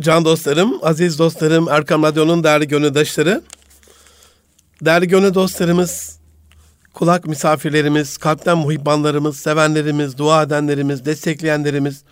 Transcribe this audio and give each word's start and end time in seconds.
Can 0.00 0.24
dostlarım, 0.24 0.78
aziz 0.82 1.18
dostlarım, 1.18 1.68
Erkam 1.68 2.02
Radyo'nun 2.02 2.44
değerli 2.44 2.68
gönüldaşları, 2.68 3.42
değerli 4.84 5.08
gönül 5.08 5.34
dostlarımız, 5.34 6.18
kulak 6.94 7.26
misafirlerimiz, 7.26 8.16
kalpten 8.16 8.58
muhibbanlarımız, 8.58 9.36
sevenlerimiz, 9.36 10.18
dua 10.18 10.42
edenlerimiz, 10.42 11.04
destekleyenlerimiz, 11.04 12.02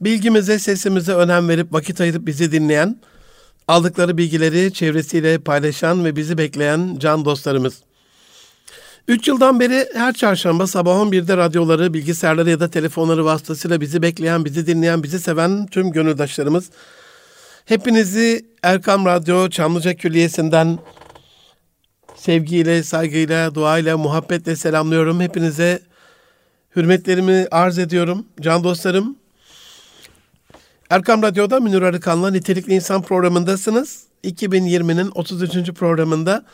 bilgimize, 0.00 0.58
sesimize 0.58 1.12
önem 1.12 1.48
verip 1.48 1.72
vakit 1.72 2.00
ayırıp 2.00 2.26
bizi 2.26 2.52
dinleyen, 2.52 3.00
aldıkları 3.68 4.18
bilgileri 4.18 4.72
çevresiyle 4.72 5.38
paylaşan 5.38 6.04
ve 6.04 6.16
bizi 6.16 6.38
bekleyen 6.38 6.96
can 6.98 7.24
dostlarımız. 7.24 7.74
Üç 9.08 9.28
yıldan 9.28 9.60
beri 9.60 9.88
her 9.94 10.12
çarşamba 10.12 10.66
sabah 10.66 10.96
11'de 10.96 11.36
radyoları, 11.36 11.94
bilgisayarları 11.94 12.50
ya 12.50 12.60
da 12.60 12.70
telefonları 12.70 13.24
vasıtasıyla 13.24 13.80
bizi 13.80 14.02
bekleyen, 14.02 14.44
bizi 14.44 14.66
dinleyen, 14.66 15.02
bizi 15.02 15.20
seven 15.20 15.66
tüm 15.66 15.92
gönüldaşlarımız. 15.92 16.70
Hepinizi 17.64 18.46
Erkam 18.62 19.06
Radyo 19.06 19.48
Çamlıca 19.48 19.94
Külliyesi'nden 19.94 20.78
sevgiyle, 22.16 22.82
saygıyla, 22.82 23.54
duayla, 23.54 23.98
muhabbetle 23.98 24.56
selamlıyorum. 24.56 25.20
Hepinize 25.20 25.82
hürmetlerimi 26.76 27.46
arz 27.50 27.78
ediyorum. 27.78 28.26
Can 28.40 28.64
dostlarım, 28.64 29.16
Erkam 30.90 31.22
Radyo'da 31.22 31.60
Münir 31.60 31.82
Arıkan'la 31.82 32.30
Nitelikli 32.30 32.74
İnsan 32.74 33.02
programındasınız. 33.02 34.04
2020'nin 34.24 35.10
33. 35.14 35.72
programında 35.72 36.44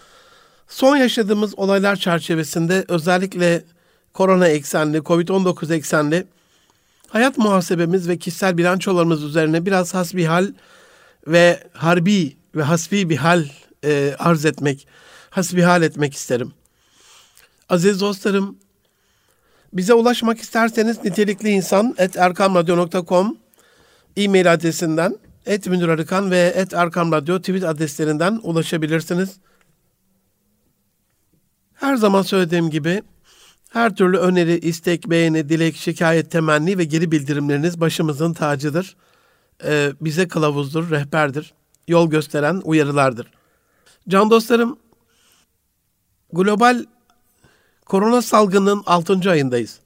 son 0.70 0.96
yaşadığımız 0.96 1.58
olaylar 1.58 1.96
çerçevesinde 1.96 2.84
özellikle 2.88 3.64
korona 4.12 4.48
eksenli, 4.48 4.98
Covid-19 4.98 5.74
eksenli 5.74 6.26
hayat 7.08 7.38
muhasebemiz 7.38 8.08
ve 8.08 8.18
kişisel 8.18 8.58
bilançolarımız 8.58 9.24
üzerine 9.24 9.66
biraz 9.66 9.94
hasbihal 9.94 10.52
ve 11.26 11.62
harbi 11.72 12.36
ve 12.54 12.62
hasbi 12.62 13.10
bir 13.10 13.16
hal 13.16 13.44
e, 13.84 14.14
arz 14.18 14.44
etmek, 14.44 14.86
hasbihal 15.30 15.82
etmek 15.82 16.14
isterim. 16.14 16.52
Aziz 17.68 18.00
dostlarım, 18.00 18.56
bize 19.72 19.94
ulaşmak 19.94 20.40
isterseniz 20.40 21.04
nitelikli 21.04 21.48
insan 21.48 21.94
et 21.98 22.16
erkamradyo.com 22.16 23.36
e-mail 24.16 24.52
adresinden 24.52 25.16
et 25.46 25.66
Münir 25.66 25.88
Arıkan 25.88 26.30
ve 26.30 26.52
et 26.56 26.74
Erkam 26.74 27.24
tweet 27.24 27.64
adreslerinden 27.64 28.40
ulaşabilirsiniz. 28.42 29.30
Her 31.80 31.96
zaman 31.96 32.22
söylediğim 32.22 32.70
gibi 32.70 33.02
her 33.70 33.96
türlü 33.96 34.16
öneri, 34.16 34.58
istek, 34.58 35.10
beğeni, 35.10 35.48
dilek, 35.48 35.76
şikayet, 35.76 36.30
temenni 36.30 36.78
ve 36.78 36.84
geri 36.84 37.12
bildirimleriniz 37.12 37.80
başımızın 37.80 38.32
tacıdır. 38.32 38.96
Ee, 39.64 39.92
bize 40.00 40.28
kılavuzdur, 40.28 40.90
rehberdir, 40.90 41.54
yol 41.88 42.10
gösteren 42.10 42.60
uyarılardır. 42.64 43.26
Can 44.08 44.30
dostlarım, 44.30 44.78
global 46.32 46.84
korona 47.86 48.22
salgının 48.22 48.82
6. 48.86 49.30
ayındayız. 49.30 49.78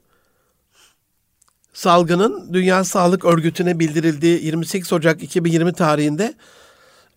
Salgının 1.73 2.53
Dünya 2.53 2.83
Sağlık 2.83 3.25
Örgütü'ne 3.25 3.79
bildirildiği 3.79 4.45
28 4.45 4.93
Ocak 4.93 5.23
2020 5.23 5.73
tarihinde 5.73 6.33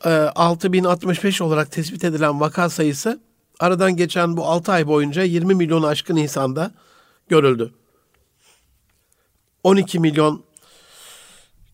6065 0.05 1.41
olarak 1.41 1.73
tespit 1.73 2.05
edilen 2.05 2.41
vaka 2.41 2.69
sayısı 2.69 3.28
aradan 3.61 3.97
geçen 3.97 4.37
bu 4.37 4.47
6 4.47 4.73
ay 4.73 4.87
boyunca 4.87 5.23
20 5.23 5.55
milyon 5.55 5.83
aşkın 5.83 6.17
insanda 6.17 6.75
görüldü. 7.28 7.73
12 9.62 9.98
milyon 9.98 10.45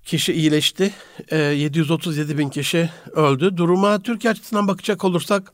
kişi 0.04 0.32
iyileşti. 0.32 0.94
737 1.30 2.38
bin 2.38 2.48
kişi 2.48 2.90
öldü. 3.12 3.56
Duruma 3.56 4.02
Türkiye 4.02 4.30
açısından 4.30 4.68
bakacak 4.68 5.04
olursak 5.04 5.52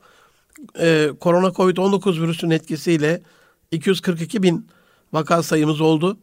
korona 1.21 1.47
Covid-19 1.47 2.23
virüsünün 2.23 2.51
etkisiyle 2.51 3.23
242 3.71 4.43
bin 4.43 4.69
vaka 5.13 5.43
sayımız 5.43 5.81
oldu. 5.81 6.19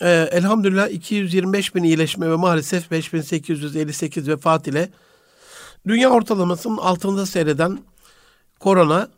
Elhamdülillah 0.00 0.88
225 0.88 1.74
bin 1.74 1.82
iyileşme 1.82 2.30
ve 2.30 2.36
maalesef 2.36 2.90
5858 2.90 4.28
vefat 4.28 4.68
ile 4.68 4.90
dünya 5.86 6.10
ortalamasının 6.10 6.76
altında 6.76 7.26
seyreden 7.26 7.78
korona 8.60 9.08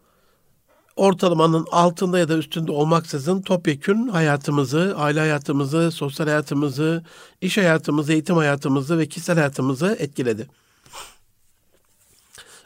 ortalamanın 0.96 1.66
altında 1.72 2.18
ya 2.18 2.28
da 2.28 2.36
üstünde 2.36 2.72
olmaksızın 2.72 3.42
topyekün 3.42 4.08
hayatımızı, 4.08 4.94
aile 4.96 5.20
hayatımızı, 5.20 5.90
sosyal 5.90 6.26
hayatımızı, 6.26 7.04
iş 7.40 7.56
hayatımızı, 7.56 8.12
eğitim 8.12 8.36
hayatımızı 8.36 8.98
ve 8.98 9.08
kişisel 9.08 9.36
hayatımızı 9.36 9.96
etkiledi. 9.98 10.48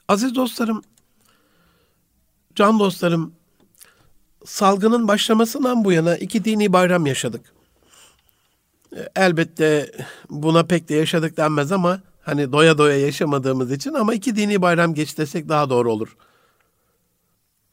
Aziz 0.09 0.35
dostlarım, 0.35 0.83
can 2.55 2.79
dostlarım, 2.79 3.33
salgının 4.45 5.09
başlamasından 5.09 5.85
bu 5.85 5.93
yana 5.93 6.17
iki 6.17 6.45
dini 6.45 6.73
bayram 6.73 7.07
yaşadık. 7.07 7.53
Elbette 9.17 9.93
buna 10.31 10.67
pek 10.67 10.89
de 10.89 10.95
yaşadık 10.95 11.37
denmez 11.37 11.73
ama 11.73 12.01
hani 12.23 12.53
doya 12.53 12.79
doya 12.79 12.97
yaşamadığımız 12.97 13.73
için 13.73 13.95
ama 13.95 14.15
iki 14.15 14.37
dini 14.37 14.63
bayram 14.63 14.95
geç 14.95 15.19
desek 15.19 15.49
daha 15.49 15.71
doğru 15.71 15.93
olur. 15.93 16.17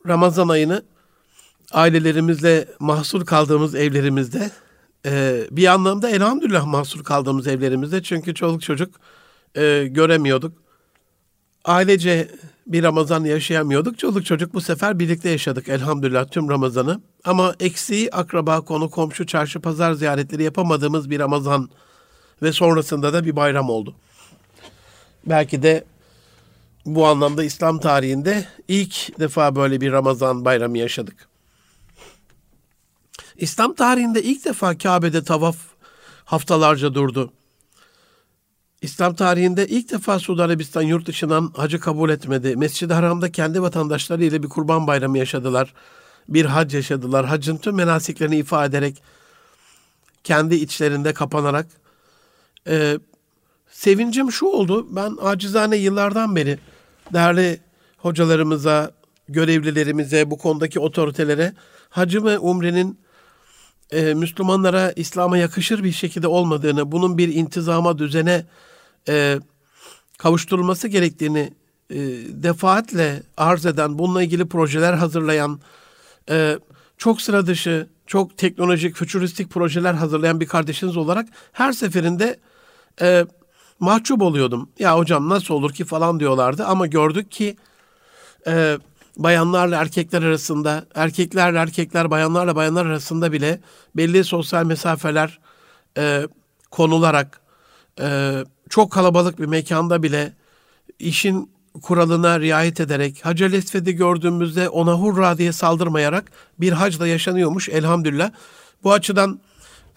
Ramazan 0.07 0.47
ayını 0.47 0.83
ailelerimizle 1.71 2.67
mahsur 2.79 3.25
kaldığımız 3.25 3.75
evlerimizde 3.75 4.51
e, 5.05 5.41
bir 5.51 5.67
anlamda 5.67 6.09
elhamdülillah 6.09 6.65
mahsur 6.65 7.03
kaldığımız 7.03 7.47
evlerimizde 7.47 8.03
çünkü 8.03 8.33
çoluk 8.33 8.61
çocuk 8.61 8.95
e, 9.55 9.87
göremiyorduk. 9.87 10.53
Ailece 11.65 12.27
bir 12.67 12.83
Ramazan 12.83 13.23
yaşayamıyorduk. 13.23 13.99
Çoluk 13.99 14.25
çocuk 14.25 14.53
bu 14.53 14.61
sefer 14.61 14.99
birlikte 14.99 15.29
yaşadık 15.29 15.69
elhamdülillah 15.69 16.27
tüm 16.27 16.49
Ramazan'ı. 16.49 17.01
Ama 17.23 17.55
eksiği 17.59 18.09
akraba, 18.11 18.61
konu, 18.61 18.89
komşu, 18.89 19.27
çarşı, 19.27 19.59
pazar 19.59 19.93
ziyaretleri 19.93 20.43
yapamadığımız 20.43 21.09
bir 21.09 21.19
Ramazan 21.19 21.69
ve 22.41 22.51
sonrasında 22.51 23.13
da 23.13 23.25
bir 23.25 23.35
bayram 23.35 23.69
oldu. 23.69 23.95
Belki 25.25 25.63
de 25.63 25.83
bu 26.85 27.07
anlamda 27.07 27.43
İslam 27.43 27.79
tarihinde 27.79 28.47
ilk 28.67 29.19
defa 29.19 29.55
böyle 29.55 29.81
bir 29.81 29.91
Ramazan 29.91 30.45
bayramı 30.45 30.77
yaşadık. 30.77 31.27
İslam 33.37 33.73
tarihinde 33.73 34.23
ilk 34.23 34.45
defa 34.45 34.77
Kabe'de 34.77 35.23
tavaf 35.23 35.55
haftalarca 36.25 36.93
durdu. 36.93 37.33
İslam 38.81 39.15
tarihinde 39.15 39.67
ilk 39.67 39.91
defa 39.91 40.19
Suudi 40.19 40.43
Arabistan 40.43 40.81
yurt 40.81 41.05
dışından 41.05 41.53
hacı 41.55 41.79
kabul 41.79 42.09
etmedi. 42.09 42.55
Mescid-i 42.55 42.93
Haram'da 42.93 43.31
kendi 43.31 43.61
vatandaşları 43.61 44.23
ile 44.23 44.43
bir 44.43 44.49
kurban 44.49 44.87
bayramı 44.87 45.17
yaşadılar. 45.17 45.73
Bir 46.29 46.45
hac 46.45 46.73
yaşadılar. 46.73 47.25
Hacın 47.25 47.57
tüm 47.57 47.75
menasiklerini 47.75 48.37
ifade 48.37 48.77
ederek, 48.77 49.03
kendi 50.23 50.55
içlerinde 50.55 51.13
kapanarak. 51.13 51.67
Ee, 52.67 52.99
sevincim 53.71 54.31
şu 54.31 54.45
oldu. 54.45 54.95
Ben 54.95 55.17
acizane 55.21 55.75
yıllardan 55.75 56.35
beri 56.35 56.59
değerli 57.13 57.59
hocalarımıza, 57.97 58.91
görevlilerimize, 59.29 60.31
bu 60.31 60.37
konudaki 60.37 60.79
otoritelere 60.79 61.53
hacı 61.89 62.23
ve 62.25 62.39
umrenin 62.39 62.99
e, 63.91 64.13
Müslümanlara, 64.13 64.91
İslam'a 64.91 65.37
yakışır 65.37 65.83
bir 65.83 65.91
şekilde 65.91 66.27
olmadığını, 66.27 66.91
bunun 66.91 67.17
bir 67.17 67.33
intizama, 67.33 67.97
düzene 67.97 68.45
e, 69.07 69.39
kavuşturulması 70.17 70.87
gerektiğini 70.87 71.53
e, 71.89 71.97
defaatle 72.43 73.23
arz 73.37 73.65
eden, 73.65 73.99
bununla 73.99 74.23
ilgili 74.23 74.47
projeler 74.47 74.93
hazırlayan, 74.93 75.59
e, 76.29 76.59
çok 76.97 77.21
sıra 77.21 77.47
dışı, 77.47 77.87
çok 78.07 78.37
teknolojik, 78.37 78.95
fütüristik 78.95 79.49
projeler 79.49 79.93
hazırlayan 79.93 80.39
bir 80.39 80.47
kardeşiniz 80.47 80.97
olarak 80.97 81.27
her 81.51 81.71
seferinde 81.71 82.39
e, 83.01 83.25
mahcup 83.83 84.21
oluyordum. 84.21 84.69
Ya 84.79 84.97
hocam 84.97 85.29
nasıl 85.29 85.53
olur 85.53 85.73
ki 85.73 85.85
falan 85.85 86.19
diyorlardı 86.19 86.65
ama 86.65 86.87
gördük 86.87 87.31
ki 87.31 87.57
e, 88.47 88.77
bayanlarla 89.17 89.81
erkekler 89.81 90.23
arasında, 90.23 90.85
erkeklerle 90.95 91.57
erkekler, 91.57 92.11
bayanlarla 92.11 92.55
bayanlar 92.55 92.85
arasında 92.85 93.31
bile 93.31 93.59
belli 93.95 94.23
sosyal 94.23 94.65
mesafeler 94.65 95.39
e, 95.97 96.27
konularak 96.71 97.41
e, 98.01 98.43
çok 98.69 98.91
kalabalık 98.91 99.39
bir 99.39 99.45
mekanda 99.45 100.03
bile 100.03 100.33
işin 100.99 101.53
kuralına 101.81 102.39
riayet 102.39 102.79
ederek 102.79 103.25
Hacer 103.25 103.51
Esved'i 103.51 103.95
gördüğümüzde 103.95 104.69
ona 104.69 104.93
hurra 104.93 105.37
diye 105.37 105.51
saldırmayarak 105.51 106.31
bir 106.59 106.71
hacla 106.71 107.07
yaşanıyormuş 107.07 107.69
elhamdülillah. 107.69 108.31
Bu 108.83 108.93
açıdan 108.93 109.39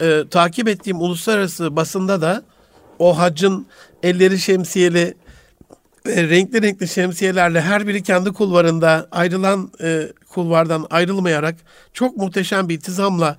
e, 0.01 0.23
takip 0.31 0.67
ettiğim 0.67 1.01
uluslararası 1.01 1.75
basında 1.75 2.21
da 2.21 2.43
o 2.99 3.17
haccın 3.17 3.67
elleri 4.03 4.39
şemsiyeli 4.39 5.17
e, 6.05 6.29
renkli 6.29 6.61
renkli 6.61 6.87
şemsiyelerle 6.87 7.61
her 7.61 7.87
biri 7.87 8.03
kendi 8.03 8.31
kulvarında 8.31 9.07
ayrılan 9.11 9.71
e, 9.81 10.07
kulvardan 10.29 10.87
ayrılmayarak 10.89 11.55
çok 11.93 12.17
muhteşem 12.17 12.69
bir 12.69 12.75
itizamla 12.75 13.37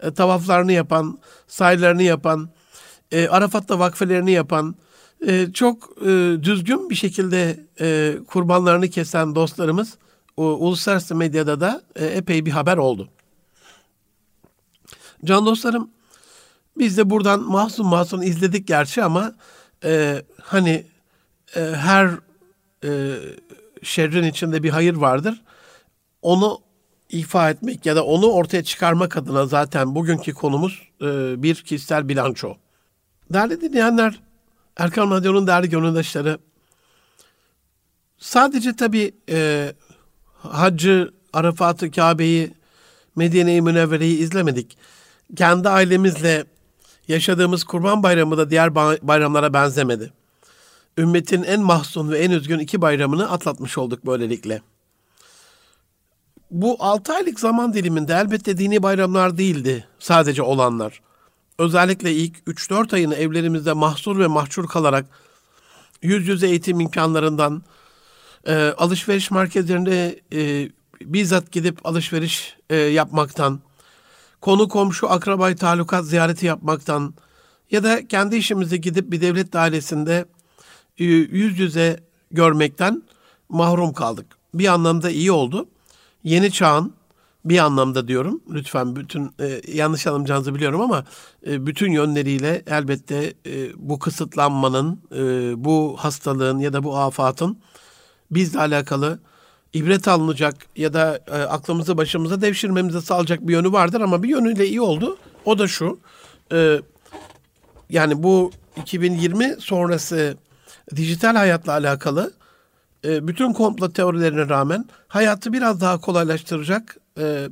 e, 0.00 0.10
tavaflarını 0.14 0.72
yapan, 0.72 1.18
sayılarını 1.46 2.02
yapan, 2.02 2.50
e, 3.12 3.28
Arafat'ta 3.28 3.78
vakfelerini 3.78 4.32
yapan 4.32 4.74
e, 5.26 5.52
çok 5.52 6.02
e, 6.02 6.36
düzgün 6.42 6.90
bir 6.90 6.94
şekilde 6.94 7.60
e, 7.80 8.16
kurbanlarını 8.26 8.88
kesen 8.88 9.34
dostlarımız 9.34 9.98
o, 10.36 10.42
uluslararası 10.44 11.14
medyada 11.14 11.60
da 11.60 11.82
e, 11.96 12.06
epey 12.06 12.46
bir 12.46 12.50
haber 12.50 12.76
oldu. 12.76 13.08
Can 15.24 15.46
dostlarım 15.46 15.90
biz 16.80 16.98
de 16.98 17.10
buradan 17.10 17.40
mahzun 17.40 17.86
mahzun 17.86 18.22
izledik 18.22 18.66
gerçi 18.66 19.04
ama 19.04 19.34
e, 19.84 20.22
hani 20.42 20.86
e, 21.56 21.60
her 21.60 22.10
e, 22.84 23.16
şerrin 23.82 24.24
içinde 24.24 24.62
bir 24.62 24.70
hayır 24.70 24.94
vardır. 24.94 25.42
Onu 26.22 26.58
ifa 27.08 27.50
etmek 27.50 27.86
ya 27.86 27.96
da 27.96 28.04
onu 28.04 28.26
ortaya 28.26 28.64
çıkarmak 28.64 29.16
adına 29.16 29.46
zaten 29.46 29.94
bugünkü 29.94 30.34
konumuz 30.34 30.88
e, 31.02 31.42
bir 31.42 31.54
kişisel 31.54 32.08
bilanço. 32.08 32.56
Değerli 33.32 33.60
dinleyenler, 33.60 34.20
Erkan 34.76 35.10
Radyo'nun 35.10 35.46
değerli 35.46 35.68
gönüldaşları, 35.70 36.38
sadece 38.18 38.76
tabii 38.76 39.12
e, 39.28 39.72
Haccı, 40.34 41.14
Arafat'ı, 41.32 41.90
Kabe'yi, 41.90 42.54
Medine-i 43.16 43.62
Münevvere'yi 43.62 44.18
izlemedik. 44.18 44.78
Kendi 45.36 45.68
ailemizle 45.68 46.44
yaşadığımız 47.10 47.64
Kurban 47.64 48.02
Bayramı 48.02 48.38
da 48.38 48.50
diğer 48.50 48.74
bayramlara 49.02 49.52
benzemedi. 49.52 50.12
Ümmetin 50.98 51.42
en 51.42 51.60
mahzun 51.60 52.10
ve 52.10 52.18
en 52.18 52.30
üzgün 52.30 52.58
iki 52.58 52.82
bayramını 52.82 53.30
atlatmış 53.30 53.78
olduk 53.78 54.06
böylelikle. 54.06 54.62
Bu 56.50 56.76
altı 56.78 57.12
aylık 57.12 57.40
zaman 57.40 57.74
diliminde 57.74 58.14
elbette 58.14 58.58
dini 58.58 58.82
bayramlar 58.82 59.38
değildi 59.38 59.84
sadece 59.98 60.42
olanlar. 60.42 61.00
Özellikle 61.58 62.12
ilk 62.12 62.38
3-4 62.38 62.94
ayını 62.94 63.14
evlerimizde 63.14 63.72
mahsur 63.72 64.18
ve 64.18 64.26
mahçur 64.26 64.68
kalarak 64.68 65.06
yüz 66.02 66.28
yüze 66.28 66.46
eğitim 66.46 66.80
imkanlarından, 66.80 67.62
e, 68.46 68.54
alışveriş 68.54 69.30
merkezlerinde 69.30 70.20
e, 70.32 70.70
bizzat 71.00 71.52
gidip 71.52 71.86
alışveriş 71.86 72.56
e, 72.70 72.76
yapmaktan, 72.76 73.60
konu 74.40 74.68
komşu 74.68 75.10
akrabayı 75.10 75.56
talukat 75.56 76.04
ziyareti 76.04 76.46
yapmaktan 76.46 77.14
ya 77.70 77.84
da 77.84 78.08
kendi 78.08 78.36
işimize 78.36 78.76
gidip 78.76 79.10
bir 79.10 79.20
devlet 79.20 79.52
dairesinde 79.52 80.24
e, 80.98 81.04
yüz 81.04 81.58
yüze 81.58 82.00
görmekten 82.30 83.02
mahrum 83.48 83.92
kaldık. 83.92 84.26
Bir 84.54 84.66
anlamda 84.68 85.10
iyi 85.10 85.32
oldu. 85.32 85.68
Yeni 86.24 86.52
çağın 86.52 86.94
bir 87.44 87.58
anlamda 87.58 88.08
diyorum. 88.08 88.40
Lütfen 88.50 88.96
bütün 88.96 89.34
e, 89.40 89.62
yanlış 89.72 90.06
anlamayacağınızı 90.06 90.54
biliyorum 90.54 90.80
ama 90.80 91.04
e, 91.46 91.66
bütün 91.66 91.92
yönleriyle 91.92 92.62
elbette 92.66 93.34
e, 93.46 93.70
bu 93.76 93.98
kısıtlanmanın, 93.98 95.00
e, 95.12 95.20
bu 95.64 95.96
hastalığın 95.98 96.58
ya 96.58 96.72
da 96.72 96.84
bu 96.84 96.98
afatın 96.98 97.58
bizle 98.30 98.60
alakalı 98.60 99.20
ibret 99.72 100.08
alınacak 100.08 100.54
ya 100.76 100.92
da 100.92 101.20
e, 101.26 101.32
aklımızı 101.32 101.96
başımıza 101.96 102.40
devşirmemize 102.40 103.00
sağlayacak 103.00 103.48
bir 103.48 103.52
yönü 103.52 103.72
vardır 103.72 104.00
ama 104.00 104.22
bir 104.22 104.28
yönüyle 104.28 104.66
iyi 104.66 104.80
oldu. 104.80 105.18
O 105.44 105.58
da 105.58 105.68
şu. 105.68 106.00
E, 106.52 106.80
yani 107.90 108.22
bu 108.22 108.50
2020 108.76 109.56
sonrası 109.58 110.36
dijital 110.96 111.36
hayatla 111.36 111.72
alakalı 111.72 112.32
e, 113.04 113.28
bütün 113.28 113.52
komplo 113.52 113.92
teorilerine 113.92 114.48
rağmen 114.48 114.84
hayatı 115.08 115.52
biraz 115.52 115.80
daha 115.80 116.00
kolaylaştıracak 116.00 116.96
e, 117.18 117.48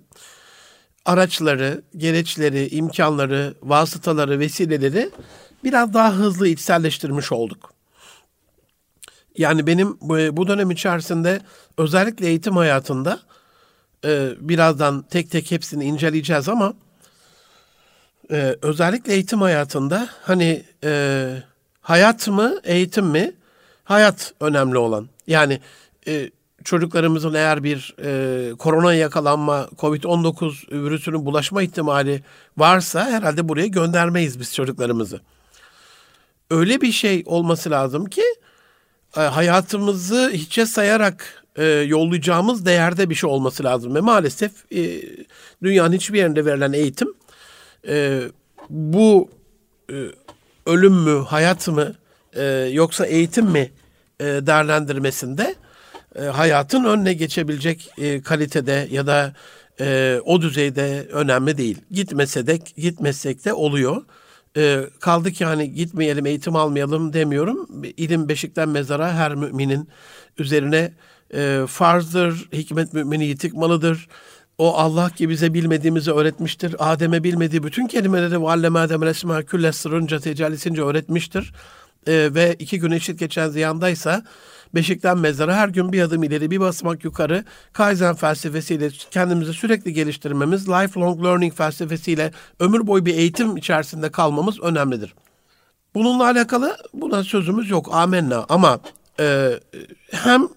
araçları, 1.04 1.82
gereçleri, 1.96 2.68
imkanları, 2.68 3.54
vasıtaları, 3.62 4.38
vesileleri 4.38 5.10
biraz 5.64 5.94
daha 5.94 6.12
hızlı 6.12 6.48
içselleştirmiş 6.48 7.32
olduk. 7.32 7.77
Yani 9.38 9.66
benim 9.66 9.98
bu 10.36 10.46
dönem 10.46 10.70
içerisinde 10.70 11.40
özellikle 11.78 12.26
eğitim 12.26 12.56
hayatında 12.56 13.20
e, 14.04 14.30
birazdan 14.40 15.02
tek 15.02 15.30
tek 15.30 15.50
hepsini 15.50 15.84
inceleyeceğiz 15.84 16.48
ama 16.48 16.74
e, 18.30 18.56
özellikle 18.62 19.12
eğitim 19.12 19.40
hayatında 19.40 20.08
hani 20.22 20.64
e, 20.84 21.42
hayat 21.80 22.28
mı 22.28 22.60
eğitim 22.64 23.06
mi 23.06 23.32
hayat 23.84 24.34
önemli 24.40 24.78
olan. 24.78 25.08
Yani 25.26 25.60
çocuklarımızın 26.64 27.34
eğer 27.34 27.64
bir 27.64 27.94
korona 28.56 28.94
yakalanma, 28.94 29.68
Covid-19 29.78 30.70
virüsünün 30.84 31.26
bulaşma 31.26 31.62
ihtimali 31.62 32.22
varsa 32.56 33.10
herhalde 33.10 33.48
buraya 33.48 33.66
göndermeyiz 33.66 34.40
biz 34.40 34.54
çocuklarımızı. 34.54 35.20
Öyle 36.50 36.80
bir 36.80 36.92
şey 36.92 37.22
olması 37.26 37.70
lazım 37.70 38.04
ki 38.04 38.22
e, 39.16 39.20
hayatımızı 39.20 40.30
hiçe 40.32 40.66
sayarak 40.66 41.44
e, 41.56 41.64
yollayacağımız 41.64 42.66
değerde 42.66 43.10
bir 43.10 43.14
şey 43.14 43.30
olması 43.30 43.64
lazım. 43.64 43.94
Ve 43.94 44.00
maalesef 44.00 44.52
e, 44.72 45.02
dünyanın 45.62 45.92
hiçbir 45.92 46.18
yerinde 46.18 46.44
verilen 46.44 46.72
eğitim 46.72 47.14
e, 47.88 48.22
bu 48.70 49.30
e, 49.90 49.96
ölüm 50.66 50.94
mü, 50.94 51.24
hayat 51.28 51.68
mı 51.68 51.94
e, 52.32 52.44
yoksa 52.72 53.06
eğitim 53.06 53.46
mi 53.46 53.70
e, 54.20 54.24
değerlendirmesinde 54.24 55.54
e, 56.16 56.22
hayatın 56.22 56.84
önüne 56.84 57.12
geçebilecek 57.12 57.90
e, 57.98 58.22
kalitede 58.22 58.88
ya 58.90 59.06
da 59.06 59.32
e, 59.80 60.20
o 60.24 60.42
düzeyde 60.42 61.06
önemli 61.12 61.58
değil. 61.58 61.78
Gitmese 61.90 62.46
de 62.46 62.58
gitmesek 62.76 63.44
de 63.44 63.52
oluyor. 63.52 64.02
E, 64.56 64.84
kaldı 65.00 65.30
ki 65.32 65.44
hani 65.44 65.74
gitmeyelim 65.74 66.26
eğitim 66.26 66.56
almayalım 66.56 67.12
demiyorum. 67.12 67.68
İlim 67.96 68.28
beşikten 68.28 68.68
mezara 68.68 69.12
her 69.12 69.34
müminin 69.34 69.88
üzerine 70.38 70.92
e, 71.34 71.62
farzdır. 71.68 72.48
Hikmet 72.52 72.92
mümini 72.92 73.24
yitikmalıdır. 73.24 74.08
O 74.58 74.74
Allah 74.76 75.10
ki 75.10 75.28
bize 75.28 75.54
bilmediğimizi 75.54 76.12
öğretmiştir. 76.12 76.76
Adem'e 76.78 77.24
bilmediği 77.24 77.62
bütün 77.62 77.86
kelimeleri 77.86 78.42
ve 78.42 78.48
alleme 78.50 78.78
Adem 78.78 79.02
resma 79.02 79.42
külle 79.42 79.72
sırrınca 79.72 80.20
tecalisince 80.20 80.82
öğretmiştir. 80.82 81.52
E, 82.06 82.34
ve 82.34 82.56
iki 82.58 82.80
gün 82.80 82.90
eşit 82.90 83.18
geçen 83.18 83.48
ziyandaysa 83.48 84.24
Beşikten 84.74 85.18
mezara 85.18 85.56
her 85.56 85.68
gün 85.68 85.92
bir 85.92 86.02
adım 86.02 86.22
ileri 86.22 86.50
bir 86.50 86.60
basamak 86.60 87.04
yukarı 87.04 87.44
Kaizen 87.72 88.14
felsefesiyle 88.14 88.90
kendimizi 89.10 89.52
sürekli 89.52 89.92
geliştirmemiz, 89.92 90.68
lifelong 90.68 91.24
learning 91.24 91.54
felsefesiyle 91.54 92.32
ömür 92.60 92.86
boyu 92.86 93.06
bir 93.06 93.14
eğitim 93.14 93.56
içerisinde 93.56 94.10
kalmamız 94.10 94.60
önemlidir. 94.60 95.14
Bununla 95.94 96.24
alakalı 96.24 96.76
buna 96.94 97.24
sözümüz 97.24 97.70
yok 97.70 97.94
amenna 97.94 98.46
ama 98.48 98.80
e, 99.20 99.50
hem 100.10 100.48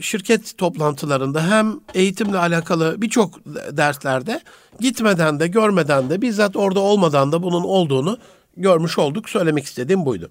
şirket 0.00 0.58
toplantılarında 0.58 1.50
hem 1.50 1.80
eğitimle 1.94 2.38
alakalı 2.38 3.02
birçok 3.02 3.46
derslerde 3.76 4.40
gitmeden 4.80 5.40
de 5.40 5.46
görmeden 5.46 6.10
de 6.10 6.22
bizzat 6.22 6.56
orada 6.56 6.80
olmadan 6.80 7.32
da 7.32 7.42
bunun 7.42 7.64
olduğunu 7.64 8.18
görmüş 8.56 8.98
olduk. 8.98 9.30
Söylemek 9.30 9.64
istediğim 9.64 10.06
buydu. 10.06 10.30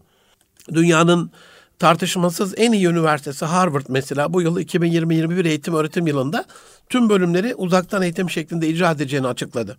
Dünyanın 0.73 1.31
tartışmasız 1.79 2.53
en 2.57 2.71
iyi 2.71 2.88
üniversitesi 2.88 3.45
Harvard 3.45 3.86
mesela 3.89 4.33
bu 4.33 4.41
yıl 4.41 4.59
2020-21 4.59 5.48
eğitim 5.48 5.74
öğretim 5.74 6.07
yılında 6.07 6.45
tüm 6.89 7.09
bölümleri 7.09 7.55
uzaktan 7.55 8.01
eğitim 8.01 8.29
şeklinde 8.29 8.67
icra 8.67 8.91
edeceğini 8.91 9.27
açıkladı. 9.27 9.77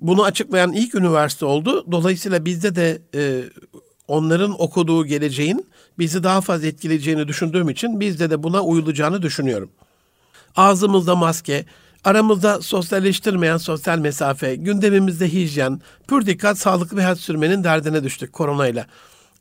Bunu 0.00 0.24
açıklayan 0.24 0.72
ilk 0.72 0.94
üniversite 0.94 1.44
oldu. 1.44 1.92
Dolayısıyla 1.92 2.44
bizde 2.44 2.74
de 2.74 3.02
e, 3.14 3.42
onların 4.08 4.62
okuduğu 4.62 5.06
geleceğin 5.06 5.66
bizi 5.98 6.22
daha 6.22 6.40
fazla 6.40 6.66
etkileyeceğini 6.66 7.28
düşündüğüm 7.28 7.68
için 7.68 8.00
bizde 8.00 8.30
de 8.30 8.42
buna 8.42 8.62
uyulacağını 8.62 9.22
düşünüyorum. 9.22 9.70
Ağzımızda 10.56 11.16
maske, 11.16 11.64
aramızda 12.04 12.62
sosyalleştirmeyen 12.62 13.56
sosyal 13.56 13.98
mesafe, 13.98 14.54
gündemimizde 14.54 15.32
hijyen, 15.32 15.80
pür 16.08 16.26
dikkat 16.26 16.58
sağlıklı 16.58 16.96
bir 16.96 17.02
hayat 17.02 17.18
sürmenin 17.18 17.64
derdine 17.64 18.04
düştük 18.04 18.32
koronayla 18.32 18.86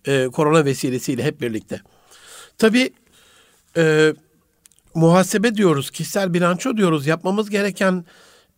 e, 0.07 0.27
korona 0.27 0.65
vesilesiyle 0.65 1.23
hep 1.23 1.41
birlikte. 1.41 1.81
Tabii 2.57 2.93
e, 3.77 4.13
muhasebe 4.95 5.55
diyoruz, 5.55 5.91
kişisel 5.91 6.33
bilanço 6.33 6.77
diyoruz. 6.77 7.07
Yapmamız 7.07 7.49
gereken 7.49 8.05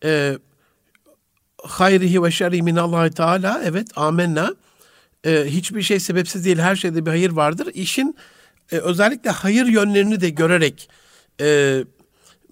e, 0.04 0.38
hayrihi 1.62 2.22
ve 2.22 2.30
şerri 2.30 2.62
minallahi 2.62 3.10
teala. 3.10 3.62
Evet 3.64 3.88
amenna. 3.96 4.54
E, 5.24 5.44
hiçbir 5.46 5.82
şey 5.82 6.00
sebepsiz 6.00 6.44
değil. 6.44 6.58
Her 6.58 6.76
şeyde 6.76 7.06
bir 7.06 7.10
hayır 7.10 7.30
vardır. 7.30 7.68
İşin 7.74 8.16
e, 8.72 8.76
özellikle 8.76 9.30
hayır 9.30 9.66
yönlerini 9.66 10.20
de 10.20 10.30
görerek 10.30 10.88
e, 11.40 11.78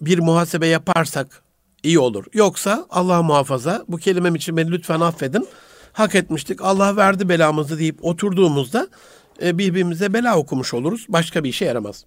bir 0.01 0.19
muhasebe 0.19 0.67
yaparsak 0.67 1.43
iyi 1.83 1.99
olur. 1.99 2.25
Yoksa 2.33 2.87
Allah 2.89 3.23
muhafaza 3.23 3.85
bu 3.87 3.97
kelimem 3.97 4.35
için 4.35 4.57
beni 4.57 4.71
lütfen 4.71 4.99
affedin 4.99 5.47
hak 5.93 6.15
etmiştik. 6.15 6.61
Allah 6.61 6.97
verdi 6.97 7.29
belamızı 7.29 7.79
deyip 7.79 8.05
oturduğumuzda 8.05 8.87
e, 9.41 9.57
birbirimize 9.57 10.13
bela 10.13 10.37
okumuş 10.37 10.73
oluruz. 10.73 11.05
Başka 11.09 11.43
bir 11.43 11.49
işe 11.49 11.65
yaramaz. 11.65 12.05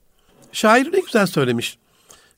Şair 0.53 0.93
ne 0.93 1.01
güzel 1.01 1.27
söylemiş. 1.27 1.79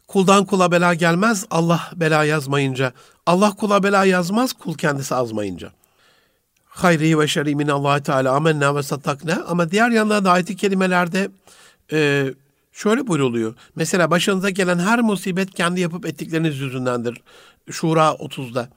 Kuldan 0.08 0.44
kula 0.44 0.72
bela 0.72 0.94
gelmez 0.94 1.46
Allah 1.50 1.90
bela 1.96 2.24
yazmayınca. 2.24 2.92
Allah 3.26 3.50
kula 3.54 3.82
bela 3.82 4.04
yazmaz 4.04 4.52
kul 4.52 4.74
kendisi 4.74 5.14
azmayınca. 5.14 5.72
hayri 6.68 7.18
ve 7.18 7.28
şerri 7.28 7.54
min 7.54 7.68
Allah 7.68 8.02
Teala 8.02 8.32
amennâ 8.34 8.76
ve 8.76 8.82
sattakna. 8.82 9.44
Ama 9.48 9.70
diğer 9.70 9.90
yandan 9.90 10.24
da 10.24 10.30
ayet-i 10.32 10.56
kerimelerde 10.56 11.28
e, 11.92 12.26
şöyle 12.72 13.06
buyruluyor. 13.06 13.54
Mesela 13.76 14.10
başınıza 14.10 14.50
gelen 14.50 14.78
her 14.78 15.00
musibet 15.00 15.54
kendi 15.54 15.80
yapıp 15.80 16.06
ettikleriniz 16.06 16.58
yüzündendir. 16.58 17.22
Şura 17.70 18.08
30'da. 18.08 18.68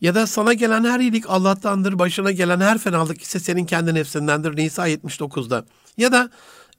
Ya 0.00 0.14
da 0.14 0.26
sana 0.26 0.52
gelen 0.52 0.84
her 0.84 1.00
iyilik 1.00 1.30
Allah'tandır, 1.30 1.98
başına 1.98 2.30
gelen 2.30 2.60
her 2.60 2.78
fenalık 2.78 3.22
ise 3.22 3.40
senin 3.40 3.64
kendi 3.64 3.94
nefsindendir. 3.94 4.56
Nisa 4.56 4.88
79'da. 4.88 5.64
Ya 5.96 6.12
da 6.12 6.30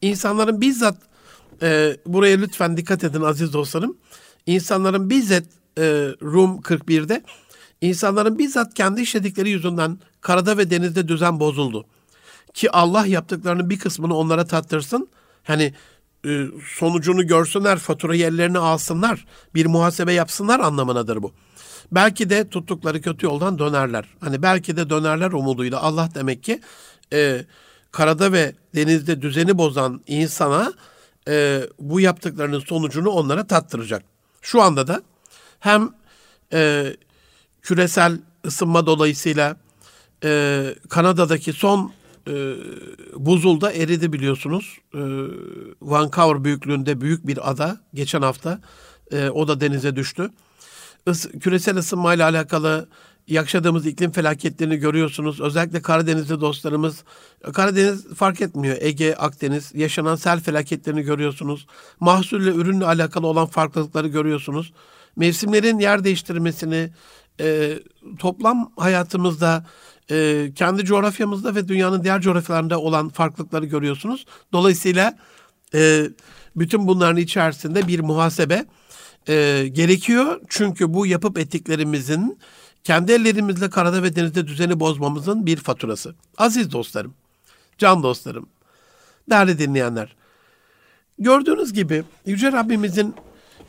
insanların 0.01 0.61
bizzat, 0.61 0.97
e, 1.61 1.97
buraya 2.05 2.37
lütfen 2.37 2.77
dikkat 2.77 3.03
edin 3.03 3.21
aziz 3.21 3.53
dostlarım. 3.53 3.97
İnsanların 4.45 5.09
bizzat 5.09 5.43
e, 5.77 5.83
Rum 6.21 6.59
41'de, 6.59 7.23
insanların 7.81 8.39
bizzat 8.39 8.73
kendi 8.73 9.01
işledikleri 9.01 9.49
yüzünden 9.49 9.99
karada 10.21 10.57
ve 10.57 10.69
denizde 10.69 11.07
düzen 11.07 11.39
bozuldu. 11.39 11.85
Ki 12.53 12.71
Allah 12.71 13.05
yaptıklarının 13.05 13.69
bir 13.69 13.79
kısmını 13.79 14.15
onlara 14.15 14.45
tattırsın. 14.45 15.09
Hani 15.43 15.73
e, 16.25 16.45
sonucunu 16.75 17.27
görsünler, 17.27 17.79
faturayı 17.79 18.25
ellerine 18.25 18.57
alsınlar, 18.59 19.25
bir 19.55 19.65
muhasebe 19.65 20.13
yapsınlar 20.13 20.59
anlamınadır 20.59 21.23
bu. 21.23 21.33
Belki 21.91 22.29
de 22.29 22.49
tuttukları 22.49 23.01
kötü 23.01 23.25
yoldan 23.25 23.59
dönerler. 23.59 24.05
Hani 24.19 24.41
belki 24.41 24.77
de 24.77 24.89
dönerler 24.89 25.31
umuduyla. 25.31 25.81
Allah 25.81 26.09
demek 26.15 26.43
ki 26.43 26.61
e, 27.13 27.45
karada 27.91 28.31
ve 28.31 28.53
denizde 28.75 29.21
düzeni 29.21 29.57
bozan 29.57 30.01
insana 30.07 30.73
e, 31.27 31.61
bu 31.79 31.99
yaptıklarının 31.99 32.59
sonucunu 32.59 33.09
onlara 33.09 33.47
tattıracak. 33.47 34.03
Şu 34.41 34.61
anda 34.61 34.87
da 34.87 35.01
hem 35.59 35.89
e, 36.53 36.93
küresel 37.61 38.19
ısınma 38.45 38.85
dolayısıyla 38.85 39.57
e, 40.23 40.75
Kanada'daki 40.89 41.53
son 41.53 41.91
e, 42.27 42.55
buzulda 43.15 43.71
eridi 43.71 44.13
biliyorsunuz. 44.13 44.77
E, 44.93 44.99
Vancouver 45.81 46.43
büyüklüğünde 46.43 47.01
büyük 47.01 47.27
bir 47.27 47.49
ada 47.51 47.77
geçen 47.93 48.21
hafta 48.21 48.61
e, 49.11 49.29
o 49.29 49.47
da 49.47 49.61
denize 49.61 49.95
düştü. 49.95 50.31
Is, 51.07 51.27
küresel 51.41 51.77
ısınmayla 51.77 52.29
alakalı 52.29 52.89
yaşadığımız 53.27 53.85
iklim 53.85 54.11
felaketlerini 54.11 54.77
görüyorsunuz. 54.77 55.41
Özellikle 55.41 55.81
Karadeniz'de 55.81 56.41
dostlarımız, 56.41 57.03
Karadeniz 57.53 58.07
fark 58.15 58.41
etmiyor. 58.41 58.77
Ege, 58.79 59.15
Akdeniz 59.15 59.71
yaşanan 59.75 60.15
sel 60.15 60.39
felaketlerini 60.39 61.01
görüyorsunuz. 61.01 61.67
Mahsulle, 61.99 62.49
ürünle 62.49 62.85
alakalı 62.85 63.27
olan 63.27 63.47
farklılıkları 63.47 64.07
görüyorsunuz. 64.07 64.73
Mevsimlerin 65.15 65.79
yer 65.79 66.03
değiştirmesini, 66.03 66.89
e, 67.39 67.79
toplam 68.19 68.71
hayatımızda, 68.77 69.65
e, 70.11 70.49
kendi 70.55 70.85
coğrafyamızda 70.85 71.55
ve 71.55 71.67
dünyanın 71.67 72.03
diğer 72.03 72.21
coğrafyalarında 72.21 72.79
olan 72.79 73.09
farklılıkları 73.09 73.65
görüyorsunuz. 73.65 74.25
Dolayısıyla 74.53 75.17
e, 75.73 76.09
bütün 76.55 76.87
bunların 76.87 77.17
içerisinde 77.17 77.87
bir 77.87 77.99
muhasebe 77.99 78.65
e, 79.29 79.67
gerekiyor. 79.67 80.41
Çünkü 80.49 80.93
bu 80.93 81.05
yapıp 81.05 81.37
ettiklerimizin 81.37 82.39
kendi 82.83 83.11
ellerimizle 83.11 83.69
karada 83.69 84.03
ve 84.03 84.15
denizde 84.15 84.47
düzeni 84.47 84.79
bozmamızın 84.79 85.45
bir 85.45 85.57
faturası. 85.57 86.15
Aziz 86.37 86.71
dostlarım, 86.71 87.13
can 87.77 88.03
dostlarım, 88.03 88.49
değerli 89.29 89.59
dinleyenler. 89.59 90.15
Gördüğünüz 91.19 91.73
gibi 91.73 92.03
Yüce 92.25 92.51
Rabbimizin 92.51 93.15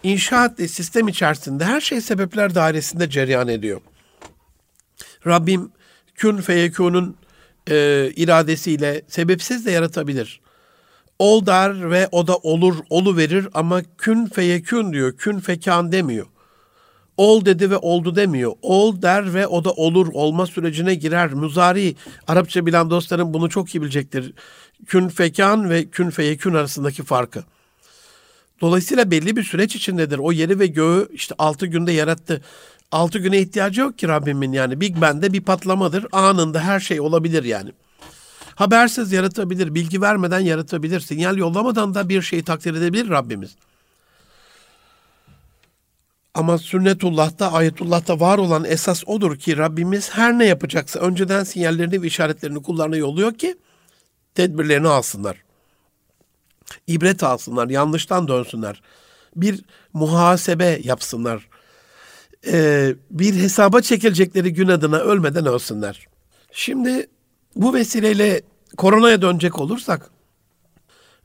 inşaat 0.02 0.58
sistem 0.58 1.08
içerisinde 1.08 1.64
her 1.64 1.80
şey 1.80 2.00
sebepler 2.00 2.54
dairesinde 2.54 3.10
cereyan 3.10 3.48
ediyor. 3.48 3.80
Rabbim 5.26 5.70
kün 6.14 6.36
feyekunun 6.36 7.16
e, 7.70 8.10
iradesiyle 8.16 9.02
sebepsiz 9.08 9.66
de 9.66 9.70
yaratabilir. 9.70 10.40
Ol 11.20 11.46
der 11.46 11.90
ve 11.90 12.08
o 12.12 12.26
da 12.26 12.36
olur, 12.36 12.76
olu 12.90 13.16
verir 13.16 13.48
ama 13.54 13.82
kün 13.98 14.26
feyekün 14.26 14.92
diyor, 14.92 15.16
kün 15.16 15.38
fekan 15.38 15.92
demiyor. 15.92 16.26
Ol 17.16 17.44
dedi 17.44 17.70
ve 17.70 17.76
oldu 17.76 18.16
demiyor. 18.16 18.52
Ol 18.62 19.02
der 19.02 19.34
ve 19.34 19.46
o 19.46 19.64
da 19.64 19.72
olur, 19.72 20.08
olma 20.12 20.46
sürecine 20.46 20.94
girer. 20.94 21.32
Muzari, 21.32 21.96
Arapça 22.28 22.66
bilen 22.66 22.90
dostlarım 22.90 23.34
bunu 23.34 23.50
çok 23.50 23.74
iyi 23.74 23.82
bilecektir. 23.82 24.32
Kün 24.86 25.08
fekan 25.08 25.70
ve 25.70 25.90
kün 25.90 26.10
feyekün 26.10 26.54
arasındaki 26.54 27.02
farkı. 27.02 27.44
Dolayısıyla 28.60 29.10
belli 29.10 29.36
bir 29.36 29.42
süreç 29.42 29.76
içindedir. 29.76 30.18
O 30.18 30.32
yeri 30.32 30.58
ve 30.58 30.66
göğü 30.66 31.08
işte 31.12 31.34
altı 31.38 31.66
günde 31.66 31.92
yarattı. 31.92 32.42
Altı 32.92 33.18
güne 33.18 33.38
ihtiyacı 33.38 33.80
yok 33.80 33.98
ki 33.98 34.08
Rabbimin 34.08 34.52
yani. 34.52 34.80
Big 34.80 35.00
Bang'de 35.00 35.32
bir 35.32 35.40
patlamadır. 35.40 36.06
Anında 36.12 36.60
her 36.60 36.80
şey 36.80 37.00
olabilir 37.00 37.44
yani. 37.44 37.72
Habersiz 38.54 39.12
yaratabilir, 39.12 39.74
bilgi 39.74 40.00
vermeden 40.00 40.40
yaratabilir, 40.40 41.00
sinyal 41.00 41.36
yollamadan 41.36 41.94
da 41.94 42.08
bir 42.08 42.22
şeyi 42.22 42.44
takdir 42.44 42.74
edebilir 42.74 43.10
Rabbimiz. 43.10 43.50
Ama 46.34 46.58
sünnetullah'ta, 46.58 47.52
ayetullah'ta 47.52 48.20
var 48.20 48.38
olan 48.38 48.64
esas 48.64 49.02
odur 49.06 49.36
ki 49.36 49.56
Rabbimiz 49.56 50.10
her 50.10 50.38
ne 50.38 50.46
yapacaksa 50.46 51.00
önceden 51.00 51.44
sinyallerini 51.44 52.02
ve 52.02 52.06
işaretlerini 52.06 52.62
kullarına 52.62 52.96
yolluyor 52.96 53.34
ki 53.34 53.56
tedbirlerini 54.34 54.88
alsınlar. 54.88 55.36
İbret 56.86 57.22
alsınlar, 57.22 57.68
yanlıştan 57.68 58.28
dönsünler. 58.28 58.82
Bir 59.36 59.64
muhasebe 59.92 60.80
yapsınlar. 60.84 61.48
Ee, 62.46 62.94
bir 63.10 63.34
hesaba 63.34 63.80
çekilecekleri 63.80 64.52
gün 64.52 64.68
adına 64.68 64.98
ölmeden 64.98 65.46
ölsünler. 65.46 66.06
Şimdi 66.52 67.06
bu 67.56 67.74
vesileyle 67.74 68.42
koronaya 68.76 69.22
dönecek 69.22 69.58
olursak, 69.58 70.10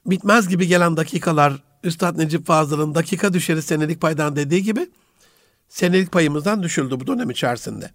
bitmez 0.06 0.48
gibi 0.48 0.68
gelen 0.68 0.98
dakikalar, 0.98 1.54
Üstad 1.84 2.18
Necip 2.18 2.48
Fazıl'ın 2.48 2.96
dakika 2.96 3.34
düşeri 3.34 3.62
senelik 3.62 4.02
paydan 4.02 4.36
dediği 4.36 4.64
gibi, 4.64 4.90
senelik 5.70 6.12
payımızdan 6.12 6.64
düşüldü 6.64 7.00
bu 7.00 7.08
dönem 7.08 7.30
içerisinde. 7.30 7.92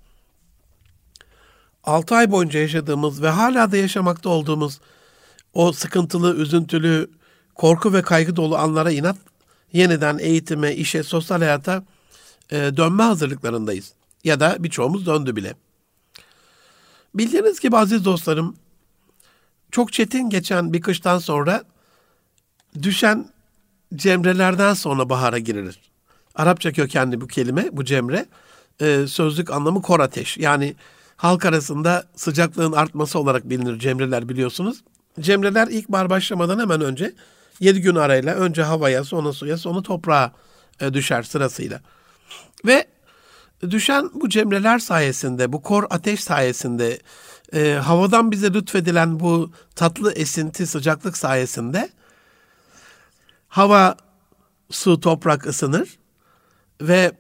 6 1.85 2.15
ay 2.15 2.31
boyunca 2.31 2.61
yaşadığımız 2.61 3.23
ve 3.23 3.29
hala 3.29 3.73
da 3.73 3.77
yaşamakta 3.77 4.29
olduğumuz 4.29 4.81
o 5.55 5.73
sıkıntılı, 5.73 6.37
üzüntülü, 6.37 7.11
korku 7.55 7.93
ve 7.93 8.03
kaygı 8.03 8.37
dolu 8.37 8.57
anlara 8.57 8.91
inat, 8.91 9.17
yeniden 9.73 10.19
eğitime, 10.19 10.75
işe, 10.75 11.03
sosyal 11.03 11.39
hayata 11.39 11.85
e, 12.51 12.57
dönme 12.57 13.03
hazırlıklarındayız. 13.03 13.93
Ya 14.25 14.41
da 14.41 14.57
birçoğumuz 14.59 15.07
döndü 15.07 15.37
bile. 15.37 15.55
Bildiğiniz 17.15 17.61
gibi 17.61 17.77
aziz 17.77 18.05
dostlarım, 18.05 18.57
çok 19.71 19.93
çetin 19.93 20.31
geçen 20.31 20.73
bir 20.73 20.81
kıştan 20.81 21.19
sonra 21.19 21.65
düşen 22.83 23.29
cemrelerden 23.95 24.75
sonra 24.75 25.09
bahara 25.09 25.39
girilir. 25.39 25.79
Arapça 26.35 26.73
kökenli 26.73 27.21
bu 27.21 27.27
kelime, 27.27 27.69
bu 27.73 27.85
cemre. 27.85 28.27
E, 28.81 29.07
sözlük 29.07 29.51
anlamı 29.51 29.83
kor 29.83 30.01
ateş. 30.01 30.39
Yani 30.39 30.75
halk 31.17 31.45
arasında 31.45 32.05
sıcaklığın 32.17 32.73
artması 32.73 33.19
olarak 33.19 33.51
bilinir 33.51 33.79
cemreler 33.79 34.29
biliyorsunuz. 34.29 34.83
Cemreler 35.21 35.69
ilk 35.69 35.89
bar 35.89 36.11
başlamadan 36.11 36.59
hemen 36.59 36.81
önce 36.81 37.15
7 37.61 37.81
gün 37.81 37.95
arayla 37.95 38.35
önce 38.35 38.63
havaya, 38.63 39.05
sonra 39.05 39.33
suya, 39.33 39.59
sonra 39.59 39.83
toprağa 39.83 40.33
e, 40.81 40.95
düşer 40.95 41.23
sırasıyla. 41.23 41.81
Ve 42.67 42.87
düşen 43.71 44.11
bu 44.15 44.29
cemreler 44.29 44.79
sayesinde, 44.79 45.53
bu 45.53 45.63
kor 45.63 45.85
ateş 45.91 46.21
sayesinde, 46.21 47.01
e, 47.55 47.73
havadan 47.73 48.31
bize 48.31 48.53
lütfedilen 48.55 49.21
bu 49.21 49.51
tatlı 49.75 50.13
esinti, 50.13 50.67
sıcaklık 50.67 51.17
sayesinde 51.17 51.91
hava, 53.49 53.97
su, 54.71 55.01
toprak 55.01 55.47
ısınır 55.47 55.99
ve 56.81 57.13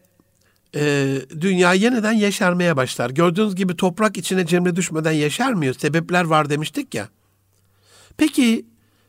e, 0.74 1.16
dünya 1.40 1.74
yeniden 1.74 2.12
yeşermeye 2.12 2.76
başlar. 2.76 3.10
Gördüğünüz 3.10 3.54
gibi 3.54 3.76
toprak 3.76 4.16
içine 4.16 4.46
cemre 4.46 4.76
düşmeden 4.76 5.12
yeşermiyor. 5.12 5.74
Sebepler 5.74 6.24
var 6.24 6.50
demiştik 6.50 6.94
ya. 6.94 7.08
Peki 8.16 8.66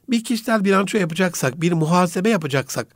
bir 0.10 0.24
kişisel 0.24 0.66
bilanço 0.66 0.98
yapacaksak, 0.98 1.62
bir 1.62 1.72
muhasebe 1.72 2.30
yapacaksak 2.30 2.88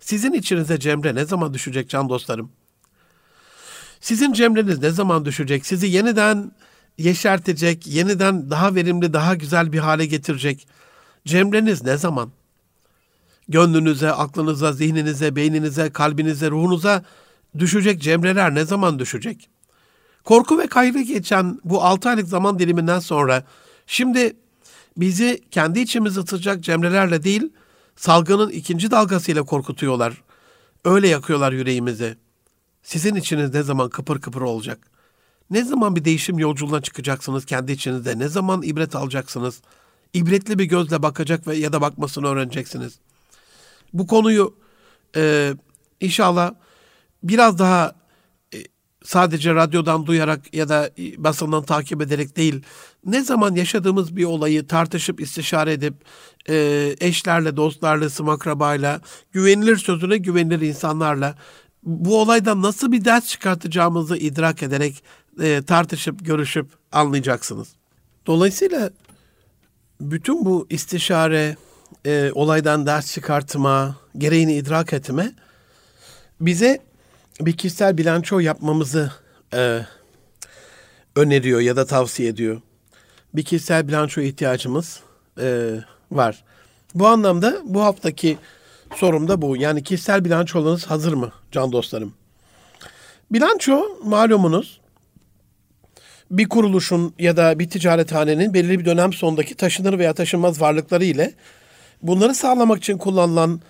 sizin 0.00 0.32
içinize 0.32 0.78
cemre 0.80 1.14
ne 1.14 1.24
zaman 1.24 1.54
düşecek 1.54 1.88
can 1.88 2.08
dostlarım? 2.08 2.52
Sizin 4.04 4.32
cemreniz 4.32 4.78
ne 4.78 4.90
zaman 4.90 5.24
düşecek? 5.24 5.66
Sizi 5.66 5.86
yeniden 5.86 6.52
yeşertecek, 6.98 7.86
yeniden 7.86 8.50
daha 8.50 8.74
verimli, 8.74 9.12
daha 9.12 9.34
güzel 9.34 9.72
bir 9.72 9.78
hale 9.78 10.06
getirecek. 10.06 10.66
Cemreniz 11.26 11.82
ne 11.84 11.96
zaman? 11.96 12.30
Gönlünüze, 13.48 14.12
aklınıza, 14.12 14.72
zihninize, 14.72 15.36
beyninize, 15.36 15.90
kalbinize, 15.90 16.50
ruhunuza 16.50 17.04
düşecek 17.58 18.02
cemreler 18.02 18.54
ne 18.54 18.64
zaman 18.64 18.98
düşecek? 18.98 19.48
Korku 20.24 20.58
ve 20.58 20.66
kaygı 20.66 21.00
geçen 21.00 21.60
bu 21.64 21.84
altı 21.84 22.08
aylık 22.08 22.28
zaman 22.28 22.58
diliminden 22.58 22.98
sonra 22.98 23.44
şimdi 23.86 24.36
bizi 24.96 25.40
kendi 25.50 25.80
içimizi 25.80 26.20
ısıtacak 26.20 26.60
cemrelerle 26.60 27.22
değil, 27.22 27.52
salgının 27.96 28.50
ikinci 28.50 28.90
dalgasıyla 28.90 29.42
korkutuyorlar. 29.42 30.22
Öyle 30.84 31.08
yakıyorlar 31.08 31.52
yüreğimizi. 31.52 32.23
Sizin 32.84 33.14
içiniz 33.14 33.54
ne 33.54 33.62
zaman 33.62 33.88
kıpır 33.88 34.20
kıpır 34.20 34.40
olacak? 34.40 34.78
Ne 35.50 35.64
zaman 35.64 35.96
bir 35.96 36.04
değişim 36.04 36.38
yolculuğuna 36.38 36.80
çıkacaksınız 36.80 37.44
kendi 37.44 37.72
içinizde? 37.72 38.18
Ne 38.18 38.28
zaman 38.28 38.62
ibret 38.62 38.96
alacaksınız? 38.96 39.60
İbretli 40.14 40.58
bir 40.58 40.64
gözle 40.64 41.02
bakacak 41.02 41.46
ve 41.46 41.56
ya 41.56 41.72
da 41.72 41.80
bakmasını 41.80 42.26
öğreneceksiniz. 42.26 42.98
Bu 43.92 44.06
konuyu 44.06 44.54
e, 45.16 45.54
inşallah 46.00 46.54
biraz 47.22 47.58
daha 47.58 47.94
e, 48.54 48.58
sadece 49.04 49.54
radyodan 49.54 50.06
duyarak 50.06 50.54
ya 50.54 50.68
da 50.68 50.90
e, 50.98 51.24
basından 51.24 51.62
takip 51.62 52.02
ederek 52.02 52.36
değil, 52.36 52.62
ne 53.06 53.20
zaman 53.20 53.54
yaşadığımız 53.54 54.16
bir 54.16 54.24
olayı 54.24 54.66
tartışıp 54.66 55.20
istişare 55.20 55.72
edip 55.72 55.94
e, 56.48 56.96
eşlerle, 57.00 57.56
dostlarla, 57.56 58.10
sımakrabayla, 58.10 59.00
güvenilir 59.32 59.76
sözüne 59.76 60.16
güvenilir 60.16 60.60
insanlarla 60.60 61.34
bu 61.84 62.20
olaydan 62.20 62.62
nasıl 62.62 62.92
bir 62.92 63.04
ders 63.04 63.28
çıkartacağımızı 63.28 64.16
idrak 64.16 64.62
ederek 64.62 65.04
e, 65.42 65.62
tartışıp 65.62 66.24
görüşüp 66.24 66.66
anlayacaksınız. 66.92 67.68
Dolayısıyla 68.26 68.90
bütün 70.00 70.44
bu 70.44 70.66
istişare, 70.70 71.56
e, 72.06 72.30
olaydan 72.34 72.86
ders 72.86 73.12
çıkartma, 73.12 73.96
gereğini 74.18 74.54
idrak 74.54 74.92
etme 74.92 75.32
bize 76.40 76.80
bir 77.40 77.56
kişisel 77.56 77.98
bilanço 77.98 78.38
yapmamızı 78.38 79.12
e, 79.54 79.80
öneriyor 81.16 81.60
ya 81.60 81.76
da 81.76 81.86
tavsiye 81.86 82.28
ediyor. 82.28 82.60
Bir 83.34 83.42
kişisel 83.42 83.88
bilanço 83.88 84.20
ihtiyacımız 84.20 85.00
e, 85.40 85.78
var. 86.10 86.44
Bu 86.94 87.06
anlamda 87.06 87.62
bu 87.64 87.82
haftaki 87.82 88.38
sorum 88.96 89.28
da 89.28 89.42
bu. 89.42 89.56
Yani 89.56 89.82
kişisel 89.82 90.24
bilançolarınız 90.24 90.86
hazır 90.86 91.12
mı 91.12 91.32
can 91.52 91.72
dostlarım? 91.72 92.14
Bilanço 93.30 93.98
malumunuz 94.04 94.80
bir 96.30 96.48
kuruluşun 96.48 97.14
ya 97.18 97.36
da 97.36 97.58
bir 97.58 97.68
ticarethanenin 97.70 98.54
belirli 98.54 98.78
bir 98.78 98.84
dönem 98.84 99.12
sonundaki 99.12 99.54
taşınır 99.54 99.98
veya 99.98 100.12
taşınmaz 100.12 100.60
varlıkları 100.60 101.04
ile 101.04 101.34
bunları 102.02 102.34
sağlamak 102.34 102.78
için 102.78 102.98
kullanılan 102.98 103.60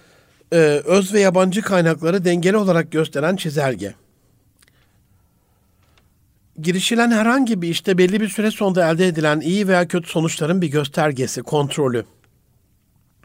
e, 0.53 0.57
öz 0.85 1.15
ve 1.15 1.21
yabancı 1.21 1.63
kaynakları 1.63 2.25
dengeli 2.25 2.57
olarak 2.57 2.93
gösteren 2.93 3.37
çizelge. 3.37 3.95
Girişilen 6.61 7.11
herhangi 7.11 7.63
bir 7.63 7.69
işte 7.69 7.99
belli 7.99 8.21
bir 8.21 8.29
süre 8.29 8.51
sonunda 8.51 8.91
elde 8.91 9.07
edilen 9.07 9.41
iyi 9.41 9.69
veya 9.69 9.89
kötü 9.89 10.09
sonuçların 10.09 10.63
bir 10.63 10.69
göstergesi, 10.69 11.43
kontrolü, 11.43 12.05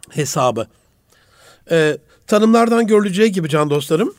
hesabı. 0.09 0.67
E, 1.71 1.97
tanımlardan 2.27 2.87
görüleceği 2.87 3.31
gibi 3.31 3.49
can 3.49 3.69
dostlarım, 3.69 4.13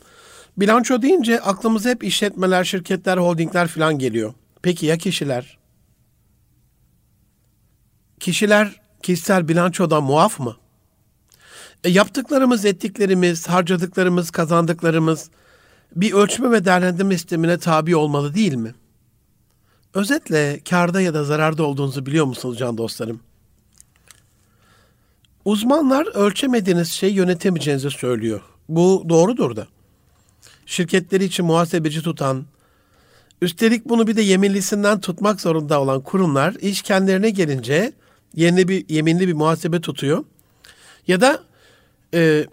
bilanço 0.57 1.01
deyince 1.01 1.41
aklımıza 1.41 1.89
hep 1.89 2.03
işletmeler, 2.03 2.63
şirketler, 2.63 3.17
holdingler 3.17 3.67
falan 3.67 3.99
geliyor. 3.99 4.33
Peki 4.61 4.85
ya 4.85 4.97
kişiler? 4.97 5.57
Kişiler 8.19 8.81
kişisel 9.03 9.47
bilançodan 9.47 10.03
muaf 10.03 10.39
mı? 10.39 10.55
E, 11.83 11.89
yaptıklarımız, 11.89 12.65
ettiklerimiz, 12.65 13.49
harcadıklarımız, 13.49 14.31
kazandıklarımız 14.31 15.29
bir 15.95 16.13
ölçme 16.13 16.51
ve 16.51 16.65
değerlendirme 16.65 17.13
sistemine 17.17 17.57
tabi 17.57 17.95
olmalı 17.95 18.33
değil 18.33 18.53
mi? 18.53 18.75
Özetle 19.93 20.59
karda 20.69 21.01
ya 21.01 21.13
da 21.13 21.23
zararda 21.23 21.63
olduğunuzu 21.63 22.05
biliyor 22.05 22.25
musunuz 22.25 22.57
can 22.57 22.77
dostlarım? 22.77 23.19
Uzmanlar 25.45 26.15
ölçemediğiniz 26.15 26.91
şeyi 26.91 27.13
yönetemeyeceğinizi 27.13 27.91
söylüyor. 27.91 28.41
Bu 28.69 29.05
doğrudur 29.09 29.55
da. 29.55 29.67
Şirketleri 30.65 31.23
için 31.23 31.45
muhasebeci 31.45 32.01
tutan, 32.01 32.45
üstelik 33.41 33.85
bunu 33.85 34.07
bir 34.07 34.15
de 34.15 34.21
yeminlisinden 34.21 34.99
tutmak 35.01 35.41
zorunda 35.41 35.81
olan 35.81 36.01
kurumlar 36.01 36.53
iş 36.53 36.81
kendilerine 36.81 37.29
gelince 37.29 37.93
yeni 38.35 38.67
bir 38.67 38.89
yeminli 38.89 39.27
bir 39.27 39.33
muhasebe 39.33 39.81
tutuyor. 39.81 40.25
Ya 41.07 41.21
da 41.21 41.43
e, 42.13 42.45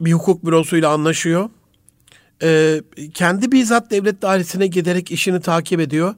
bir 0.00 0.12
hukuk 0.12 0.46
bürosuyla 0.46 0.90
anlaşıyor. 0.90 1.50
E, 2.42 2.80
kendi 3.14 3.52
bizzat 3.52 3.90
devlet 3.90 4.22
dairesine 4.22 4.66
giderek 4.66 5.10
işini 5.10 5.40
takip 5.40 5.80
ediyor. 5.80 6.14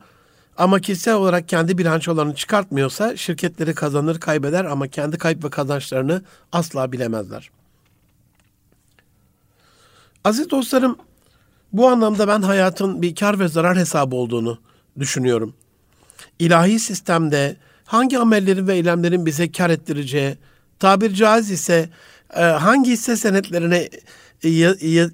Ama 0.57 0.81
kişisel 0.81 1.15
olarak 1.15 1.49
kendi 1.49 1.79
bilançolarını 1.79 2.35
çıkartmıyorsa 2.35 3.17
şirketleri 3.17 3.75
kazanır 3.75 4.21
kaybeder 4.21 4.65
ama 4.65 4.89
kendi 4.89 5.19
kayıp 5.19 5.45
ve 5.45 5.51
kazançlarını 5.51 6.23
asla 6.53 6.93
bilemezler. 6.93 7.51
Aziz 10.25 10.51
dostlarım 10.51 10.99
bu 11.73 11.89
anlamda 11.89 12.29
ben 12.29 12.43
hayatın 12.43 13.03
bir 13.03 13.15
kar 13.15 13.39
ve 13.39 13.49
zarar 13.49 13.77
hesabı 13.77 14.17
olduğunu 14.17 14.59
düşünüyorum. 14.99 15.55
İlahi 16.39 16.79
sistemde 16.79 17.57
hangi 17.85 18.19
amellerin 18.19 18.67
ve 18.67 18.75
eylemlerin 18.75 19.27
bize 19.27 19.53
kar 19.53 19.71
ettireceği, 19.71 20.37
tabir 20.79 21.15
caiz 21.15 21.51
ise 21.51 21.89
e, 22.37 22.43
hangi 22.43 22.91
hisse 22.91 23.17
senetlerine 23.17 23.89
e, 24.45 24.49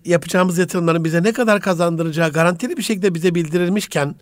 yapacağımız 0.04 0.58
yatırımların 0.58 1.04
bize 1.04 1.22
ne 1.22 1.32
kadar 1.32 1.60
kazandıracağı 1.60 2.32
garantili 2.32 2.76
bir 2.76 2.82
şekilde 2.82 3.14
bize 3.14 3.34
bildirilmişken 3.34 4.14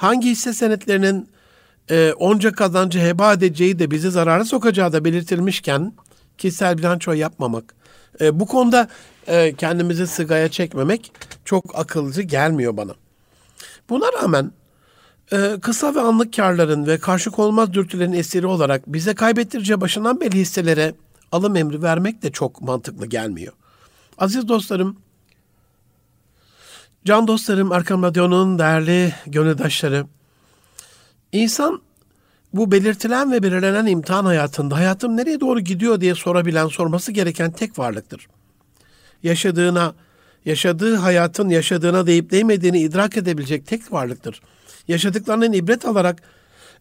hangi 0.00 0.30
hisse 0.30 0.52
senetlerinin 0.52 1.28
e, 1.90 2.12
onca 2.12 2.52
kazancı 2.52 2.98
heba 2.98 3.32
edeceği 3.32 3.78
de 3.78 3.90
bizi 3.90 4.10
zarara 4.10 4.44
sokacağı 4.44 4.92
da 4.92 5.04
belirtilmişken 5.04 5.92
kişisel 6.38 6.78
bilanço 6.78 7.12
yapmamak. 7.12 7.74
E, 8.20 8.40
bu 8.40 8.46
konuda 8.46 8.88
e, 9.26 9.54
kendimizi 9.54 10.06
sigaya 10.06 10.48
çekmemek 10.48 11.12
çok 11.44 11.78
akılcı 11.78 12.22
gelmiyor 12.22 12.76
bana. 12.76 12.92
Buna 13.90 14.06
rağmen 14.22 14.52
e, 15.32 15.56
kısa 15.62 15.94
ve 15.94 16.00
anlık 16.00 16.36
karların 16.36 16.86
ve 16.86 16.98
karşılık 16.98 17.38
olmaz 17.38 17.72
dürtülerin 17.72 18.12
esiri 18.12 18.46
olarak 18.46 18.82
bize 18.86 19.14
kaybettireceği 19.14 19.80
başından 19.80 20.20
beri 20.20 20.38
hisselere 20.38 20.94
alım 21.32 21.56
emri 21.56 21.82
vermek 21.82 22.22
de 22.22 22.32
çok 22.32 22.60
mantıklı 22.62 23.06
gelmiyor. 23.06 23.52
Aziz 24.18 24.48
dostlarım, 24.48 24.96
can 27.04 27.26
dostlarım, 27.26 27.72
Arkam 27.72 28.02
Radyo'nun 28.02 28.58
değerli 28.58 29.14
gönüldaşları, 29.26 30.06
insan 31.32 31.82
bu 32.52 32.72
belirtilen 32.72 33.32
ve 33.32 33.42
belirlenen 33.42 33.86
imtihan 33.86 34.24
hayatında 34.24 34.76
hayatım 34.76 35.16
nereye 35.16 35.40
doğru 35.40 35.60
gidiyor 35.60 36.00
diye 36.00 36.14
sorabilen, 36.14 36.66
sorması 36.66 37.12
gereken 37.12 37.50
tek 37.50 37.78
varlıktır. 37.78 38.28
Yaşadığına, 39.22 39.94
yaşadığı 40.44 40.96
hayatın 40.96 41.48
yaşadığına 41.48 42.06
deyip 42.06 42.30
değmediğini 42.30 42.80
idrak 42.80 43.16
edebilecek 43.16 43.66
tek 43.66 43.92
varlıktır. 43.92 44.40
Yaşadıklarının 44.88 45.52
ibret 45.52 45.84
alarak 45.84 46.22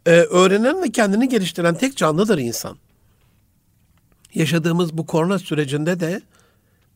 e, 0.05 0.11
öğrenen 0.11 0.83
ve 0.83 0.91
kendini 0.91 1.29
geliştiren 1.29 1.75
tek 1.75 1.97
canlıdır 1.97 2.37
insan. 2.37 2.77
Yaşadığımız 4.33 4.97
bu 4.97 5.05
korona 5.05 5.39
sürecinde 5.39 5.99
de 5.99 6.21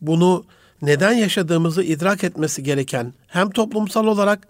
bunu 0.02 0.46
neden 0.84 1.12
yaşadığımızı 1.12 1.84
idrak 1.84 2.24
etmesi 2.24 2.64
gereken 2.64 3.14
hem 3.28 3.50
toplumsal 3.50 4.08
olarak 4.08 4.48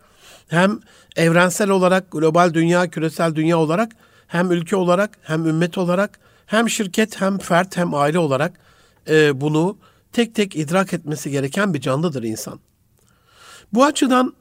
hem 0.47 0.79
evrensel 1.15 1.69
olarak 1.69 2.11
global 2.11 2.53
dünya, 2.53 2.87
küresel 2.87 3.35
dünya 3.35 3.59
olarak 3.59 3.91
hem 4.27 4.51
ülke 4.51 4.75
olarak 4.75 5.17
hem 5.21 5.45
ümmet 5.45 5.77
olarak 5.77 6.19
hem 6.45 6.69
şirket 6.69 7.21
hem 7.21 7.37
fert 7.37 7.77
hem 7.77 7.93
aile 7.93 8.19
olarak 8.19 8.53
e, 9.09 9.41
bunu 9.41 9.77
tek 10.11 10.35
tek 10.35 10.55
idrak 10.55 10.93
etmesi 10.93 11.31
gereken 11.31 11.73
bir 11.73 11.81
canlıdır 11.81 12.23
insan. 12.23 12.59
Bu 13.73 13.85
açıdan 13.85 14.33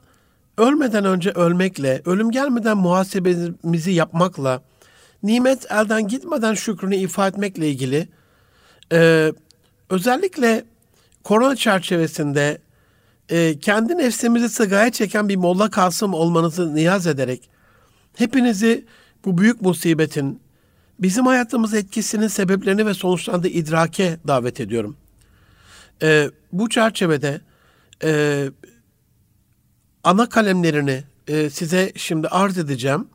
ölmeden 0.59 1.05
önce 1.05 1.31
ölmekle, 1.31 2.03
ölüm 2.05 2.31
gelmeden 2.31 2.77
muhasebemizi 2.77 3.93
yapmakla, 3.93 4.63
nimet 5.23 5.71
elden 5.71 6.09
gitmeden 6.09 6.55
şükrünü 6.55 6.97
ifade 6.97 7.29
etmekle 7.29 7.69
ilgili 7.69 8.09
e, 8.93 9.33
özellikle 9.91 10.65
korona 11.25 11.57
çerçevesinde 11.57 12.59
e, 13.29 13.59
kendi 13.59 13.99
nefsimizi 13.99 14.49
sigaya 14.49 14.93
çeken 14.93 15.29
bir 15.29 15.37
Molla 15.37 15.71
Kasım 15.71 16.15
olmanızı 16.15 16.75
niyaz 16.75 17.07
ederek 17.07 17.51
hepinizi 18.17 18.85
bu 19.25 19.39
büyük 19.39 19.63
musibetin 19.63 20.41
bizim 20.99 21.27
hayatımız 21.27 21.75
etkisinin 21.75 22.29
sebeplerini 22.29 22.87
ve 22.87 22.95
sonuçlarını 22.95 23.43
da 23.43 23.49
idrake 23.49 24.19
davet 24.27 24.61
ediyorum. 24.61 24.97
E, 26.03 26.31
bu 26.53 26.69
çerçevede 26.69 27.41
e, 28.05 28.51
ana 30.05 30.29
kalemlerini 30.29 31.05
e, 31.29 31.51
size 31.51 31.93
şimdi 31.97 32.29
arz 32.29 32.59
edeceğim. 32.59 33.09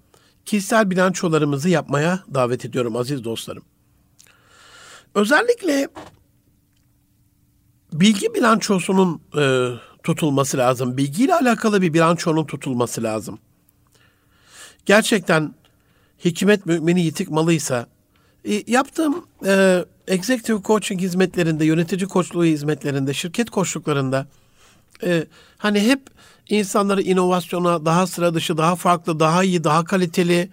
Kişisel 0.46 0.90
bilançolarımızı 0.90 1.70
yapmaya 1.70 2.20
davet 2.34 2.66
ediyorum 2.66 2.96
aziz 2.96 3.24
dostlarım. 3.24 3.64
Özellikle 5.16 5.88
bilgi 7.94 8.34
bilançosunun 8.34 9.22
e, 9.38 9.70
tutulması 10.04 10.58
lazım. 10.58 10.98
Bilgiyle 10.98 11.36
alakalı 11.36 11.82
bir 11.82 11.94
bilançonun 11.94 12.46
tutulması 12.46 13.04
lazım. 13.04 13.40
Gerçekten 14.86 15.54
hikmet 16.26 16.66
mümini 16.66 17.02
yitik 17.02 17.30
malıysa 17.30 17.88
e, 18.46 18.64
yaptığım 18.68 19.26
e, 19.46 19.86
executive 20.08 20.62
coaching 20.64 21.02
hizmetlerinde, 21.02 21.66
yönetici 21.66 22.08
koçluğu 22.08 22.46
hizmetlerinde, 22.46 23.14
şirket 23.14 23.50
koçluklarında 23.50 24.28
e, 25.04 25.28
hani 25.58 25.80
hep 25.80 26.02
insanları 26.50 27.02
inovasyona, 27.02 27.86
daha 27.86 28.08
sıra 28.08 28.34
dışı, 28.34 28.58
daha 28.58 28.76
farklı, 28.76 29.20
daha 29.20 29.44
iyi, 29.44 29.64
daha 29.64 29.86
kaliteli, 29.86 30.50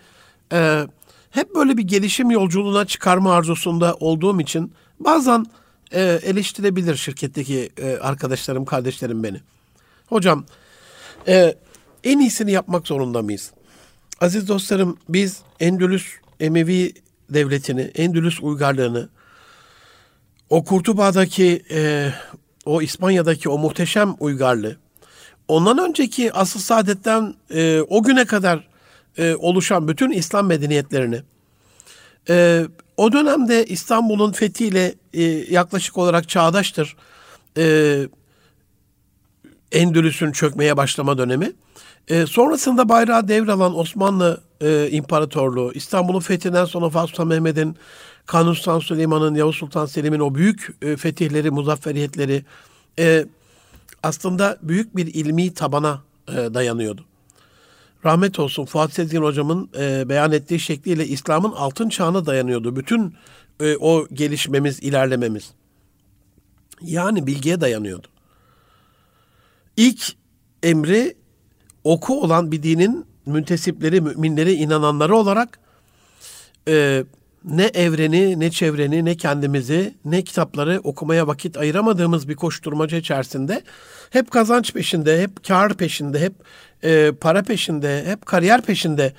e, 0.52 0.86
hep 1.30 1.54
böyle 1.54 1.76
bir 1.76 1.82
gelişim 1.82 2.30
yolculuğuna 2.30 2.84
çıkarma 2.84 3.32
arzusunda 3.34 3.94
olduğum 3.94 4.40
için 4.40 4.72
bazen 5.00 5.46
e, 5.92 6.02
eleştirebilir 6.02 6.96
şirketteki 6.96 7.70
e, 7.78 7.96
arkadaşlarım, 7.96 8.64
kardeşlerim 8.64 9.22
beni. 9.22 9.40
Hocam, 10.06 10.46
e, 11.28 11.54
en 12.04 12.18
iyisini 12.18 12.52
yapmak 12.52 12.86
zorunda 12.86 13.22
mıyız? 13.22 13.50
Aziz 14.20 14.48
dostlarım, 14.48 14.98
biz 15.08 15.40
Endülüs 15.60 16.06
Emevi 16.40 16.94
devletini, 17.30 17.80
Endülüs 17.80 18.40
uygarlığını, 18.42 19.08
o 20.50 20.64
Kurtuba'daki, 20.64 21.62
e, 21.70 22.10
o 22.64 22.82
İspanya'daki 22.82 23.48
o 23.48 23.58
muhteşem 23.58 24.14
uygarlığı, 24.20 24.76
ondan 25.48 25.78
önceki 25.78 26.32
asıl 26.32 26.60
saadetten 26.60 27.34
e, 27.54 27.80
o 27.80 28.02
güne 28.02 28.24
kadar 28.24 28.68
e, 29.18 29.34
oluşan 29.34 29.88
bütün 29.88 30.10
İslam 30.10 30.46
medeniyetlerini, 30.46 31.22
e, 32.28 32.64
o 32.96 33.12
dönemde 33.12 33.64
İstanbul'un 33.64 34.32
fethiyle 34.32 34.94
e, 35.14 35.22
yaklaşık 35.50 35.98
olarak 35.98 36.28
çağdaştır. 36.28 36.96
E, 37.58 37.96
Endülüs'ün 39.72 40.32
çökmeye 40.32 40.76
başlama 40.76 41.18
dönemi. 41.18 41.52
E, 42.08 42.26
sonrasında 42.26 42.88
bayrağı 42.88 43.28
devralan 43.28 43.78
Osmanlı 43.78 44.40
e, 44.60 44.88
İmparatorluğu, 44.90 45.72
İstanbul'un 45.74 46.20
fethinden 46.20 46.64
sonra 46.64 46.90
Fatih 46.90 47.08
Sultan 47.08 47.26
Mehmet'in, 47.26 47.76
Kanuni 48.26 48.56
Sultan 48.56 48.78
Süleyman'ın, 48.78 49.34
Yavuz 49.34 49.56
Sultan 49.56 49.87
Selim'in 49.87 50.20
o 50.20 50.34
büyük 50.34 50.76
e, 50.82 50.96
fetihleri, 50.96 51.50
muzafferiyetleri 51.50 52.44
e, 52.98 53.26
aslında 54.02 54.58
büyük 54.62 54.96
bir 54.96 55.06
ilmi 55.06 55.54
tabana 55.54 56.02
e, 56.28 56.32
dayanıyordu. 56.32 57.04
Rahmet 58.04 58.38
olsun 58.38 58.64
Fuat 58.64 58.92
Sezgin 58.92 59.22
hocamın 59.22 59.70
e, 59.78 60.08
beyan 60.08 60.32
ettiği 60.32 60.60
şekliyle 60.60 61.06
İslam'ın 61.06 61.52
altın 61.52 61.88
çağına 61.88 62.26
dayanıyordu. 62.26 62.76
Bütün 62.76 63.14
e, 63.60 63.76
o 63.76 64.06
gelişmemiz, 64.12 64.82
ilerlememiz. 64.82 65.50
Yani 66.82 67.26
bilgiye 67.26 67.60
dayanıyordu. 67.60 68.06
İlk 69.76 70.12
emri 70.62 71.16
oku 71.84 72.22
olan 72.22 72.52
bir 72.52 72.62
dinin 72.62 73.06
müntesipleri, 73.26 74.00
müminleri, 74.00 74.52
inananları 74.52 75.16
olarak 75.16 75.58
e, 76.68 77.04
ne 77.44 77.64
evreni, 77.64 78.40
ne 78.40 78.50
çevreni, 78.50 79.04
ne 79.04 79.16
kendimizi, 79.16 79.94
ne 80.04 80.24
kitapları 80.24 80.80
okumaya 80.85 81.26
vakit 81.26 81.57
ayıramadığımız 81.57 82.28
bir 82.28 82.35
koşturmaca 82.35 82.98
içerisinde 82.98 83.62
hep 84.11 84.30
kazanç 84.30 84.72
peşinde, 84.72 85.22
hep 85.22 85.44
kar 85.46 85.74
peşinde, 85.74 86.20
hep 86.20 86.35
e, 86.85 87.12
para 87.12 87.42
peşinde, 87.42 88.04
hep 88.07 88.26
kariyer 88.26 88.62
peşinde 88.62 89.12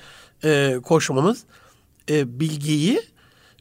e, 0.44 0.76
koşmamız 0.82 1.44
e, 2.10 2.40
bilgiyi 2.40 3.00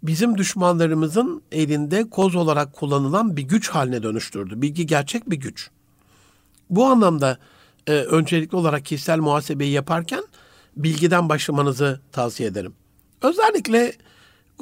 bizim 0.03 0.37
düşmanlarımızın 0.37 1.41
elinde 1.51 2.09
koz 2.09 2.35
olarak 2.35 2.73
kullanılan 2.73 3.37
bir 3.37 3.43
güç 3.43 3.69
haline 3.69 4.03
dönüştürdü. 4.03 4.61
Bilgi 4.61 4.85
gerçek 4.85 5.29
bir 5.29 5.37
güç. 5.37 5.69
Bu 6.69 6.85
anlamda 6.85 7.37
e, 7.87 7.91
öncelikli 7.91 8.55
olarak 8.55 8.85
kişisel 8.85 9.19
muhasebeyi 9.19 9.71
yaparken 9.71 10.23
bilgiden 10.77 11.29
başlamanızı 11.29 12.01
tavsiye 12.11 12.49
ederim. 12.49 12.73
Özellikle 13.21 13.93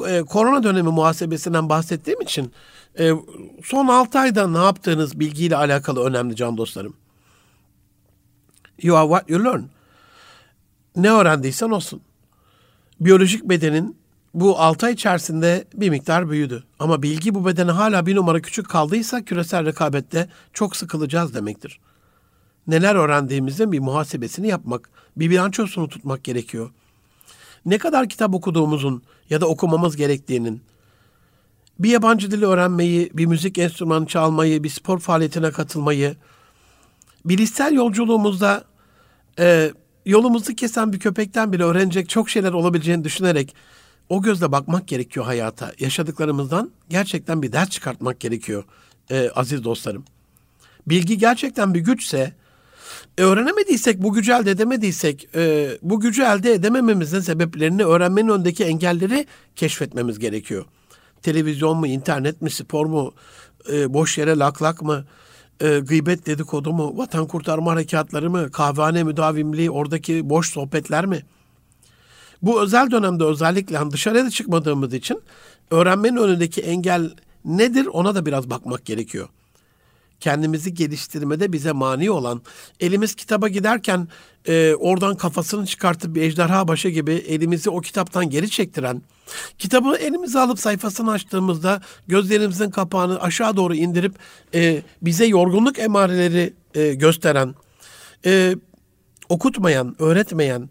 e, 0.07 0.21
korona 0.21 0.63
dönemi 0.63 0.89
muhasebesinden 0.89 1.69
bahsettiğim 1.69 2.21
için 2.21 2.51
e, 2.99 3.11
son 3.63 3.87
6 3.87 4.19
ayda 4.19 4.47
ne 4.47 4.57
yaptığınız 4.57 5.19
bilgiyle 5.19 5.55
alakalı 5.55 6.03
önemli 6.03 6.35
can 6.35 6.57
dostlarım. 6.57 6.93
You 8.81 8.97
are 8.97 9.07
what 9.07 9.29
you 9.29 9.43
learn. 9.43 9.61
Ne 10.95 11.11
öğrendiysen 11.11 11.69
olsun. 11.69 12.01
Biyolojik 12.99 13.43
bedenin 13.43 13.97
bu 14.33 14.59
6 14.59 14.85
ay 14.85 14.93
içerisinde 14.93 15.65
bir 15.73 15.89
miktar 15.89 16.29
büyüdü. 16.29 16.63
Ama 16.79 17.03
bilgi 17.03 17.35
bu 17.35 17.45
bedene 17.45 17.71
hala 17.71 18.05
bir 18.05 18.15
numara 18.15 18.41
küçük 18.41 18.69
kaldıysa 18.69 19.25
küresel 19.25 19.65
rekabette 19.65 20.29
çok 20.53 20.75
sıkılacağız 20.75 21.33
demektir. 21.33 21.79
Neler 22.67 22.95
öğrendiğimizin 22.95 23.71
bir 23.71 23.79
muhasebesini 23.79 24.47
yapmak, 24.47 24.89
bir 25.17 25.29
bilançosunu 25.29 25.89
tutmak 25.89 26.23
gerekiyor. 26.23 26.71
Ne 27.65 27.77
kadar 27.77 28.09
kitap 28.09 28.35
okuduğumuzun 28.35 29.03
ya 29.29 29.41
da 29.41 29.47
okumamız 29.47 29.95
gerektiğinin, 29.95 30.61
bir 31.79 31.89
yabancı 31.89 32.31
dili 32.31 32.45
öğrenmeyi, 32.45 33.09
bir 33.13 33.25
müzik 33.25 33.57
enstrümanı 33.57 34.07
çalmayı, 34.07 34.63
bir 34.63 34.69
spor 34.69 34.99
faaliyetine 34.99 35.51
katılmayı, 35.51 36.15
bilişsel 37.25 37.73
yolculuğumuzda 37.73 38.63
e, 39.39 39.71
yolumuzu 40.05 40.55
kesen 40.55 40.93
bir 40.93 40.99
köpekten 40.99 41.53
bile 41.53 41.63
öğrenecek 41.63 42.09
çok 42.09 42.29
şeyler 42.29 42.53
olabileceğini 42.53 43.03
düşünerek 43.03 43.55
o 44.09 44.21
gözle 44.21 44.51
bakmak 44.51 44.87
gerekiyor 44.87 45.25
hayata. 45.25 45.71
Yaşadıklarımızdan 45.79 46.71
gerçekten 46.89 47.41
bir 47.41 47.51
ders 47.51 47.69
çıkartmak 47.69 48.19
gerekiyor 48.19 48.63
e, 49.11 49.29
aziz 49.29 49.63
dostlarım. 49.63 50.05
Bilgi 50.87 51.17
gerçekten 51.17 51.73
bir 51.73 51.79
güçse, 51.79 52.33
e, 53.17 53.23
öğrenemediysek, 53.23 54.01
bu 54.01 54.13
gücü 54.13 54.31
elde 54.31 54.51
edemediysek, 54.51 55.27
e, 55.35 55.69
bu 55.81 55.99
gücü 55.99 56.21
elde 56.21 56.53
edemememizin 56.53 57.19
sebeplerini, 57.19 57.83
öğrenmenin 57.83 58.29
öndeki 58.29 58.63
engelleri 58.63 59.25
keşfetmemiz 59.55 60.19
gerekiyor. 60.19 60.65
Televizyon 61.21 61.77
mu, 61.77 61.87
internet 61.87 62.41
mi, 62.41 62.49
spor 62.49 62.85
mu, 62.85 63.13
e, 63.71 63.93
boş 63.93 64.17
yere 64.17 64.37
lak 64.37 64.61
lak 64.61 64.81
mı, 64.81 65.05
e, 65.59 65.79
gıybet 65.79 66.25
dedikodu 66.25 66.73
mu, 66.73 66.97
vatan 66.97 67.27
kurtarma 67.27 67.71
harekatları 67.71 68.29
mı, 68.29 68.51
kahvehane 68.51 69.03
müdavimliği, 69.03 69.71
oradaki 69.71 70.29
boş 70.29 70.49
sohbetler 70.49 71.05
mi? 71.05 71.21
Bu 72.41 72.61
özel 72.61 72.91
dönemde 72.91 73.23
özellikle 73.23 73.77
hani 73.77 73.91
dışarıya 73.91 74.25
da 74.25 74.29
çıkmadığımız 74.29 74.93
için 74.93 75.21
öğrenmenin 75.71 76.17
önündeki 76.17 76.61
engel 76.61 77.11
nedir 77.45 77.85
ona 77.85 78.15
da 78.15 78.25
biraz 78.25 78.49
bakmak 78.49 78.85
gerekiyor. 78.85 79.29
Kendimizi 80.23 80.73
geliştirmede 80.73 81.53
bize 81.53 81.71
mani 81.71 82.11
olan, 82.11 82.41
elimiz 82.79 83.15
kitaba 83.15 83.47
giderken 83.47 84.07
e, 84.47 84.73
oradan 84.73 85.15
kafasını 85.15 85.65
çıkartıp 85.65 86.15
bir 86.15 86.21
ejderha 86.21 86.67
başı 86.67 86.89
gibi 86.89 87.13
elimizi 87.13 87.69
o 87.69 87.81
kitaptan 87.81 88.29
geri 88.29 88.49
çektiren, 88.49 89.01
kitabı 89.57 89.95
elimize 89.95 90.39
alıp 90.39 90.59
sayfasını 90.59 91.11
açtığımızda 91.11 91.81
gözlerimizin 92.07 92.69
kapağını 92.69 93.21
aşağı 93.21 93.57
doğru 93.57 93.75
indirip 93.75 94.15
e, 94.53 94.81
bize 95.01 95.25
yorgunluk 95.25 95.79
emareleri 95.79 96.53
e, 96.75 96.93
gösteren, 96.93 97.55
e, 98.25 98.55
okutmayan, 99.29 99.95
öğretmeyen, 99.99 100.69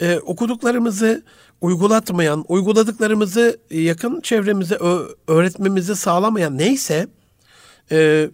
e, 0.00 0.18
okuduklarımızı 0.18 1.22
uygulatmayan, 1.60 2.44
uyguladıklarımızı 2.48 3.58
yakın 3.70 4.20
çevremize 4.20 4.78
öğretmemizi 5.28 5.96
sağlamayan 5.96 6.58
neyse 6.58 7.06
e, 7.92 8.30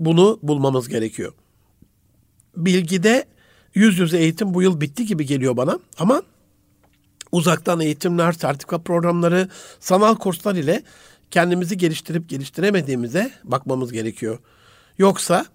bunu 0.00 0.38
bulmamız 0.42 0.88
gerekiyor. 0.88 1.32
Bilgide 2.56 3.26
yüz 3.74 3.98
yüze 3.98 4.18
eğitim 4.18 4.54
bu 4.54 4.62
yıl 4.62 4.80
bitti 4.80 5.06
gibi 5.06 5.26
geliyor 5.26 5.56
bana 5.56 5.78
ama 5.98 6.22
uzaktan 7.32 7.80
eğitimler, 7.80 8.32
sertifika 8.32 8.78
programları, 8.78 9.48
sanal 9.80 10.14
kurslar 10.14 10.54
ile 10.54 10.82
kendimizi 11.30 11.78
geliştirip 11.78 12.28
geliştiremediğimize 12.28 13.30
bakmamız 13.44 13.92
gerekiyor. 13.92 14.38
Yoksa 14.98 15.46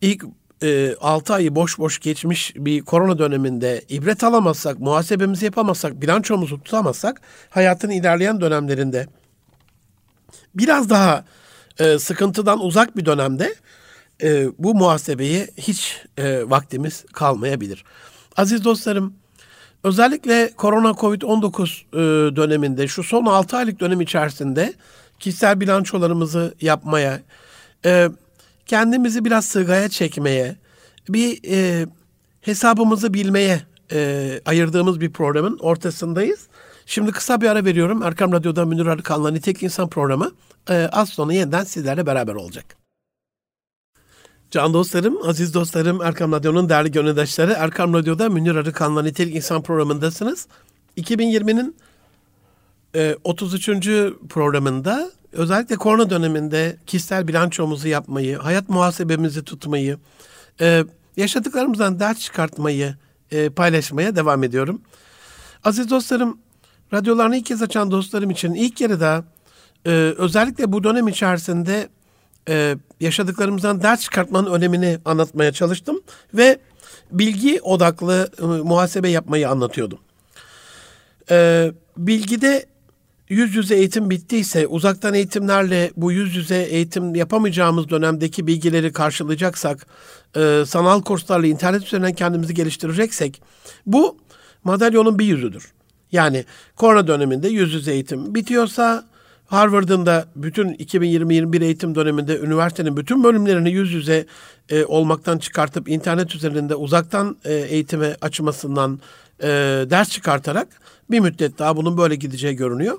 ilk 0.00 0.24
e, 0.62 0.94
6 1.00 1.34
ayı 1.34 1.54
boş 1.54 1.78
boş 1.78 1.98
geçmiş 1.98 2.52
bir 2.56 2.80
korona 2.80 3.18
döneminde 3.18 3.84
ibret 3.88 4.24
alamazsak, 4.24 4.78
muhasebemizi 4.78 5.44
yapamazsak, 5.44 6.02
bilançomuzu 6.02 6.62
tutamazsak 6.62 7.20
hayatın 7.50 7.90
ilerleyen 7.90 8.40
dönemlerinde 8.40 9.06
biraz 10.54 10.90
daha 10.90 11.24
e, 11.80 11.98
sıkıntıdan 11.98 12.64
uzak 12.64 12.96
bir 12.96 13.04
dönemde 13.04 13.54
e, 14.22 14.46
bu 14.58 14.74
muhasebeyi 14.74 15.48
hiç 15.56 15.96
e, 16.16 16.50
vaktimiz 16.50 17.04
kalmayabilir. 17.12 17.84
Aziz 18.36 18.64
dostlarım, 18.64 19.14
özellikle 19.84 20.50
korona 20.56 20.90
Covid-19 20.90 21.82
e, 21.92 22.36
döneminde 22.36 22.88
şu 22.88 23.02
son 23.02 23.26
6 23.26 23.56
aylık 23.56 23.80
dönem 23.80 24.00
içerisinde 24.00 24.74
kişisel 25.18 25.60
bilançolarımızı 25.60 26.54
yapmaya, 26.60 27.20
e, 27.84 28.08
kendimizi 28.66 29.24
biraz 29.24 29.44
sığgaya 29.46 29.88
çekmeye, 29.88 30.56
bir 31.08 31.40
e, 31.50 31.86
hesabımızı 32.40 33.14
bilmeye 33.14 33.60
e, 33.92 34.40
ayırdığımız 34.46 35.00
bir 35.00 35.12
programın 35.12 35.58
ortasındayız. 35.58 36.48
Şimdi 36.86 37.12
kısa 37.12 37.40
bir 37.40 37.46
ara 37.46 37.64
veriyorum. 37.64 38.02
Erkam 38.02 38.32
Radyo'da 38.32 38.66
Münir 38.66 38.86
Arıkan'la 38.86 39.30
Nitek 39.30 39.62
İnsan 39.62 39.88
programı 39.88 40.32
e, 40.70 40.88
az 40.92 41.08
sonra 41.08 41.32
yeniden 41.32 41.64
sizlerle 41.64 42.06
beraber 42.06 42.34
olacak. 42.34 42.76
Can 44.50 44.74
dostlarım, 44.74 45.28
aziz 45.28 45.54
dostlarım, 45.54 46.02
Erkam 46.02 46.32
Radyo'nun 46.32 46.68
değerli 46.68 46.90
gönüldaşları, 46.90 47.52
Erkam 47.52 47.94
Radyo'da 47.94 48.28
Münir 48.28 48.54
Arıkan'la 48.54 49.02
Nitelik 49.02 49.34
İnsan 49.34 49.62
programındasınız. 49.62 50.46
2020'nin 50.96 51.76
e, 52.94 53.16
33. 53.24 53.88
programında 54.28 55.10
özellikle 55.32 55.76
korona 55.76 56.10
döneminde 56.10 56.76
kişisel 56.86 57.28
bilançomuzu 57.28 57.88
yapmayı, 57.88 58.38
hayat 58.38 58.68
muhasebemizi 58.68 59.44
tutmayı, 59.44 59.98
Ee, 60.60 60.84
yaşadıklarımızdan 61.16 62.00
ders 62.00 62.18
çıkartmayı 62.18 62.94
e, 63.30 63.50
paylaşmaya 63.50 64.16
devam 64.16 64.44
ediyorum. 64.44 64.82
Aziz 65.64 65.90
dostlarım, 65.90 66.38
radyolarını 66.92 67.36
ilk 67.36 67.46
kez 67.46 67.62
açan 67.62 67.90
dostlarım 67.90 68.30
için 68.30 68.54
ilk 68.54 68.80
yarıda 68.80 69.24
e, 69.86 69.90
özellikle 70.18 70.72
bu 70.72 70.84
dönem 70.84 71.08
içerisinde 71.08 71.88
e, 72.48 72.76
yaşadıklarımızdan 73.00 73.82
ders 73.82 74.00
çıkartmanın 74.00 74.52
önemini 74.52 74.98
anlatmaya 75.04 75.52
çalıştım 75.52 76.00
ve 76.34 76.58
bilgi 77.12 77.60
odaklı 77.62 78.30
e, 78.38 78.44
muhasebe 78.44 79.08
yapmayı 79.08 79.48
anlatıyordum. 79.48 79.98
E, 81.30 81.70
bilgide 81.96 82.66
yüz 83.28 83.54
yüze 83.54 83.74
eğitim 83.74 84.10
bittiyse 84.10 84.66
uzaktan 84.66 85.14
eğitimlerle 85.14 85.90
bu 85.96 86.12
yüz 86.12 86.36
yüze 86.36 86.62
eğitim 86.62 87.14
yapamayacağımız 87.14 87.88
dönemdeki 87.88 88.46
bilgileri 88.46 88.92
karşılayacaksak, 88.92 89.86
e, 90.36 90.62
sanal 90.66 91.02
kurslarla 91.02 91.46
internet 91.46 91.84
üzerinden 91.86 92.14
kendimizi 92.14 92.54
geliştireceksek 92.54 93.42
bu 93.86 94.18
madalyonun 94.64 95.18
bir 95.18 95.24
yüzüdür. 95.24 95.72
Yani 96.12 96.44
korona 96.76 97.06
döneminde 97.06 97.48
yüz 97.48 97.74
yüze 97.74 97.92
eğitim 97.92 98.34
bitiyorsa 98.34 99.10
Harvard'ın 99.46 100.06
da 100.06 100.26
bütün 100.36 100.74
2020-21 100.74 101.64
eğitim 101.64 101.94
döneminde 101.94 102.38
üniversitenin 102.38 102.96
bütün 102.96 103.24
bölümlerini 103.24 103.70
yüz 103.70 103.92
yüze 103.92 104.26
e, 104.68 104.84
olmaktan 104.84 105.38
çıkartıp 105.38 105.88
internet 105.88 106.34
üzerinde 106.34 106.74
uzaktan 106.74 107.36
e, 107.44 107.54
eğitime 107.54 108.16
açmasından 108.20 109.00
e, 109.42 109.48
ders 109.90 110.10
çıkartarak 110.10 110.68
bir 111.10 111.20
müddet 111.20 111.58
daha 111.58 111.76
bunun 111.76 111.98
böyle 111.98 112.14
gideceği 112.16 112.56
görünüyor. 112.56 112.98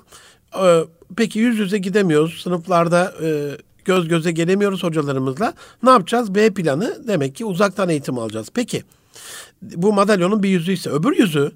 E, 0.64 0.84
peki 1.16 1.38
yüz 1.38 1.58
yüze 1.58 1.78
gidemiyoruz. 1.78 2.42
Sınıflarda 2.42 3.14
e, 3.22 3.50
göz 3.84 4.08
göze 4.08 4.32
gelemiyoruz 4.32 4.82
hocalarımızla. 4.82 5.54
Ne 5.82 5.90
yapacağız? 5.90 6.34
B 6.34 6.50
planı 6.50 7.08
demek 7.08 7.34
ki 7.34 7.44
uzaktan 7.44 7.88
eğitim 7.88 8.18
alacağız. 8.18 8.48
Peki 8.54 8.82
bu 9.62 9.92
madalyonun 9.92 10.42
bir 10.42 10.48
yüzü 10.48 10.72
ise 10.72 10.90
öbür 10.90 11.16
yüzü 11.16 11.52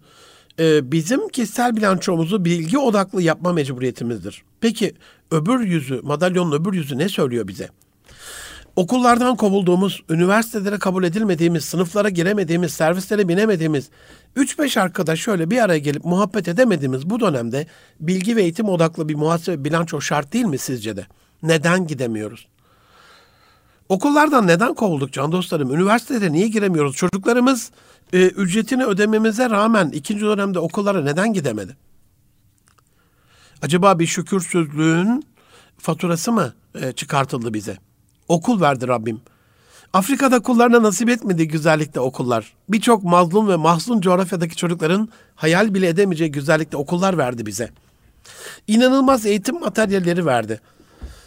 e, 0.59 0.93
bizim 0.93 1.29
kişisel 1.29 1.77
bilançomuzu 1.77 2.45
bilgi 2.45 2.79
odaklı 2.79 3.23
yapma 3.23 3.53
mecburiyetimizdir. 3.53 4.43
Peki 4.61 4.95
öbür 5.31 5.61
yüzü, 5.61 6.01
madalyonun 6.03 6.53
öbür 6.53 6.73
yüzü 6.73 6.99
ne 6.99 7.09
söylüyor 7.09 7.49
bize? 7.49 7.69
Okullardan 8.77 9.37
kovulduğumuz, 9.37 10.03
üniversitelere 10.11 10.79
kabul 10.79 11.05
edilmediğimiz, 11.05 11.65
sınıflara 11.65 12.09
giremediğimiz, 12.09 12.73
servislere 12.73 13.29
binemediğimiz 13.29 13.91
3-5 14.37 14.81
arkadaş 14.81 15.21
şöyle 15.21 15.51
bir 15.51 15.59
araya 15.59 15.79
gelip 15.79 16.05
muhabbet 16.05 16.49
edemediğimiz 16.49 17.11
bu 17.11 17.21
dönemde 17.21 17.67
bilgi 18.01 18.37
ve 18.37 18.43
eğitim 18.43 18.69
odaklı 18.69 19.09
bir 19.09 19.15
muhasebe 19.15 19.65
bilanço 19.65 20.01
şart 20.01 20.33
değil 20.33 20.45
mi 20.45 20.59
sizce 20.59 20.97
de? 20.97 21.07
Neden 21.43 21.87
gidemiyoruz? 21.87 22.47
Okullardan 23.89 24.47
neden 24.47 24.75
kovulduk 24.75 25.13
can 25.13 25.33
dostlarım? 25.33 25.75
Üniversitede 25.75 26.33
niye 26.33 26.49
giremiyoruz? 26.49 26.97
Çocuklarımız 26.97 27.71
e, 28.13 28.27
ücretini 28.27 28.85
ödememize 28.85 29.51
rağmen 29.51 29.89
ikinci 29.89 30.25
dönemde 30.25 30.59
okullara 30.59 31.03
neden 31.03 31.33
gidemedi? 31.33 31.77
Acaba 33.63 33.99
bir 33.99 34.07
şükürsüzlüğün 34.07 35.25
faturası 35.79 36.33
mı 36.33 36.55
e, 36.75 36.93
çıkartıldı 36.93 37.55
bize? 37.55 37.79
Okul 38.29 38.61
verdi 38.61 38.89
Rabbim. 38.89 39.21
Afrika'da 39.93 40.41
kullarına 40.43 40.83
nasip 40.83 41.09
etmedi 41.09 41.49
güzellikte 41.49 42.01
okullar. 42.01 42.53
Birçok 42.69 43.03
mazlum 43.05 43.49
ve 43.49 43.57
mahzun 43.57 44.01
coğrafyadaki 44.01 44.57
çocukların 44.57 45.09
hayal 45.35 45.75
bile 45.75 45.89
edemeyeceği 45.89 46.33
güzellikte 46.33 46.77
okullar 46.77 47.19
verdi 47.19 47.47
bize. 47.47 47.71
İnanılmaz 48.67 49.27
eğitim 49.27 49.61
materyalleri 49.61 50.27
verdi. 50.27 50.61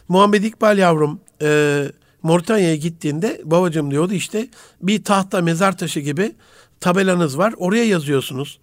Muhammed 0.07 0.43
İkbal 0.43 0.77
yavrum 0.77 1.19
e, 1.41 1.85
Moritanya'ya 2.23 2.75
gittiğinde 2.75 3.41
babacığım 3.43 3.91
diyordu 3.91 4.13
işte 4.13 4.47
bir 4.81 5.03
tahta 5.03 5.41
mezar 5.41 5.77
taşı 5.77 5.99
gibi 5.99 6.35
tabelanız 6.79 7.37
var 7.37 7.53
oraya 7.57 7.85
yazıyorsunuz. 7.85 8.59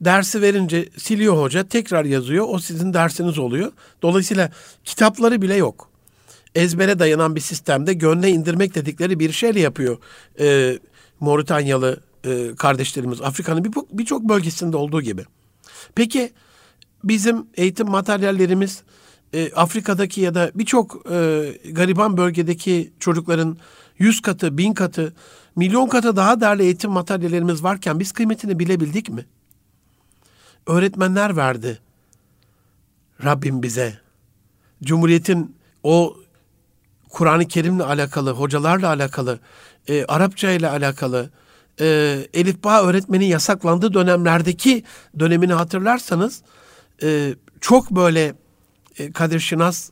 Dersi 0.00 0.42
verince 0.42 0.88
siliyor 0.96 1.36
hoca 1.36 1.68
tekrar 1.68 2.04
yazıyor 2.04 2.46
o 2.48 2.58
sizin 2.58 2.94
dersiniz 2.94 3.38
oluyor. 3.38 3.72
Dolayısıyla 4.02 4.50
kitapları 4.84 5.42
bile 5.42 5.54
yok. 5.54 5.90
Ezbere 6.54 6.98
dayanan 6.98 7.36
bir 7.36 7.40
sistemde 7.40 7.94
gönle 7.94 8.30
indirmek 8.30 8.74
dedikleri 8.74 9.18
bir 9.20 9.32
şeyle 9.32 9.60
yapıyor 9.60 9.98
e, 10.40 10.78
Moritanyalı 11.20 12.00
e, 12.24 12.54
kardeşlerimiz. 12.58 13.20
Afrika'nın 13.20 13.64
birçok 13.92 14.22
bir 14.22 14.28
bölgesinde 14.28 14.76
olduğu 14.76 15.02
gibi. 15.02 15.24
Peki 15.94 16.32
bizim 17.04 17.46
eğitim 17.56 17.88
materyallerimiz 17.88 18.82
e, 19.32 19.52
Afrika'daki 19.52 20.20
ya 20.20 20.34
da 20.34 20.50
birçok 20.54 21.10
e, 21.10 21.48
gariban 21.70 22.16
bölgedeki 22.16 22.92
çocukların 23.00 23.56
yüz 23.98 24.22
katı, 24.22 24.58
bin 24.58 24.74
katı, 24.74 25.12
milyon 25.60 25.88
katı 25.88 26.16
daha 26.16 26.40
değerli 26.40 26.62
eğitim 26.62 26.90
materyallerimiz 26.90 27.62
varken 27.62 28.00
biz 28.00 28.12
kıymetini 28.12 28.58
bilebildik 28.58 29.08
mi? 29.08 29.26
Öğretmenler 30.66 31.36
verdi 31.36 31.78
Rabbim 33.24 33.62
bize. 33.62 33.98
Cumhuriyetin 34.82 35.56
o 35.82 36.16
Kur'an-ı 37.10 37.48
Kerim'le 37.48 37.80
alakalı, 37.80 38.30
hocalarla 38.30 38.88
alakalı, 38.88 39.40
e, 39.88 40.04
Arapça 40.04 40.50
ile 40.50 40.68
alakalı, 40.68 41.30
e, 41.80 41.86
Elif 42.34 42.64
Bağ 42.64 42.82
öğretmeni 42.82 43.28
yasaklandığı 43.28 43.94
dönemlerdeki 43.94 44.84
dönemini 45.18 45.52
hatırlarsanız 45.52 46.42
e, 47.02 47.34
çok 47.60 47.90
böyle 47.90 48.34
e, 48.98 49.12
Kadir 49.12 49.40
Şinas 49.40 49.90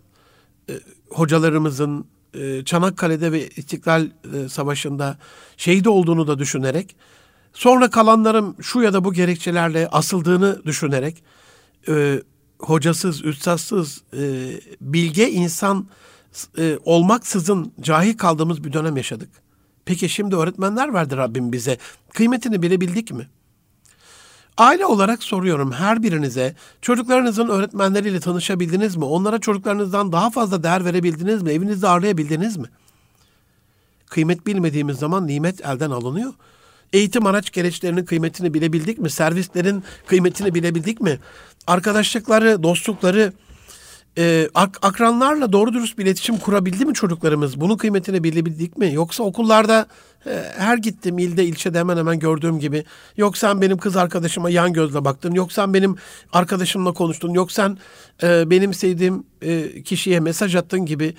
e, 0.70 0.72
hocalarımızın 1.11 2.07
e, 2.34 2.64
Çanakkale'de 2.64 3.32
ve 3.32 3.48
İstiklal 3.48 4.06
e, 4.34 4.48
Savaşı'nda 4.48 5.18
şehit 5.56 5.86
olduğunu 5.86 6.26
da 6.26 6.38
düşünerek 6.38 6.96
sonra 7.52 7.90
kalanların 7.90 8.56
şu 8.60 8.80
ya 8.80 8.92
da 8.92 9.04
bu 9.04 9.12
gerekçelerle 9.12 9.88
asıldığını 9.88 10.62
düşünerek 10.66 11.22
e, 11.88 12.22
hocasız, 12.58 13.24
üstadsız, 13.24 14.02
bilge 14.80 15.30
insan 15.30 15.88
olmaksızın 16.84 17.72
cahil 17.80 18.16
kaldığımız 18.16 18.64
bir 18.64 18.72
dönem 18.72 18.96
yaşadık. 18.96 19.28
Peki 19.84 20.08
şimdi 20.08 20.36
öğretmenler 20.36 20.94
verdi 20.94 21.16
Rabbim 21.16 21.52
bize. 21.52 21.78
Kıymetini 22.14 22.62
bilebildik 22.62 23.12
mi? 23.12 23.28
Aile 24.59 24.87
olarak 24.87 25.23
soruyorum 25.23 25.73
her 25.73 26.03
birinize 26.03 26.55
çocuklarınızın 26.83 27.49
öğretmenleriyle 27.49 28.21
tanışabildiniz 28.21 28.97
mi? 28.97 29.05
Onlara 29.05 29.38
çocuklarınızdan 29.38 30.12
daha 30.12 30.31
fazla 30.31 30.62
değer 30.62 30.85
verebildiniz 30.85 31.42
mi? 31.42 31.53
Evinizde 31.53 31.88
ağırlayabildiniz 31.88 32.57
mi? 32.57 32.66
Kıymet 34.07 34.47
bilmediğimiz 34.47 34.99
zaman 34.99 35.27
nimet 35.27 35.66
elden 35.66 35.90
alınıyor. 35.90 36.33
Eğitim 36.92 37.27
araç 37.27 37.53
gereçlerinin 37.53 38.05
kıymetini 38.05 38.55
bilebildik 38.55 38.99
mi? 38.99 39.11
Servislerin 39.11 39.85
kıymetini 40.07 40.55
bilebildik 40.55 41.01
mi? 41.01 41.18
Arkadaşlıkları, 41.66 42.62
dostlukları, 42.62 43.33
e, 44.18 44.48
ak- 44.54 44.78
akranlarla 44.83 45.52
doğru 45.52 45.72
dürüst 45.72 45.98
bir 45.98 46.04
iletişim 46.04 46.38
kurabildi 46.38 46.85
mi 46.85 46.94
çocuklarımız? 46.94 47.61
Bunun 47.61 47.76
kıymetini 47.76 48.24
bilebildik 48.24 48.78
mi? 48.78 48.94
Yoksa 48.94 49.22
okullarda 49.22 49.87
e, 50.26 50.44
her 50.57 50.78
gittim 50.78 51.18
ilde 51.18 51.44
ilçede 51.44 51.78
hemen 51.78 51.96
hemen 51.96 52.18
gördüğüm 52.18 52.59
gibi 52.59 52.85
yok 53.16 53.38
sen 53.38 53.61
benim 53.61 53.78
kız 53.78 53.96
arkadaşıma 53.96 54.50
yan 54.50 54.72
gözle 54.72 55.04
baktın, 55.04 55.33
yok 55.33 55.52
sen 55.52 55.74
benim 55.74 55.96
arkadaşımla 56.33 56.92
konuştun, 56.92 57.31
yok 57.31 57.52
sen 57.52 57.78
e, 58.22 58.50
benim 58.50 58.74
sevdiğim 58.74 59.24
e, 59.42 59.83
kişiye 59.83 60.20
mesaj 60.20 60.54
attın 60.54 60.87
gibi 60.87 61.14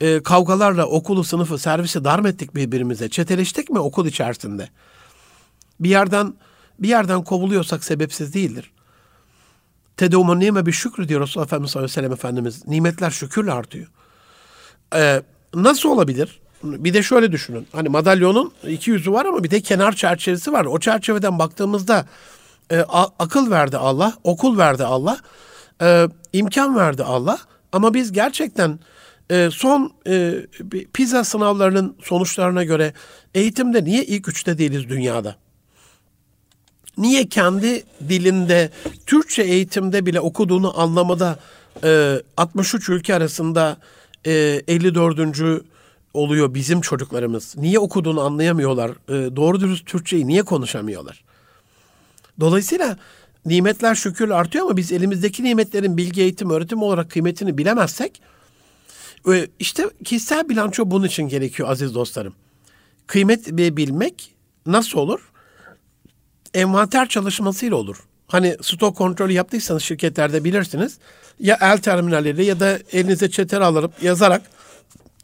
e, 0.00 0.22
kavgalarla 0.22 0.86
okulu, 0.86 1.24
sınıfı, 1.24 1.58
servisi 1.58 2.04
darm 2.04 2.26
ettik 2.26 2.54
birbirimize. 2.54 3.08
Çeteleştik 3.08 3.70
mi 3.70 3.78
okul 3.78 4.06
içerisinde? 4.06 4.68
Bir 5.80 5.88
yerden 5.88 6.34
bir 6.78 6.88
yerden 6.88 7.24
kovuluyorsak 7.24 7.84
sebepsiz 7.84 8.34
değildir. 8.34 8.73
Tedumun 9.96 10.40
nime 10.40 10.66
bir 10.66 10.72
şükrü 10.72 11.08
diyor 11.08 11.20
Resulullah 11.20 11.46
Efendimiz 11.46 11.70
sallallahu 11.70 11.84
aleyhi 11.84 11.98
ve 11.98 12.00
sellem 12.00 12.12
Efendimiz. 12.12 12.68
Nimetler 12.68 13.10
şükürle 13.10 13.52
artıyor. 13.52 13.86
Ee, 14.94 15.22
nasıl 15.54 15.88
olabilir? 15.88 16.40
Bir 16.62 16.94
de 16.94 17.02
şöyle 17.02 17.32
düşünün. 17.32 17.66
Hani 17.72 17.88
madalyonun 17.88 18.52
iki 18.68 18.90
yüzü 18.90 19.12
var 19.12 19.26
ama 19.26 19.44
bir 19.44 19.50
de 19.50 19.60
kenar 19.60 19.92
çerçevesi 19.92 20.52
var. 20.52 20.64
O 20.64 20.78
çerçeveden 20.78 21.38
baktığımızda 21.38 22.06
e, 22.70 22.78
akıl 23.18 23.50
verdi 23.50 23.76
Allah, 23.76 24.14
okul 24.24 24.58
verdi 24.58 24.84
Allah, 24.84 25.18
e, 25.82 26.08
imkan 26.32 26.76
verdi 26.76 27.04
Allah. 27.04 27.38
Ama 27.72 27.94
biz 27.94 28.12
gerçekten 28.12 28.78
e, 29.30 29.48
son 29.52 29.92
e, 30.06 30.34
PISA 30.92 31.24
sınavlarının 31.24 31.96
sonuçlarına 32.02 32.64
göre 32.64 32.92
eğitimde 33.34 33.84
niye 33.84 34.04
ilk 34.04 34.28
üçte 34.28 34.58
değiliz 34.58 34.88
dünyada? 34.88 35.36
Niye 36.98 37.28
kendi 37.28 37.84
dilinde 38.08 38.70
Türkçe 39.06 39.42
eğitimde 39.42 40.06
bile 40.06 40.20
okuduğunu 40.20 40.80
anlamada 40.80 41.38
e, 41.84 42.22
63 42.36 42.88
ülke 42.88 43.14
arasında 43.14 43.76
e, 44.26 44.62
54. 44.68 45.62
oluyor 46.14 46.54
bizim 46.54 46.80
çocuklarımız. 46.80 47.56
Niye 47.56 47.78
okuduğunu 47.78 48.20
anlayamıyorlar? 48.20 48.90
E, 48.90 49.36
doğru 49.36 49.60
dürüst 49.60 49.86
Türkçeyi 49.86 50.26
niye 50.26 50.42
konuşamıyorlar? 50.42 51.24
Dolayısıyla 52.40 52.98
nimetler 53.46 53.94
şükür 53.94 54.30
artıyor 54.30 54.64
ama 54.64 54.76
biz 54.76 54.92
elimizdeki 54.92 55.44
nimetlerin 55.44 55.96
bilgi, 55.96 56.22
eğitim, 56.22 56.50
öğretim 56.50 56.82
olarak 56.82 57.10
kıymetini 57.10 57.58
bilemezsek 57.58 58.22
e, 59.32 59.46
işte 59.58 59.90
kişisel 60.04 60.48
bilanço 60.48 60.90
bunun 60.90 61.06
için 61.06 61.28
gerekiyor 61.28 61.68
aziz 61.68 61.94
dostlarım. 61.94 62.34
kıymet 63.06 63.48
bilmek 63.48 64.34
nasıl 64.66 64.98
olur? 64.98 65.20
Envanter 66.54 67.08
çalışmasıyla 67.08 67.76
olur. 67.76 67.96
Hani 68.26 68.56
stok 68.62 68.96
kontrolü 68.96 69.32
yaptıysanız 69.32 69.82
şirketlerde 69.82 70.44
bilirsiniz. 70.44 70.98
Ya 71.40 71.58
el 71.60 71.78
terminalleri 71.78 72.44
ya 72.44 72.60
da 72.60 72.78
elinize 72.92 73.30
çeter 73.30 73.60
alıp 73.60 74.02
yazarak 74.02 74.42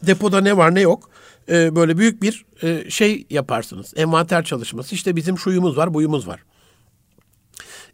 depoda 0.03 0.41
ne 0.41 0.57
var 0.57 0.75
ne 0.75 0.81
yok 0.81 1.11
e, 1.49 1.77
böyle 1.77 1.99
büyük 1.99 2.23
bir 2.23 2.45
e, 2.63 2.91
şey 2.91 3.27
yaparsınız. 3.31 3.93
Envanter 3.97 4.45
çalışması. 4.45 4.95
İşte 4.95 5.17
bizim 5.17 5.39
şuyumuz 5.39 5.77
var, 5.77 5.95
buyumuz 5.95 6.29
var. 6.29 6.41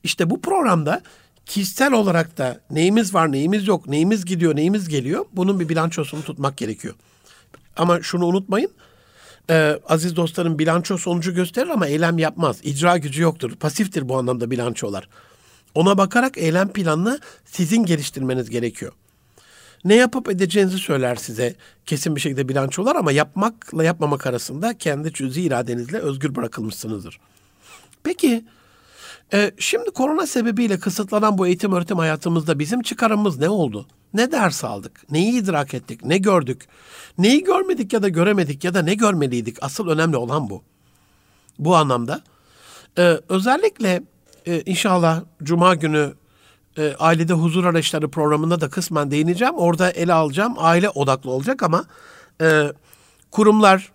İşte 0.05 0.31
bu 0.31 0.40
programda 0.40 1.03
kişisel 1.46 1.92
olarak 1.92 2.38
da 2.38 2.61
neyimiz 2.70 3.14
var, 3.14 3.33
neyimiz 3.33 3.68
yok, 3.68 3.88
neyimiz 3.88 4.25
gidiyor, 4.25 4.57
neyimiz 4.57 4.88
geliyor 4.88 5.27
bunun 5.33 5.61
bir 5.61 5.68
bilançosunu 5.68 6.22
tutmak 6.22 6.57
gerekiyor. 6.57 6.94
Ama 7.77 8.03
şunu 8.03 8.27
unutmayın. 8.27 8.70
Ee, 9.50 9.78
aziz 9.88 10.16
dostlarım 10.16 10.59
bilanço 10.59 10.98
sonucu 10.98 11.35
gösterir 11.35 11.68
ama 11.68 11.87
eylem 11.87 12.18
yapmaz. 12.18 12.61
İcra 12.62 12.96
gücü 12.98 13.22
yoktur. 13.22 13.56
Pasiftir 13.56 14.09
bu 14.09 14.18
anlamda 14.18 14.50
bilançolar. 14.50 15.09
Ona 15.74 15.98
bakarak 15.98 16.38
eylem 16.38 16.72
planını 16.72 17.20
sizin 17.44 17.85
geliştirmeniz 17.85 18.50
gerekiyor. 18.50 18.92
Ne 19.85 19.94
yapıp 19.94 20.28
edeceğinizi 20.28 20.78
söyler 20.78 21.16
size 21.16 21.54
kesin 21.87 22.16
bir 22.16 22.20
şekilde 22.20 22.48
bilançolar 22.48 22.96
ama 22.96 23.12
yapmakla 23.12 23.85
yapmamak 23.85 24.26
arasında 24.26 24.78
kendi 24.78 25.12
cüzi 25.12 25.42
iradenizle 25.42 25.98
özgür 25.98 26.35
bırakılmışsınızdır. 26.35 27.20
Peki 28.02 28.44
e, 29.32 29.52
şimdi 29.59 29.90
korona 29.90 30.26
sebebiyle 30.26 30.78
kısıtlanan 30.78 31.38
bu 31.38 31.46
eğitim 31.46 31.72
öğretim 31.72 31.98
hayatımızda 31.98 32.59
bizim 32.59 32.82
çıkarımız 32.82 33.38
ne 33.38 33.48
oldu? 33.48 33.87
Ne 34.14 34.33
ders 34.33 34.64
aldık? 34.64 35.11
Neyi 35.11 35.33
idrak 35.33 35.75
ettik? 35.75 36.05
Ne 36.05 36.19
gördük? 36.19 36.69
Neyi 37.19 37.45
görmedik 37.45 37.92
ya 37.92 38.03
da 38.03 38.09
göremedik 38.09 38.64
ya 38.64 38.75
da 38.75 38.83
ne 38.83 38.95
görmeliydik? 38.95 39.57
Asıl 39.62 39.88
önemli 39.88 40.16
olan 40.16 40.51
bu. 40.51 40.62
Bu 41.59 41.77
anlamda 41.77 42.23
e, 42.99 43.21
özellikle 43.29 44.03
e, 44.47 44.61
inşallah 44.61 45.23
Cuma 45.42 45.75
günü 45.75 46.14
e, 46.79 46.95
Ailede 46.99 47.33
Huzur 47.33 47.64
Araçları 47.64 48.11
programında 48.11 48.61
da 48.61 48.71
kısmen 48.71 49.11
değineceğim. 49.11 49.55
Orada 49.55 49.90
ele 49.90 50.12
alacağım. 50.12 50.55
Aile 50.59 50.90
odaklı 50.90 51.31
olacak 51.31 51.62
ama 51.62 51.85
e, 52.40 52.73
kurumlar, 53.31 53.92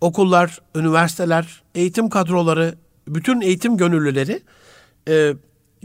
okullar, 0.00 0.58
üniversiteler, 0.74 1.62
eğitim 1.74 2.08
kadroları, 2.08 2.74
bütün 3.08 3.40
eğitim 3.40 3.76
gönüllüleri 3.76 4.42
e, 5.08 5.34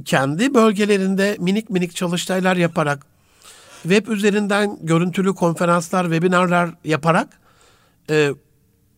kendi 0.05 0.53
bölgelerinde 0.53 1.37
minik 1.39 1.69
minik 1.69 1.95
çalıştaylar 1.95 2.55
yaparak, 2.55 3.05
web 3.87 4.07
üzerinden 4.07 4.77
görüntülü 4.81 5.35
konferanslar, 5.35 6.03
webinarlar 6.03 6.69
yaparak 6.83 7.39
e, 8.09 8.31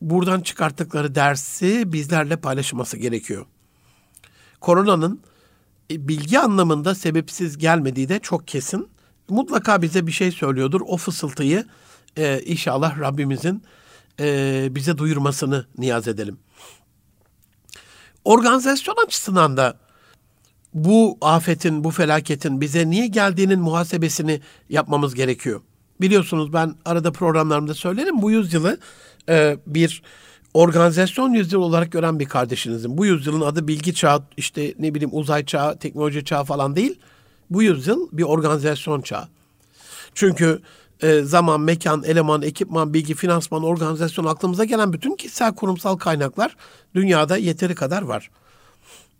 buradan 0.02 0.42
çıkarttıkları 0.42 1.16
dersi 1.16 1.94
bizlerle 1.94 2.36
paylaşması 2.36 2.98
gerekiyor. 2.98 3.46
Koronanın 4.62 5.22
e, 5.92 6.08
bilgi 6.08 6.40
anlamında 6.40 6.96
sebepsiz 6.96 7.58
gelmediği 7.58 8.10
de 8.10 8.20
çok 8.20 8.48
kesin. 8.48 8.90
Mutlaka 9.30 9.82
bize 9.82 10.08
bir 10.08 10.12
şey 10.12 10.32
söylüyordur. 10.32 10.82
O 10.86 10.98
fısıltıyı 10.98 11.66
e, 12.18 12.42
inşallah 12.46 13.00
Rabbimizin 13.00 13.64
e, 14.20 14.68
bize 14.72 14.98
duyurmasını 14.98 15.66
niyaz 15.78 16.08
edelim. 16.08 16.40
Organizasyon 18.24 18.96
açısından 19.06 19.58
da 19.58 19.78
bu 20.74 21.18
afetin, 21.22 21.84
bu 21.84 21.92
felaketin 21.92 22.62
bize 22.62 22.90
niye 22.90 23.08
geldiğinin 23.08 23.60
muhasebesini 23.60 24.42
yapmamız 24.70 25.16
gerekiyor. 25.16 25.62
Biliyorsunuz 26.02 26.54
ben 26.54 26.76
arada 26.86 27.12
programlarımda 27.12 27.74
söylerim 27.74 28.22
bu 28.22 28.32
yüzyılı 28.32 28.78
e, 29.30 29.58
bir 29.68 30.02
organizasyon 30.54 31.34
yüzyılı 31.34 31.64
olarak 31.64 31.92
gören 31.92 32.20
bir 32.20 32.26
kardeşinizin. 32.26 32.98
Bu 32.98 33.06
yüzyılın 33.06 33.42
adı 33.42 33.68
bilgi 33.68 33.94
çağı, 33.94 34.24
işte 34.38 34.74
ne 34.80 34.96
bileyim 34.96 35.10
uzay 35.14 35.46
çağı, 35.46 35.78
teknoloji 35.80 36.26
çağı 36.26 36.44
falan 36.44 36.76
değil. 36.76 37.00
Bu 37.50 37.64
yüzyıl 37.64 38.08
bir 38.12 38.24
organizasyon 38.24 39.02
çağı. 39.02 39.28
Çünkü 40.14 40.62
e, 41.02 41.22
zaman, 41.22 41.62
mekan, 41.62 42.04
eleman, 42.04 42.42
ekipman, 42.42 42.94
bilgi, 42.94 43.16
finansman, 43.16 43.64
organizasyon 43.64 44.26
aklımıza 44.26 44.66
gelen 44.66 44.94
bütün 44.94 45.16
kişisel 45.16 45.56
kurumsal 45.56 45.98
kaynaklar 45.98 46.56
dünyada 46.96 47.38
yeteri 47.38 47.76
kadar 47.76 48.02
var. 48.02 48.30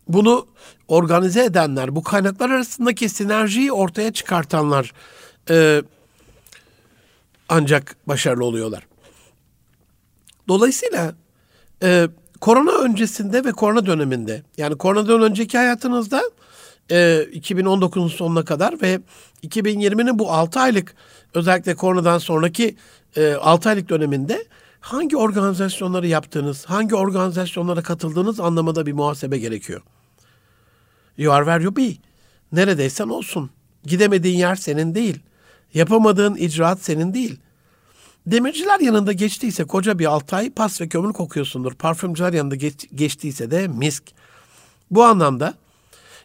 Bunu 0.10 0.48
organize 0.88 1.44
edenler, 1.44 1.96
bu 1.96 2.04
kaynaklar 2.04 2.50
arasındaki 2.50 3.10
sinerjiyi 3.10 3.72
ortaya 3.72 4.14
çıkartanlar 4.14 4.94
e, 5.50 5.82
ancak 7.50 7.96
başarılı 8.08 8.46
oluyorlar. 8.46 8.88
Dolayısıyla 10.48 11.16
e, 11.84 12.08
korona 12.42 12.72
öncesinde 12.72 13.46
ve 13.46 13.52
korona 13.52 13.86
döneminde 13.86 14.44
yani 14.58 14.78
koronadan 14.78 15.22
önceki 15.22 15.58
hayatınızda 15.58 16.22
e, 16.92 16.96
2019'un 17.34 18.08
sonuna 18.08 18.46
kadar 18.46 18.82
ve 18.82 19.00
2020'nin 19.44 20.20
bu 20.20 20.32
6 20.32 20.60
aylık 20.60 20.96
özellikle 21.34 21.76
koronadan 21.76 22.18
sonraki 22.18 22.76
e, 23.16 23.34
6 23.34 23.70
aylık 23.70 23.90
döneminde 23.90 24.46
hangi 24.80 25.18
organizasyonları 25.18 26.08
yaptığınız, 26.08 26.66
hangi 26.66 26.96
organizasyonlara 26.96 27.84
katıldığınız 27.84 28.40
anlamında 28.40 28.86
bir 28.86 28.94
muhasebe 28.94 29.38
gerekiyor. 29.38 29.82
You 31.18 31.34
are 31.34 31.46
where 31.46 31.64
you 31.64 31.76
be. 31.76 31.98
Neredeysen 32.52 33.08
olsun. 33.08 33.50
Gidemediğin 33.84 34.38
yer 34.38 34.56
senin 34.56 34.96
değil. 34.96 35.20
Yapamadığın 35.74 36.36
icraat 36.36 36.80
senin 36.82 37.14
değil. 37.14 37.40
Demirciler 38.26 38.80
yanında 38.80 39.14
geçtiyse 39.14 39.64
koca 39.64 40.00
bir 40.00 40.06
altı 40.06 40.36
ay 40.36 40.50
pas 40.50 40.82
ve 40.82 40.88
kömür 40.88 41.14
kokuyorsundur. 41.14 41.74
Parfümcüler 41.74 42.34
yanında 42.34 42.56
geç, 42.56 42.88
geçtiyse 42.96 43.52
de 43.52 43.68
misk. 43.68 44.04
Bu 44.92 45.04
anlamda 45.04 45.54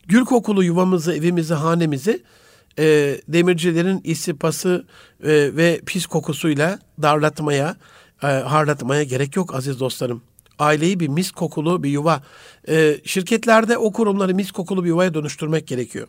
gül 0.06 0.24
kokulu 0.24 0.64
yuvamızı, 0.64 1.14
evimizi, 1.14 1.54
hanemizi 1.54 2.22
e, 2.78 2.84
demircilerin 3.28 4.00
isi, 4.04 4.34
pası 4.34 4.86
e, 5.24 5.56
ve 5.56 5.80
pis 5.86 6.06
kokusuyla 6.06 6.78
darlatmaya, 7.02 7.76
e, 8.22 8.26
harlatmaya 8.26 9.02
gerek 9.02 9.36
yok 9.36 9.54
aziz 9.54 9.80
dostlarım. 9.80 10.22
Aileyi 10.62 11.00
bir 11.00 11.08
mis 11.08 11.30
kokulu 11.30 11.82
bir 11.82 11.90
yuva, 11.90 12.22
e, 12.68 13.00
şirketlerde 13.04 13.78
o 13.78 13.92
kurumları 13.92 14.34
mis 14.34 14.50
kokulu 14.50 14.84
bir 14.84 14.88
yuvaya 14.88 15.14
dönüştürmek 15.14 15.66
gerekiyor. 15.66 16.08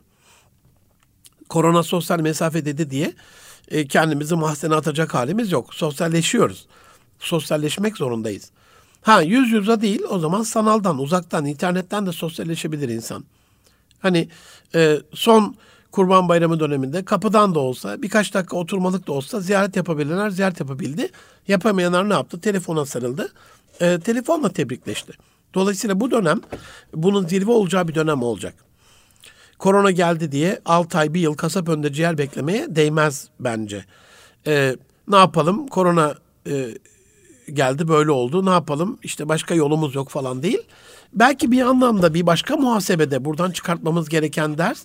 Korona 1.49 1.83
sosyal 1.83 2.19
mesafe 2.19 2.65
dedi 2.65 2.89
diye 2.89 3.13
e, 3.71 3.87
kendimizi 3.87 4.35
mahzene 4.35 4.75
atacak 4.75 5.13
halimiz 5.13 5.51
yok. 5.51 5.73
Sosyalleşiyoruz. 5.73 6.67
Sosyalleşmek 7.19 7.97
zorundayız. 7.97 8.51
Ha 9.01 9.21
yüz 9.21 9.51
yüze 9.51 9.81
değil 9.81 10.01
o 10.09 10.19
zaman 10.19 10.43
sanaldan, 10.43 10.99
uzaktan, 10.99 11.45
internetten 11.45 12.05
de 12.05 12.11
sosyalleşebilir 12.11 12.89
insan. 12.89 13.25
Hani 13.99 14.29
e, 14.75 14.97
son 15.13 15.55
Kurban 15.91 16.29
Bayramı 16.29 16.59
döneminde 16.59 17.05
kapıdan 17.05 17.55
da 17.55 17.59
olsa 17.59 18.01
birkaç 18.01 18.33
dakika 18.33 18.57
oturmalık 18.57 19.07
da 19.07 19.11
olsa 19.11 19.39
ziyaret 19.39 19.75
yapabilenler 19.75 20.29
ziyaret 20.29 20.59
yapabildi. 20.59 21.09
Yapamayanlar 21.47 22.09
ne 22.09 22.13
yaptı? 22.13 22.41
Telefona 22.41 22.85
sarıldı. 22.85 23.33
E, 23.81 23.99
telefonla 23.99 24.49
tebrikleşti. 24.49 25.13
Dolayısıyla 25.53 25.99
bu 25.99 26.11
dönem 26.11 26.41
bunun 26.93 27.27
zirve 27.27 27.51
olacağı 27.51 27.87
bir 27.87 27.95
dönem 27.95 28.23
olacak 28.23 28.53
korona 29.63 29.91
geldi 29.91 30.31
diye 30.31 30.59
6 30.65 30.97
ay 30.97 31.13
bir 31.13 31.19
yıl 31.19 31.33
kasap 31.33 31.69
önünde 31.69 31.93
ciğer 31.93 32.17
beklemeye 32.17 32.75
değmez 32.75 33.27
bence. 33.39 33.85
Ee, 34.47 34.75
ne 35.07 35.17
yapalım 35.17 35.67
korona 35.67 36.15
e, 36.47 36.67
geldi 37.53 37.87
böyle 37.87 38.11
oldu 38.11 38.45
ne 38.45 38.49
yapalım 38.49 38.99
işte 39.03 39.29
başka 39.29 39.55
yolumuz 39.55 39.95
yok 39.95 40.09
falan 40.09 40.43
değil. 40.43 40.61
Belki 41.13 41.51
bir 41.51 41.61
anlamda 41.61 42.13
bir 42.13 42.25
başka 42.25 42.57
muhasebede 42.57 43.25
buradan 43.25 43.51
çıkartmamız 43.51 44.09
gereken 44.09 44.57
ders 44.57 44.83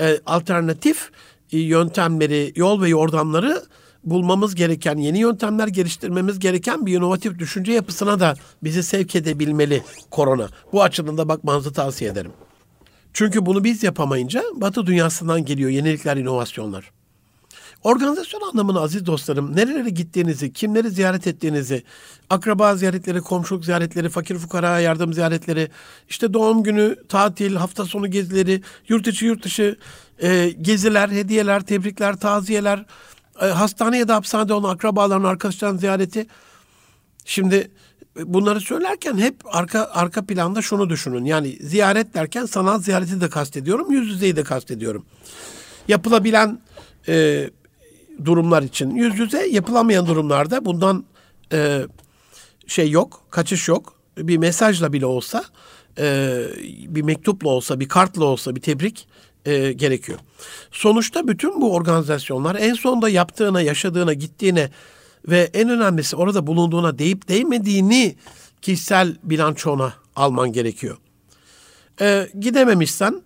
e, 0.00 0.20
alternatif 0.26 1.10
e, 1.52 1.58
yöntemleri 1.58 2.52
yol 2.56 2.82
ve 2.82 2.88
yordamları 2.88 3.62
bulmamız 4.06 4.54
gereken, 4.54 4.96
yeni 4.96 5.18
yöntemler 5.18 5.68
geliştirmemiz 5.68 6.38
gereken 6.38 6.86
bir 6.86 6.98
inovatif 6.98 7.38
düşünce 7.38 7.72
yapısına 7.72 8.20
da 8.20 8.34
bizi 8.62 8.82
sevk 8.82 9.16
edebilmeli 9.16 9.82
korona. 10.10 10.48
Bu 10.72 10.82
açıdan 10.82 11.18
da 11.18 11.28
bakmanızı 11.28 11.72
tavsiye 11.72 12.10
ederim. 12.10 12.32
Çünkü 13.12 13.46
bunu 13.46 13.64
biz 13.64 13.82
yapamayınca 13.82 14.42
Batı 14.54 14.86
dünyasından 14.86 15.44
geliyor 15.44 15.70
yenilikler, 15.70 16.16
inovasyonlar. 16.16 16.90
Organizasyon 17.84 18.40
anlamını 18.40 18.80
aziz 18.80 19.06
dostlarım, 19.06 19.56
nerelere 19.56 19.90
gittiğinizi, 19.90 20.52
kimleri 20.52 20.90
ziyaret 20.90 21.26
ettiğinizi, 21.26 21.82
akraba 22.30 22.74
ziyaretleri, 22.74 23.20
komşuluk 23.20 23.64
ziyaretleri, 23.64 24.08
fakir 24.08 24.38
fukara 24.38 24.80
yardım 24.80 25.12
ziyaretleri, 25.12 25.70
işte 26.08 26.34
doğum 26.34 26.62
günü, 26.62 26.96
tatil, 27.08 27.56
hafta 27.56 27.84
sonu 27.84 28.10
gezileri, 28.10 28.62
yurt 28.88 29.06
içi 29.06 29.26
yurt 29.26 29.44
dışı 29.44 29.76
e, 30.18 30.50
geziler, 30.60 31.08
hediyeler, 31.08 31.60
tebrikler, 31.60 32.16
taziyeler, 32.16 32.84
e, 33.42 33.46
hastane 33.46 33.98
ya 33.98 34.08
da 34.08 34.14
hapishanede 34.14 34.54
olan 34.54 34.74
akrabaların, 34.74 35.24
arkadaşların 35.24 35.76
ziyareti. 35.76 36.26
Şimdi 37.24 37.70
bunları 38.24 38.60
söylerken 38.60 39.18
hep 39.18 39.36
arka 39.44 39.90
arka 39.92 40.26
planda 40.26 40.62
şunu 40.62 40.90
düşünün. 40.90 41.24
Yani 41.24 41.58
ziyaret 41.60 42.14
derken 42.14 42.46
sanal 42.46 42.80
ziyareti 42.80 43.20
de 43.20 43.28
kastediyorum, 43.28 43.92
yüz 43.92 44.08
yüzeyi 44.08 44.36
de 44.36 44.44
kastediyorum. 44.44 45.06
Yapılabilen 45.88 46.60
e, 47.08 47.50
durumlar 48.24 48.62
için 48.62 48.90
yüz 48.90 49.18
yüze, 49.18 49.46
yapılamayan 49.46 50.06
durumlarda 50.06 50.64
bundan 50.64 51.04
e, 51.52 51.82
şey 52.66 52.90
yok, 52.90 53.22
kaçış 53.30 53.68
yok. 53.68 53.96
Bir 54.18 54.38
mesajla 54.38 54.92
bile 54.92 55.06
olsa, 55.06 55.44
e, 55.98 56.38
bir 56.88 57.02
mektupla 57.02 57.48
olsa, 57.48 57.80
bir 57.80 57.88
kartla 57.88 58.24
olsa 58.24 58.56
bir 58.56 58.60
tebrik 58.60 59.08
e, 59.46 59.72
gerekiyor. 59.72 60.18
Sonuçta 60.72 61.28
bütün 61.28 61.60
bu 61.60 61.74
organizasyonlar 61.74 62.54
en 62.54 62.74
sonunda 62.74 63.08
yaptığına, 63.08 63.60
yaşadığına, 63.60 64.12
gittiğine 64.12 64.70
ve 65.28 65.50
en 65.54 65.68
önemlisi 65.68 66.16
orada 66.16 66.46
bulunduğuna 66.46 66.98
deyip 66.98 67.28
değmediğini 67.28 68.16
kişisel 68.62 69.16
bilançona 69.22 69.92
alman 70.16 70.52
gerekiyor. 70.52 70.96
E, 72.00 72.28
gidememişsen 72.40 73.22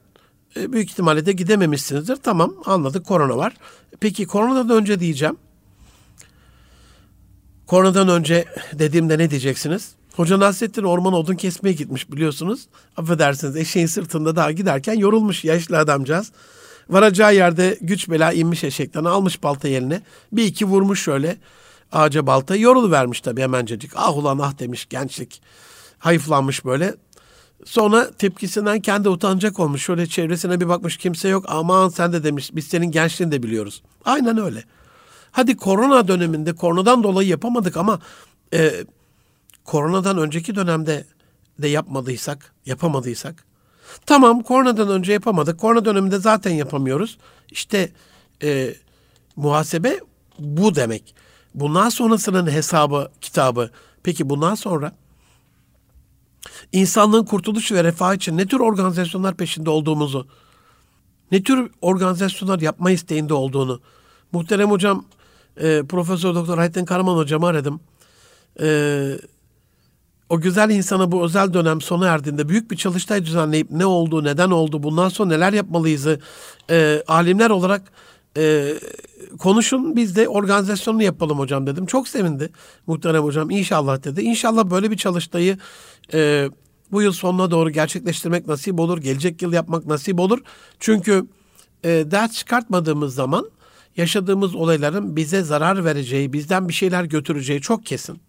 e, 0.57 0.73
büyük 0.73 0.91
ihtimalle 0.91 1.27
de 1.27 1.33
gidememişsinizdir. 1.33 2.17
Tamam 2.17 2.55
anladık 2.65 3.07
korona 3.07 3.37
var. 3.37 3.53
Peki 4.01 4.27
koronadan 4.27 4.71
önce 4.71 5.01
diyeceğim. 5.01 5.37
Koronadan 7.67 8.09
önce 8.09 8.45
dediğimde 8.73 9.19
ne 9.19 9.31
diyeceksiniz? 9.31 9.95
Hoca 10.17 10.39
Nasrettin 10.41 10.83
orman 10.83 11.13
odun 11.13 11.35
kesmeye 11.35 11.73
gitmiş 11.73 12.13
biliyorsunuz. 12.13 12.67
Affedersiniz 12.97 13.57
eşeğin 13.57 13.87
sırtında 13.87 14.37
daha 14.37 14.53
giderken 14.53 14.95
yorulmuş 14.95 15.45
yaşlı 15.45 15.79
adamcağız. 15.79 16.33
Varacağı 16.89 17.35
yerde 17.35 17.79
güç 17.81 18.11
bela 18.11 18.33
inmiş 18.33 18.65
eşekten 18.65 19.05
almış 19.05 19.43
balta 19.43 19.69
eline. 19.69 20.03
Bir 20.33 20.45
iki 20.45 20.65
vurmuş 20.65 21.03
şöyle 21.03 21.37
ağaca 21.93 22.27
balta. 22.27 22.57
Yorulu 22.57 22.91
vermiş 22.91 23.21
tabii 23.21 23.41
hemencecik. 23.41 23.93
Ah 23.95 24.17
ulan 24.17 24.39
ah 24.39 24.59
demiş 24.59 24.87
gençlik. 24.91 25.43
Hayıflanmış 25.99 26.65
böyle. 26.65 26.95
Sonra 27.65 28.11
tepkisinden 28.11 28.81
kendi 28.81 29.09
utanacak 29.09 29.61
olmuş. 29.61 29.83
Şöyle 29.83 30.07
çevresine 30.07 30.61
bir 30.61 30.69
bakmış 30.69 30.97
kimse 30.97 31.29
yok. 31.29 31.45
Aman 31.49 31.89
sen 31.89 32.13
de 32.13 32.25
demiş 32.25 32.51
biz 32.55 32.67
senin 32.67 32.91
gençliğini 32.91 33.33
de 33.33 33.43
biliyoruz. 33.43 33.83
Aynen 34.05 34.39
öyle. 34.39 34.65
Hadi 35.33 35.57
korona 35.57 36.09
döneminde 36.09 36.53
koronadan 36.53 37.03
dolayı 37.03 37.29
yapamadık 37.29 37.77
ama 37.77 37.99
e, 38.55 38.73
koronadan 39.65 40.19
önceki 40.19 40.55
dönemde 40.55 41.07
de 41.59 41.69
yapmadıysak, 41.69 42.53
yapamadıysak. 42.67 43.45
Tamam 44.07 44.43
koronadan 44.43 44.89
önce 44.89 45.13
yapamadık. 45.13 45.61
Korona 45.61 45.85
döneminde 45.85 46.19
zaten 46.19 46.51
yapamıyoruz. 46.51 47.19
İşte 47.51 47.93
e, 48.43 48.75
muhasebe 49.37 50.01
bu 50.39 50.75
demek. 50.75 51.15
Bundan 51.55 51.89
sonrasının 51.89 52.51
hesabı, 52.51 53.11
kitabı. 53.21 53.71
Peki 54.03 54.31
bundan 54.31 54.55
sonra 54.55 54.93
insanlığın 56.73 57.25
kurtuluşu 57.25 57.75
ve 57.75 57.85
refah 57.85 58.15
için 58.15 58.37
ne 58.37 58.47
tür 58.47 58.61
organizasyonlar 58.61 59.37
peşinde 59.37 59.71
olduğumuzu, 59.71 60.27
ne 61.33 61.43
tür 61.43 61.71
organizasyonlar 61.81 62.61
yapma 62.61 62.91
isteğinde 62.91 63.35
olduğunu. 63.35 63.81
Muhterem 64.33 64.71
hocam, 64.71 65.05
e, 65.57 65.83
Profesör 65.89 66.35
Doktor 66.35 66.59
Hayrettin 66.59 66.85
Karaman 66.85 67.17
hocamı 67.17 67.47
aradım. 67.47 67.81
E, 68.61 68.67
o 70.31 70.41
güzel 70.41 70.71
insana 70.71 71.13
bu 71.13 71.25
özel 71.25 71.55
dönem 71.55 71.81
sona 71.81 72.07
erdiğinde 72.07 72.49
büyük 72.49 72.71
bir 72.71 72.77
çalıştay 72.77 73.25
düzenleyip 73.25 73.71
ne 73.71 73.87
oldu, 73.87 74.25
neden 74.25 74.51
oldu, 74.51 74.83
bundan 74.83 75.09
sonra 75.09 75.29
neler 75.29 75.53
yapmalıyızı 75.53 76.21
e, 76.71 77.03
alimler 77.09 77.51
olarak 77.51 77.83
e, 78.37 78.75
konuşun 79.39 79.97
biz 79.97 80.17
de 80.17 80.29
organizasyonunu 80.29 81.03
yapalım 81.03 81.39
hocam 81.39 81.67
dedim. 81.67 81.87
Çok 81.87 82.09
sevindi 82.09 82.51
muhterem 82.87 83.25
hocam 83.25 83.51
inşallah 83.51 84.05
dedi. 84.05 84.21
İnşallah 84.21 84.65
böyle 84.65 84.91
bir 84.91 84.97
çalıştayı 84.97 85.59
e, 86.15 86.51
bu 86.93 87.03
yıl 87.03 87.13
sonuna 87.13 87.51
doğru 87.51 87.71
gerçekleştirmek 87.71 88.47
nasip 88.47 88.81
olur. 88.81 88.99
Gelecek 88.99 89.43
yıl 89.43 89.53
yapmak 89.53 89.87
nasip 89.87 90.21
olur. 90.21 90.39
Çünkü 90.81 91.27
e, 91.85 91.89
ders 91.89 92.33
çıkartmadığımız 92.33 93.15
zaman 93.15 93.51
yaşadığımız 93.97 94.55
olayların 94.55 95.17
bize 95.17 95.43
zarar 95.43 95.85
vereceği, 95.85 96.33
bizden 96.33 96.69
bir 96.69 96.73
şeyler 96.73 97.05
götüreceği 97.05 97.61
çok 97.61 97.87
kesin. 97.87 98.21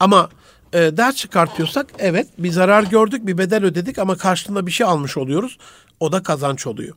Ama 0.00 0.28
e, 0.74 0.96
ders 0.96 1.16
çıkartıyorsak 1.16 1.86
evet 1.98 2.28
bir 2.38 2.50
zarar 2.50 2.82
gördük, 2.82 3.26
bir 3.26 3.38
bedel 3.38 3.64
ödedik 3.64 3.98
ama 3.98 4.16
karşılığında 4.16 4.66
bir 4.66 4.70
şey 4.70 4.86
almış 4.86 5.16
oluyoruz. 5.16 5.58
O 6.00 6.12
da 6.12 6.22
kazanç 6.22 6.66
oluyor. 6.66 6.96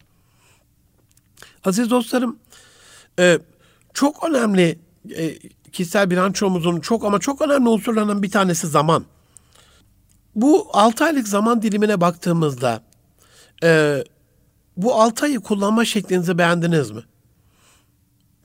Aziz 1.66 1.90
dostlarım, 1.90 2.40
e, 3.20 3.40
çok 3.94 4.30
önemli 4.30 4.80
e, 5.16 5.38
kişisel 5.72 6.10
bilançomuzun 6.10 6.80
çok 6.80 7.06
ama 7.06 7.20
çok 7.20 7.42
önemli 7.42 7.70
unsurlarından 7.70 8.24
bir 8.24 8.32
tanesi 8.32 8.68
zaman. 8.68 9.06
Bu 10.36 10.70
6 10.74 11.06
aylık 11.06 11.28
zaman 11.28 11.62
dilimine 11.62 12.02
baktığımızda 12.02 12.82
e, 13.64 14.04
bu 14.78 14.96
6 14.96 15.26
ayı 15.26 15.40
kullanma 15.40 15.86
şeklinizi 15.86 16.38
beğendiniz 16.38 16.92
mi? 16.92 17.02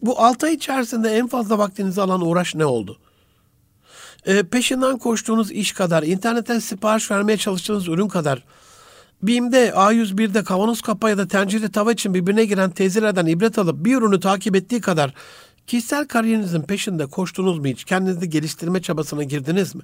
Bu 0.03 0.21
6 0.21 0.47
ay 0.47 0.55
içerisinde 0.55 1.11
en 1.17 1.27
fazla 1.27 1.59
vaktinizi 1.59 2.03
alan 2.03 2.21
uğraş 2.21 2.55
ne 2.55 2.65
oldu? 2.65 2.99
E, 4.27 4.43
peşinden 4.43 4.99
koştuğunuz 4.99 5.51
iş 5.51 5.73
kadar, 5.73 6.03
internetten 6.03 6.59
sipariş 6.59 7.11
vermeye 7.11 7.37
çalıştığınız 7.37 7.89
ürün 7.89 8.09
kadar, 8.09 8.45
BİM'de, 9.23 9.69
A101'de 9.69 10.45
kavanoz 10.45 10.83
kapağı 10.83 11.11
ya 11.11 11.19
da 11.19 11.29
tencere 11.29 11.71
tava 11.71 11.93
için 11.93 12.15
birbirine 12.15 12.45
giren 12.45 12.71
teyzelerden 12.71 13.27
ibret 13.27 13.59
alıp 13.59 13.85
bir 13.85 13.97
ürünü 13.97 14.21
takip 14.21 14.57
ettiği 14.57 14.81
kadar 14.81 15.15
kişisel 15.67 16.09
kariyerinizin 16.09 16.63
peşinde 16.63 17.07
koştunuz 17.07 17.59
mu 17.59 17.67
hiç? 17.67 17.85
Kendinizi 17.85 18.31
geliştirme 18.31 18.83
çabasına 18.83 19.23
girdiniz 19.23 19.75
mi? 19.75 19.83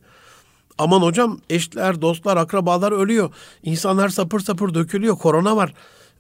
Aman 0.79 1.03
hocam 1.03 1.41
eşler, 1.51 2.03
dostlar, 2.03 2.37
akrabalar 2.37 2.93
ölüyor. 2.93 3.35
İnsanlar 3.63 4.09
sapır 4.09 4.41
sapır 4.41 4.75
dökülüyor. 4.75 5.19
Korona 5.19 5.57
var. 5.57 5.75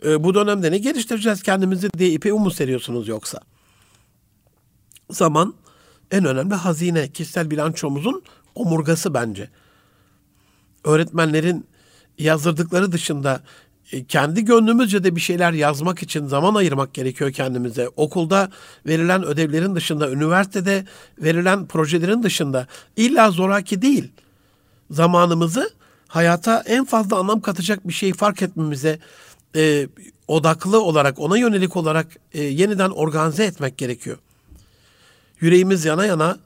E, 0.04 0.24
bu 0.24 0.34
dönemde 0.34 0.72
ne 0.72 0.78
geliştireceğiz 0.78 1.42
kendimizi 1.42 1.90
diye 1.98 2.10
ipe 2.10 2.32
umu 2.32 2.50
seriyorsunuz 2.50 3.08
yoksa? 3.08 3.40
Zaman 5.10 5.54
en 6.10 6.24
önemli 6.24 6.54
hazine. 6.54 7.08
Kişisel 7.08 7.50
bilançomuzun 7.50 8.22
omurgası 8.54 9.14
bence. 9.14 9.48
Öğretmenlerin 10.84 11.66
yazdırdıkları 12.18 12.92
dışında 12.92 13.42
e, 13.92 14.04
kendi 14.04 14.44
gönlümüzce 14.44 15.04
de 15.04 15.16
bir 15.16 15.20
şeyler 15.20 15.52
yazmak 15.52 16.02
için 16.02 16.26
zaman 16.26 16.54
ayırmak 16.54 16.94
gerekiyor 16.94 17.32
kendimize. 17.32 17.88
Okulda 17.88 18.50
verilen 18.86 19.24
ödevlerin 19.24 19.74
dışında, 19.74 20.10
üniversitede 20.10 20.84
verilen 21.18 21.66
projelerin 21.66 22.22
dışında 22.22 22.66
illa 22.96 23.30
zoraki 23.30 23.82
değil. 23.82 24.12
Zamanımızı 24.90 25.70
hayata 26.08 26.62
en 26.66 26.84
fazla 26.84 27.16
anlam 27.16 27.40
katacak 27.40 27.88
bir 27.88 27.92
şey 27.92 28.12
fark 28.12 28.42
etmemize 28.42 28.98
e, 29.56 29.88
odaklı 30.28 30.82
olarak, 30.82 31.18
ona 31.18 31.38
yönelik 31.38 31.76
olarak 31.76 32.06
e, 32.32 32.42
yeniden 32.42 32.90
organize 32.90 33.44
etmek 33.44 33.78
gerekiyor. 33.78 34.18
Yüreğimiz 35.40 35.84
yana 35.84 36.06
yana 36.06 36.38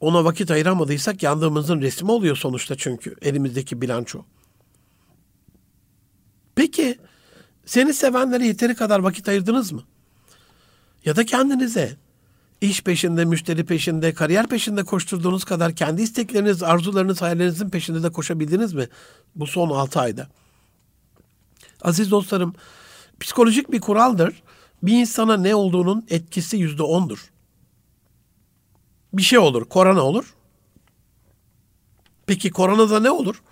ona 0.00 0.24
vakit 0.24 0.50
ayıramadıysak 0.50 1.22
yandığımızın 1.22 1.80
resmi 1.80 2.10
oluyor 2.10 2.36
sonuçta 2.36 2.76
çünkü 2.76 3.14
elimizdeki 3.22 3.80
bilanço. 3.80 4.24
Peki 6.54 6.98
seni 7.66 7.94
sevenlere 7.94 8.46
yeteri 8.46 8.74
kadar 8.74 9.00
vakit 9.00 9.28
ayırdınız 9.28 9.72
mı? 9.72 9.82
Ya 11.04 11.16
da 11.16 11.26
kendinize 11.26 11.96
iş 12.60 12.82
peşinde, 12.82 13.24
müşteri 13.24 13.64
peşinde, 13.64 14.14
kariyer 14.14 14.46
peşinde 14.46 14.84
koşturduğunuz 14.84 15.44
kadar 15.44 15.74
kendi 15.74 16.02
istekleriniz, 16.02 16.62
arzularınız, 16.62 17.22
hayallerinizin 17.22 17.70
peşinde 17.70 18.02
de 18.02 18.12
koşabildiniz 18.12 18.74
mi 18.74 18.88
bu 19.34 19.46
son 19.46 19.70
6 19.70 20.00
ayda? 20.00 20.28
Aziz 21.82 22.10
dostlarım, 22.10 22.54
psikolojik 23.20 23.72
bir 23.72 23.80
kuraldır. 23.80 24.42
Bir 24.82 24.92
insana 24.92 25.36
ne 25.36 25.54
olduğunun 25.54 26.06
etkisi 26.08 26.56
yüzde 26.56 26.82
ondur. 26.82 27.30
Bir 29.18 29.22
şey 29.22 29.38
olur, 29.38 29.64
korona 29.64 30.02
olur. 30.02 30.34
Peki 32.26 32.50
koronada 32.50 33.00
ne 33.00 33.10
olur? 33.10 33.42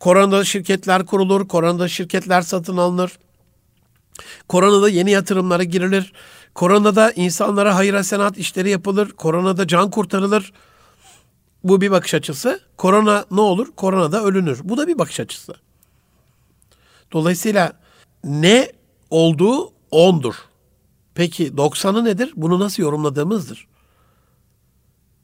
Koronada 0.00 0.44
şirketler 0.44 1.06
kurulur, 1.06 1.48
koronada 1.48 1.88
şirketler 1.88 2.42
satın 2.42 2.76
alınır. 2.76 3.18
Koronada 4.48 4.88
yeni 4.88 5.10
yatırımlara 5.10 5.64
girilir. 5.64 6.12
Koronada 6.54 7.12
insanlara 7.12 7.76
hayır 7.76 7.94
hasenat 7.94 8.38
işleri 8.38 8.70
yapılır. 8.70 9.10
Koronada 9.10 9.66
can 9.66 9.90
kurtarılır. 9.90 10.52
Bu 11.64 11.80
bir 11.80 11.90
bakış 11.90 12.14
açısı. 12.14 12.60
Korona 12.76 13.24
ne 13.30 13.40
olur? 13.40 13.68
Koronada 13.76 14.24
ölünür. 14.24 14.60
Bu 14.64 14.76
da 14.76 14.88
bir 14.88 14.98
bakış 14.98 15.20
açısı. 15.20 15.54
Dolayısıyla 17.12 17.72
ne 18.24 18.72
olduğu 19.10 19.72
ondur. 19.90 20.34
Peki 21.14 21.52
90'ı 21.52 22.04
nedir? 22.04 22.32
Bunu 22.36 22.60
nasıl 22.60 22.82
yorumladığımızdır. 22.82 23.71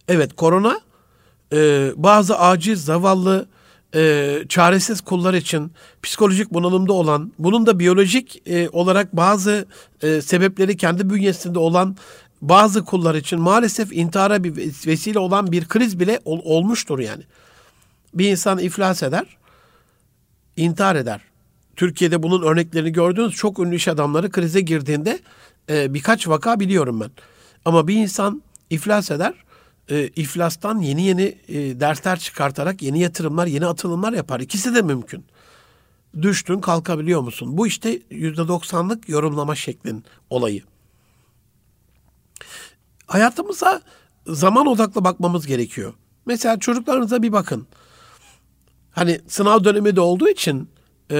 Evet 0.09 0.36
korona 0.36 0.80
e, 1.52 1.90
bazı 1.96 2.38
aciz, 2.38 2.84
zavallı, 2.84 3.48
e, 3.94 4.34
çaresiz 4.48 5.00
kullar 5.00 5.34
için 5.34 5.72
psikolojik 6.02 6.52
bunalımda 6.52 6.92
olan, 6.92 7.32
bunun 7.38 7.66
da 7.66 7.78
biyolojik 7.78 8.42
e, 8.48 8.68
olarak 8.68 9.16
bazı 9.16 9.66
e, 10.02 10.20
sebepleri 10.20 10.76
kendi 10.76 11.11
bünyesinde 11.11 11.59
olan 11.59 11.96
bazı 12.40 12.84
kullar 12.84 13.14
için 13.14 13.40
maalesef 13.40 13.92
intihara 13.92 14.44
bir 14.44 14.56
vesile 14.86 15.18
olan 15.18 15.52
bir 15.52 15.68
kriz 15.68 16.00
bile 16.00 16.20
ol, 16.24 16.40
olmuştur 16.44 16.98
yani. 16.98 17.22
Bir 18.14 18.30
insan 18.30 18.59
iflas 18.59 19.02
eder, 19.02 19.36
intihar 20.56 20.96
eder. 20.96 21.20
Türkiye'de 21.76 22.22
bunun 22.22 22.42
örneklerini 22.42 22.92
gördüğünüz 22.92 23.34
çok 23.34 23.59
ünlü 23.59 23.76
iş 23.76 23.88
adamları 23.88 24.30
krize 24.30 24.61
girdiğinde 24.61 25.18
e, 25.70 25.94
birkaç 25.94 26.28
vaka 26.28 26.61
biliyorum 26.61 27.00
ben. 27.00 27.11
Ama 27.64 27.88
bir 27.88 27.94
insan 27.94 28.42
iflas 28.70 29.11
eder, 29.11 29.34
e, 29.91 30.09
iflastan 30.16 30.80
yeni 30.80 31.03
yeni 31.03 31.39
e, 31.49 31.80
dersler 31.80 32.18
çıkartarak 32.18 32.82
yeni 32.82 33.01
yatırımlar, 33.01 33.47
yeni 33.47 33.66
atılımlar 33.66 34.12
yapar. 34.12 34.41
İkisi 34.41 34.74
de 34.74 34.82
mümkün. 34.82 35.24
Düştün 36.22 36.61
kalkabiliyor 36.61 37.20
musun? 37.20 37.59
Bu 37.59 37.66
işte 37.66 38.03
yüzde 38.11 38.49
doksanlık 38.49 39.09
yorumlama 39.09 39.55
şeklin 39.55 40.05
olayı. 40.30 40.62
Hayatımıza 43.07 43.82
zaman 44.26 44.66
odaklı 44.66 45.05
bakmamız 45.05 45.47
gerekiyor. 45.47 45.95
Mesela 46.26 46.59
çocuklarınıza 46.59 47.22
bir 47.22 47.32
bakın. 47.32 47.66
Hani 48.91 49.20
sınav 49.28 49.64
dönemi 49.64 49.97
de 49.97 50.01
olduğu 50.01 50.28
için 50.28 50.68
e, 51.11 51.16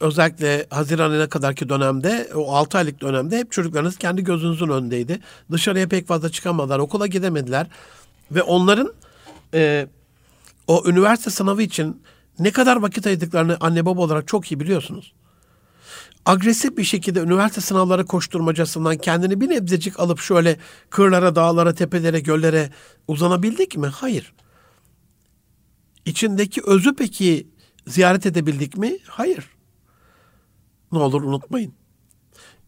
özellikle 0.00 0.66
Haziran 0.70 1.10
ayına 1.10 1.28
kadarki 1.28 1.68
dönemde 1.68 2.30
o 2.34 2.54
6 2.54 2.78
aylık 2.78 3.00
dönemde 3.00 3.38
hep 3.38 3.52
çocuklarınız 3.52 3.98
kendi 3.98 4.24
gözünüzün 4.24 4.68
önündeydi. 4.68 5.20
Dışarıya 5.52 5.88
pek 5.88 6.06
fazla 6.06 6.28
çıkamadılar, 6.28 6.78
okula 6.78 7.06
gidemediler. 7.06 7.66
Ve 8.30 8.42
onların 8.42 8.92
e, 9.54 9.88
o 10.66 10.82
üniversite 10.86 11.30
sınavı 11.30 11.62
için 11.62 12.02
ne 12.38 12.50
kadar 12.50 12.76
vakit 12.76 13.06
ayırdıklarını 13.06 13.56
anne 13.60 13.86
baba 13.86 14.00
olarak 14.00 14.28
çok 14.28 14.52
iyi 14.52 14.60
biliyorsunuz. 14.60 15.12
Agresif 16.26 16.76
bir 16.76 16.84
şekilde 16.84 17.20
üniversite 17.20 17.60
sınavları 17.60 18.06
koşturmacasından 18.06 18.96
kendini 18.96 19.40
bir 19.40 19.48
nebzecik 19.48 20.00
alıp 20.00 20.20
şöyle 20.20 20.56
kırlara, 20.90 21.34
dağlara, 21.36 21.74
tepelere, 21.74 22.20
göllere 22.20 22.70
uzanabildik 23.08 23.76
mi? 23.76 23.86
Hayır. 23.86 24.32
İçindeki 26.06 26.62
özü 26.66 26.96
peki 26.96 27.48
ziyaret 27.86 28.26
edebildik 28.26 28.76
mi? 28.76 28.98
Hayır. 29.06 29.50
Ne 30.92 30.98
olur 30.98 31.22
unutmayın. 31.22 31.72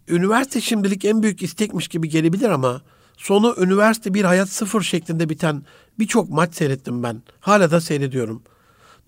Üniversite 0.09 0.61
şimdilik 0.61 1.05
en 1.05 1.23
büyük 1.23 1.43
istekmiş 1.43 1.89
gibi 1.89 2.09
gelebilir 2.09 2.51
ama 2.51 2.83
sonu 3.17 3.55
üniversite 3.59 4.15
bir 4.15 4.25
hayat 4.25 4.49
sıfır 4.49 4.83
şeklinde 4.83 5.29
biten 5.29 5.63
birçok 5.99 6.31
maç 6.31 6.55
seyrettim 6.55 7.03
ben. 7.03 7.23
Hala 7.41 7.71
da 7.71 7.81
seyrediyorum. 7.81 8.43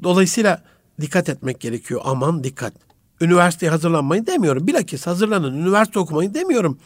Dolayısıyla 0.02 0.62
dikkat 1.00 1.28
etmek 1.28 1.60
gerekiyor. 1.60 2.00
Aman 2.04 2.44
dikkat. 2.44 2.72
Üniversiteye 3.20 3.70
hazırlanmayın 3.70 4.26
demiyorum. 4.26 4.66
Bilakis 4.66 5.06
hazırlanın. 5.06 5.54
Üniversite 5.54 5.98
okumayın 5.98 6.34
demiyorum. 6.34 6.78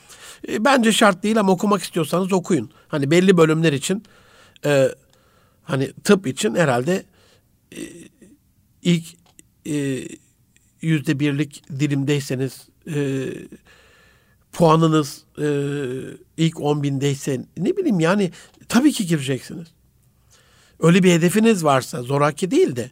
E, 0.48 0.64
bence 0.64 0.92
şart 0.92 1.22
değil 1.22 1.40
ama 1.40 1.52
okumak 1.52 1.82
istiyorsanız 1.82 2.32
okuyun. 2.32 2.70
Hani 2.88 3.10
belli 3.10 3.36
bölümler 3.36 3.72
için 3.72 4.02
e, 4.64 4.88
hani 5.62 5.92
tıp 5.92 6.26
için 6.26 6.54
herhalde 6.54 7.04
e, 7.72 7.80
ilk 8.82 9.04
e, 9.66 10.08
yüzde 10.80 11.20
birlik 11.20 11.62
dilimdeyseniz 11.80 12.68
e, 12.86 13.26
puanınız 14.58 15.24
e, 15.38 15.46
ilk 16.36 16.60
on 16.60 16.82
bindeyse 16.82 17.44
ne 17.56 17.76
bileyim 17.76 18.00
yani 18.00 18.30
tabii 18.68 18.92
ki 18.92 19.06
gireceksiniz. 19.06 19.68
Öyle 20.80 21.02
bir 21.02 21.12
hedefiniz 21.12 21.64
varsa 21.64 22.02
zoraki 22.02 22.50
değil 22.50 22.76
de 22.76 22.90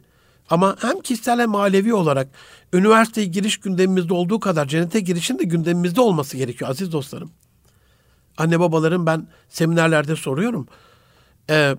ama 0.49 0.77
hem 0.79 1.01
kişisel 1.01 1.39
hem 1.39 1.49
manevi 1.49 1.93
olarak 1.93 2.27
üniversiteye 2.73 3.27
giriş 3.27 3.57
gündemimizde 3.57 4.13
olduğu 4.13 4.39
kadar 4.39 4.67
cennete 4.67 4.99
girişin 4.99 5.39
de 5.39 5.43
gündemimizde 5.43 6.01
olması 6.01 6.37
gerekiyor 6.37 6.71
aziz 6.71 6.91
dostlarım. 6.91 7.31
Anne 8.37 8.59
babalarım 8.59 9.05
ben 9.05 9.27
seminerlerde 9.49 10.15
soruyorum. 10.15 10.67
Ee, 11.49 11.75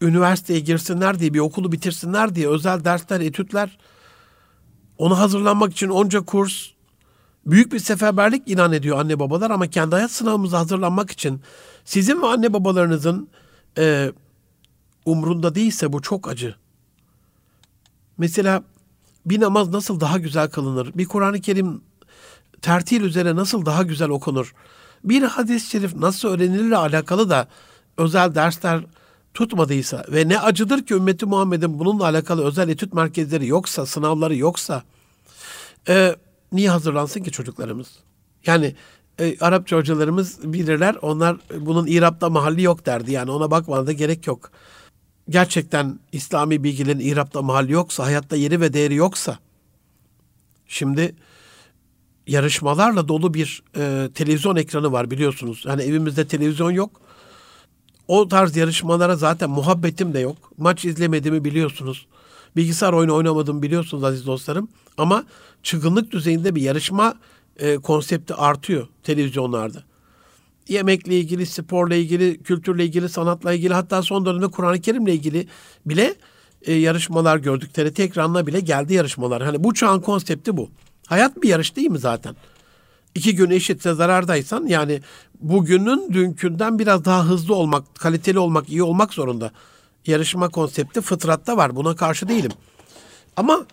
üniversiteye 0.00 0.60
girsinler 0.60 1.18
diye 1.18 1.34
bir 1.34 1.38
okulu 1.38 1.72
bitirsinler 1.72 2.34
diye 2.34 2.48
özel 2.48 2.84
dersler, 2.84 3.20
etütler 3.20 3.78
onu 4.98 5.18
hazırlanmak 5.18 5.72
için 5.72 5.88
onca 5.88 6.20
kurs 6.20 6.73
büyük 7.46 7.72
bir 7.72 7.78
seferberlik 7.78 8.48
inan 8.48 8.72
ediyor 8.72 8.98
anne 8.98 9.18
babalar 9.18 9.50
ama 9.50 9.66
kendi 9.66 9.94
hayat 9.94 10.10
sınavımıza 10.10 10.58
hazırlanmak 10.58 11.10
için 11.10 11.40
sizin 11.84 12.22
ve 12.22 12.26
anne 12.26 12.52
babalarınızın 12.52 13.28
e, 13.78 14.12
umrunda 15.04 15.54
değilse 15.54 15.92
bu 15.92 16.02
çok 16.02 16.28
acı. 16.28 16.54
Mesela 18.18 18.62
bir 19.26 19.40
namaz 19.40 19.68
nasıl 19.68 20.00
daha 20.00 20.18
güzel 20.18 20.50
kılınır? 20.50 20.90
Bir 20.94 21.06
Kur'an-ı 21.06 21.40
Kerim 21.40 21.80
tertil 22.62 23.00
üzere 23.00 23.36
nasıl 23.36 23.66
daha 23.66 23.82
güzel 23.82 24.08
okunur? 24.08 24.54
Bir 25.04 25.22
hadis-i 25.22 25.70
şerif 25.70 25.94
nasıl 25.94 26.28
öğrenilirle 26.28 26.76
alakalı 26.76 27.30
da 27.30 27.48
özel 27.96 28.34
dersler 28.34 28.84
tutmadıysa 29.34 30.04
ve 30.08 30.28
ne 30.28 30.40
acıdır 30.40 30.86
ki 30.86 30.94
ümmeti 30.94 31.26
Muhammed'in 31.26 31.78
bununla 31.78 32.04
alakalı 32.04 32.44
özel 32.44 32.68
etüt 32.68 32.92
merkezleri 32.92 33.46
yoksa, 33.46 33.86
sınavları 33.86 34.36
yoksa 34.36 34.82
e, 35.88 36.16
niye 36.54 36.70
hazırlansın 36.70 37.22
ki 37.22 37.30
çocuklarımız? 37.30 37.88
Yani 38.46 38.74
e, 39.18 39.38
Arapça 39.38 39.76
hocalarımız 39.76 40.52
bilirler. 40.52 40.96
Onlar 41.02 41.36
bunun 41.60 41.86
İrab'da 41.86 42.30
mahalli 42.30 42.62
yok 42.62 42.86
derdi. 42.86 43.12
Yani 43.12 43.30
ona 43.30 43.50
bakmana 43.50 43.86
da 43.86 43.92
gerek 43.92 44.26
yok. 44.26 44.50
Gerçekten 45.28 45.98
İslami 46.12 46.64
bilgilerin 46.64 46.98
İrab'da 47.00 47.42
mahalli 47.42 47.72
yoksa, 47.72 48.04
hayatta 48.04 48.36
yeri 48.36 48.60
ve 48.60 48.72
değeri 48.72 48.94
yoksa 48.94 49.38
şimdi 50.66 51.14
yarışmalarla 52.26 53.08
dolu 53.08 53.34
bir 53.34 53.62
e, 53.76 54.10
televizyon 54.14 54.56
ekranı 54.56 54.92
var 54.92 55.10
biliyorsunuz. 55.10 55.64
Yani 55.66 55.82
evimizde 55.82 56.26
televizyon 56.26 56.70
yok. 56.70 57.00
O 58.08 58.28
tarz 58.28 58.56
yarışmalara 58.56 59.16
zaten 59.16 59.50
muhabbetim 59.50 60.14
de 60.14 60.18
yok. 60.18 60.36
Maç 60.58 60.84
izlemediğimi 60.84 61.44
biliyorsunuz. 61.44 62.06
Bilgisayar 62.56 62.92
oyunu 62.92 63.14
oynamadığımı 63.14 63.62
biliyorsunuz 63.62 64.04
aziz 64.04 64.26
dostlarım. 64.26 64.68
Ama 64.98 65.24
çılgınlık 65.62 66.12
düzeyinde 66.12 66.54
bir 66.54 66.62
yarışma 66.62 67.14
e, 67.56 67.76
konsepti 67.76 68.34
artıyor 68.34 68.88
televizyonlarda. 69.02 69.82
Yemekle 70.68 71.18
ilgili, 71.18 71.46
sporla 71.46 71.94
ilgili, 71.94 72.42
kültürle 72.42 72.84
ilgili, 72.84 73.08
sanatla 73.08 73.52
ilgili 73.52 73.74
hatta 73.74 74.02
son 74.02 74.26
dönemde 74.26 74.46
Kur'an-ı 74.48 74.80
Kerim'le 74.80 75.06
ilgili 75.06 75.46
bile 75.86 76.14
e, 76.62 76.72
yarışmalar 76.72 77.36
gördük. 77.36 77.74
TRT 77.74 78.00
ekranına 78.00 78.46
bile 78.46 78.60
geldi 78.60 78.94
yarışmalar. 78.94 79.42
Hani 79.42 79.64
bu 79.64 79.74
çağın 79.74 80.00
konsepti 80.00 80.56
bu. 80.56 80.70
Hayat 81.06 81.42
bir 81.42 81.48
yarış 81.48 81.76
değil 81.76 81.90
mi 81.90 81.98
zaten? 81.98 82.36
İki 83.14 83.34
gün 83.34 83.50
eşitse 83.50 83.94
zarardaysan 83.94 84.66
yani 84.66 85.00
bugünün 85.40 86.12
dünkünden 86.12 86.78
biraz 86.78 87.04
daha 87.04 87.26
hızlı 87.26 87.54
olmak, 87.54 87.94
kaliteli 87.94 88.38
olmak, 88.38 88.68
iyi 88.68 88.82
olmak 88.82 89.14
zorunda. 89.14 89.50
Yarışma 90.06 90.48
konsepti 90.48 91.00
fıtratta 91.00 91.56
var. 91.56 91.76
Buna 91.76 91.96
karşı 91.96 92.28
değilim. 92.28 92.52
Ama 93.36 93.66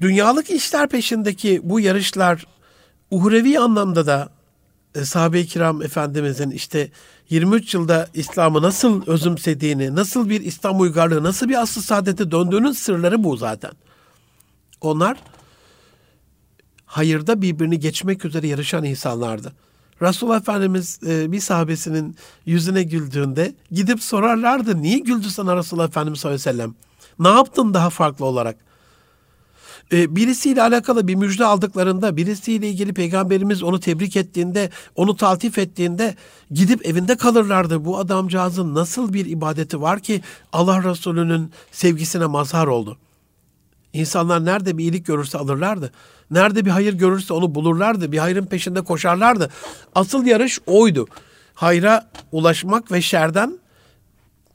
dünyalık 0.00 0.50
işler 0.50 0.88
peşindeki 0.88 1.60
bu 1.64 1.80
yarışlar 1.80 2.46
uhrevi 3.10 3.58
anlamda 3.58 4.06
da 4.06 4.32
e, 4.94 5.04
sahabe-i 5.04 5.46
kiram 5.46 5.82
efendimizin 5.82 6.50
işte 6.50 6.90
23 7.30 7.74
yılda 7.74 8.08
İslam'ı 8.14 8.62
nasıl 8.62 9.06
özümsediğini, 9.06 9.96
nasıl 9.96 10.28
bir 10.28 10.40
İslam 10.40 10.80
uygarlığı, 10.80 11.22
nasıl 11.22 11.48
bir 11.48 11.62
asıl 11.62 11.82
saadete 11.82 12.30
döndüğünün 12.30 12.72
sırları 12.72 13.24
bu 13.24 13.36
zaten. 13.36 13.72
Onlar 14.80 15.18
hayırda 16.86 17.42
birbirini 17.42 17.80
geçmek 17.80 18.24
üzere 18.24 18.46
yarışan 18.46 18.84
insanlardı. 18.84 19.52
Resulullah 20.02 20.40
Efendimiz 20.40 21.00
e, 21.06 21.32
bir 21.32 21.40
sahabesinin 21.40 22.16
yüzüne 22.46 22.82
güldüğünde 22.82 23.54
gidip 23.70 24.02
sorarlardı. 24.02 24.82
Niye 24.82 24.98
güldü 24.98 25.30
sana 25.30 25.56
Resulullah 25.56 25.88
Efendimiz 25.88 26.20
sallallahu 26.20 26.40
aleyhi 26.40 26.58
ve 26.58 26.62
sellem? 26.62 26.74
Ne 27.18 27.28
yaptın 27.28 27.74
daha 27.74 27.90
farklı 27.90 28.24
olarak? 28.24 28.56
E, 29.92 30.16
birisiyle 30.16 30.62
alakalı 30.62 31.08
bir 31.08 31.14
müjde 31.14 31.44
aldıklarında, 31.44 32.16
birisiyle 32.16 32.68
ilgili 32.68 32.92
peygamberimiz 32.92 33.62
onu 33.62 33.80
tebrik 33.80 34.16
ettiğinde, 34.16 34.70
onu 34.96 35.16
taltif 35.16 35.58
ettiğinde 35.58 36.14
gidip 36.50 36.86
evinde 36.86 37.16
kalırlardı. 37.16 37.84
Bu 37.84 37.98
adamcağızın 37.98 38.74
nasıl 38.74 39.12
bir 39.12 39.26
ibadeti 39.26 39.80
var 39.80 40.00
ki 40.00 40.22
Allah 40.52 40.90
Resulü'nün 40.90 41.50
sevgisine 41.72 42.26
mazhar 42.26 42.66
oldu. 42.66 42.98
İnsanlar 43.92 44.44
nerede 44.44 44.78
bir 44.78 44.82
iyilik 44.82 45.06
görürse 45.06 45.38
alırlardı. 45.38 45.92
Nerede 46.32 46.64
bir 46.64 46.70
hayır 46.70 46.94
görürse 46.94 47.34
onu 47.34 47.54
bulurlardı. 47.54 48.12
Bir 48.12 48.18
hayrın 48.18 48.46
peşinde 48.46 48.80
koşarlardı. 48.80 49.50
Asıl 49.94 50.26
yarış 50.26 50.58
oydu. 50.66 51.06
Hayra 51.54 52.08
ulaşmak 52.32 52.92
ve 52.92 53.02
şerden 53.02 53.58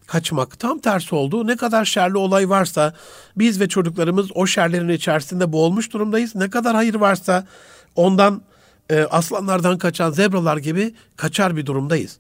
kaçmak. 0.08 0.60
Tam 0.60 0.80
tersi 0.80 1.16
oldu. 1.16 1.48
Ne 1.48 1.56
kadar 1.56 1.86
şerli 1.86 2.18
olay 2.18 2.50
varsa 2.50 2.94
biz 3.38 3.60
ve 3.60 3.68
çocuklarımız 3.68 4.28
o 4.36 4.48
şerlerin 4.48 4.90
içerisinde 4.90 5.52
boğulmuş 5.52 5.94
durumdayız. 5.94 6.36
Ne 6.36 6.50
kadar 6.50 6.76
hayır 6.76 6.96
varsa 6.96 7.48
ondan 7.96 8.42
e, 8.90 9.02
aslanlardan 9.02 9.78
kaçan 9.78 10.12
zebralar 10.12 10.58
gibi 10.58 10.96
kaçar 11.18 11.56
bir 11.56 11.66
durumdayız. 11.66 12.18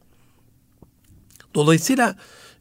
Dolayısıyla 1.55 2.15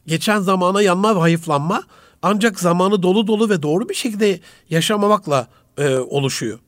geçen 0.07 0.41
zamana 0.41 0.83
yanma 0.83 1.17
ve 1.17 1.21
hayıflanma 1.21 1.83
ancak 2.23 2.61
zamanı 2.61 3.03
dolu 3.03 3.27
dolu 3.27 3.51
ve 3.51 3.63
doğru 3.63 3.89
bir 3.89 3.95
şekilde 3.95 4.41
yaşamamakla 4.71 5.47
e, 5.79 5.97
oluşuyor. 5.97 6.59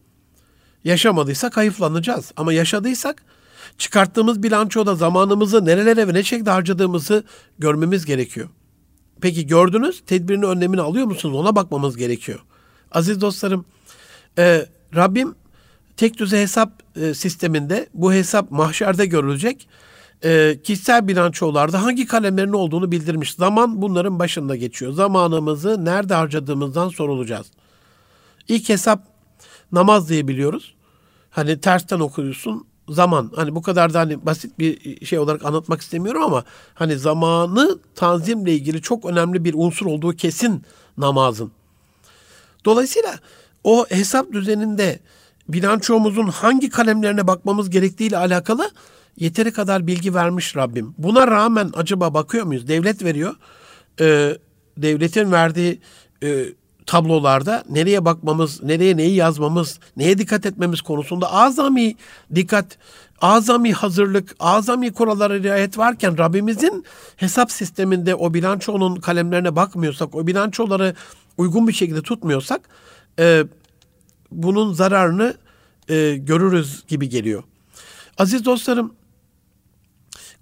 Yaşamadıysak 0.84 1.56
hayıflanacağız 1.56 2.32
ama 2.36 2.52
yaşadıysak 2.52 3.22
çıkarttığımız 3.78 4.42
bilançoda 4.42 4.94
zamanımızı 4.94 5.64
nerelere 5.64 6.08
ve 6.08 6.14
ne 6.14 6.22
şekilde 6.22 6.50
harcadığımızı 6.50 7.24
görmemiz 7.58 8.06
gerekiyor. 8.06 8.48
Peki 9.20 9.46
gördünüz, 9.46 10.02
tedbirini 10.06 10.46
önlemini 10.46 10.80
alıyor 10.80 11.06
musunuz? 11.06 11.36
Ona 11.36 11.56
bakmamız 11.56 11.96
gerekiyor. 11.96 12.38
Aziz 12.92 13.20
dostlarım, 13.20 13.64
e, 14.38 14.66
Rabbim 14.96 15.34
tek 15.96 16.18
düze 16.18 16.42
hesap 16.42 16.72
e, 16.96 17.14
sisteminde 17.14 17.88
bu 17.94 18.12
hesap 18.12 18.50
mahşerde 18.50 19.06
görülecek. 19.06 19.68
e, 20.24 20.58
kişisel 20.64 21.08
bilançolarda 21.08 21.82
hangi 21.82 22.06
kalemlerin 22.06 22.52
olduğunu 22.52 22.92
bildirmiş. 22.92 23.34
Zaman 23.34 23.82
bunların 23.82 24.18
başında 24.18 24.56
geçiyor. 24.56 24.92
Zamanımızı 24.92 25.84
nerede 25.84 26.14
harcadığımızdan 26.14 26.88
sorulacağız. 26.88 27.46
İlk 28.48 28.68
hesap 28.68 29.02
namaz 29.72 30.08
diye 30.08 30.28
biliyoruz. 30.28 30.74
Hani 31.30 31.60
tersten 31.60 32.00
okuyorsun 32.00 32.66
zaman. 32.88 33.32
Hani 33.36 33.54
bu 33.54 33.62
kadar 33.62 33.94
da 33.94 34.00
hani 34.00 34.26
basit 34.26 34.58
bir 34.58 35.06
şey 35.06 35.18
olarak 35.18 35.44
anlatmak 35.44 35.80
istemiyorum 35.80 36.22
ama 36.22 36.44
hani 36.74 36.98
zamanı 36.98 37.78
tanzimle 37.94 38.52
ilgili 38.52 38.82
çok 38.82 39.04
önemli 39.04 39.44
bir 39.44 39.54
unsur 39.56 39.86
olduğu 39.86 40.12
kesin 40.12 40.62
namazın. 40.98 41.52
Dolayısıyla 42.64 43.18
o 43.64 43.86
hesap 43.88 44.32
düzeninde 44.32 45.00
bilançomuzun 45.48 46.26
hangi 46.26 46.70
kalemlerine 46.70 47.26
bakmamız 47.26 47.70
gerektiğiyle 47.70 48.16
alakalı 48.16 48.70
yeteri 49.16 49.52
kadar 49.52 49.86
bilgi 49.86 50.14
vermiş 50.14 50.56
Rabbim. 50.56 50.94
Buna 50.98 51.26
rağmen 51.26 51.70
acaba 51.74 52.14
bakıyor 52.14 52.44
muyuz? 52.44 52.68
Devlet 52.68 53.04
veriyor. 53.04 53.34
Ee, 54.00 54.38
devletin 54.76 55.32
verdiği 55.32 55.80
e, 56.22 56.44
tablolarda 56.88 57.64
nereye 57.70 58.04
bakmamız, 58.04 58.62
nereye 58.62 58.96
neyi 58.96 59.14
yazmamız, 59.14 59.80
neye 59.96 60.18
dikkat 60.18 60.46
etmemiz 60.46 60.80
konusunda 60.80 61.32
azami 61.32 61.94
dikkat, 62.34 62.78
azami 63.20 63.72
hazırlık, 63.72 64.36
azami 64.40 64.92
kurallara 64.92 65.34
riayet 65.42 65.78
varken 65.78 66.18
Rabbimizin 66.18 66.84
hesap 67.16 67.52
sisteminde 67.52 68.14
o 68.14 68.34
bilançonun 68.34 68.96
kalemlerine 68.96 69.56
bakmıyorsak, 69.56 70.14
o 70.14 70.26
bilançoları 70.26 70.94
uygun 71.36 71.68
bir 71.68 71.72
şekilde 71.72 72.02
tutmuyorsak 72.02 72.60
e, 73.18 73.44
bunun 74.30 74.72
zararını 74.72 75.34
e, 75.88 76.16
görürüz 76.16 76.84
gibi 76.88 77.08
geliyor. 77.08 77.42
Aziz 78.18 78.44
dostlarım, 78.44 78.94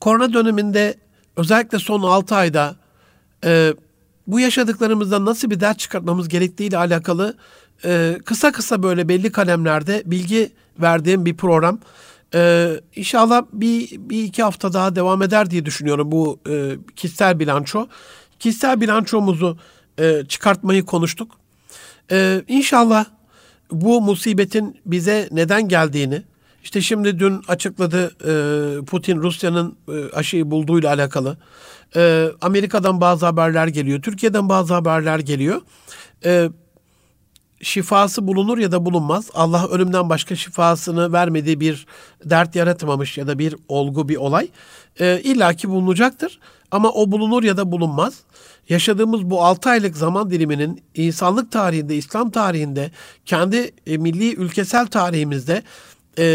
korona 0.01 0.33
döneminde 0.33 0.95
özellikle 1.37 1.79
son 1.79 2.03
6 2.03 2.35
ayda 2.35 2.77
e, 3.45 3.75
bu 4.27 4.41
yaşadıklarımızdan 4.41 5.25
nasıl 5.25 5.51
bir 5.51 5.61
ders 5.61 5.77
çıkartmamız 5.77 6.29
gerektiği 6.29 6.69
ile 6.69 6.79
alakalı 6.79 7.37
e, 7.85 8.19
kısa 8.25 8.53
kısa 8.53 8.83
böyle 8.83 9.09
belli 9.09 9.33
kalemlerde 9.33 10.03
bilgi 10.07 10.53
verdiğim 10.81 11.25
bir 11.25 11.37
program. 11.37 11.79
E, 12.35 12.71
inşallah 12.97 13.43
bir, 13.53 13.91
bir 13.99 14.25
iki 14.25 14.43
hafta 14.43 14.73
daha 14.73 14.97
devam 14.97 15.23
eder 15.23 15.51
diye 15.51 15.65
düşünüyorum 15.65 16.13
bu 16.13 16.41
e, 16.49 16.77
kişisel 16.97 17.39
bilanço. 17.39 17.87
Kişisel 18.39 18.81
bilançomuzu 18.81 19.59
e, 19.99 20.23
çıkartmayı 20.29 20.85
konuştuk. 20.85 21.33
E, 22.11 22.43
inşallah 22.49 23.05
bu 23.71 24.01
musibetin 24.01 24.81
bize 24.87 25.29
neden 25.33 25.69
geldiğini, 25.69 26.23
işte 26.65 26.81
şimdi 26.81 27.19
dün 27.19 27.43
açıkladı 27.49 28.17
e, 28.25 28.85
Putin 28.85 29.23
Rusya'nın 29.23 29.77
e, 29.89 30.17
aşıyı 30.17 30.51
bulduğuyla 30.51 30.89
alakalı. 30.89 31.37
E, 31.97 32.29
Amerika'dan 32.41 33.01
bazı 33.01 33.27
haberler 33.27 33.67
geliyor, 33.67 34.03
Türkiye'den 34.03 34.49
bazı 34.49 34.75
haberler 34.75 35.19
geliyor. 35.19 35.61
E, 36.25 36.49
şifası 37.63 38.27
bulunur 38.27 38.59
ya 38.59 38.73
da 38.73 38.87
bulunmaz. 38.87 39.31
Allah 39.35 39.69
ölümden 39.69 40.09
başka 40.09 40.37
şifasını 40.37 41.13
vermediği 41.13 41.61
bir 41.61 41.87
dert 42.25 42.57
yaratmamış 42.57 43.19
ya 43.19 43.27
da 43.27 43.39
bir 43.39 43.57
olgu, 43.69 44.09
bir 44.09 44.17
olay. 44.17 44.49
E, 45.01 45.21
illaki 45.21 45.69
bulunacaktır. 45.69 46.39
Ama 46.71 46.91
o 46.91 47.13
bulunur 47.13 47.43
ya 47.43 47.57
da 47.57 47.73
bulunmaz. 47.73 48.15
Yaşadığımız 48.69 49.31
bu 49.31 49.45
6 49.45 49.71
aylık 49.71 49.97
zaman 49.97 50.31
diliminin 50.31 50.83
insanlık 50.95 51.53
tarihinde, 51.53 51.97
İslam 51.97 52.31
tarihinde, 52.31 52.91
kendi 53.25 53.71
e, 53.87 53.97
milli 53.97 54.35
ülkesel 54.35 54.87
tarihimizde 54.87 55.63
e, 56.19 56.27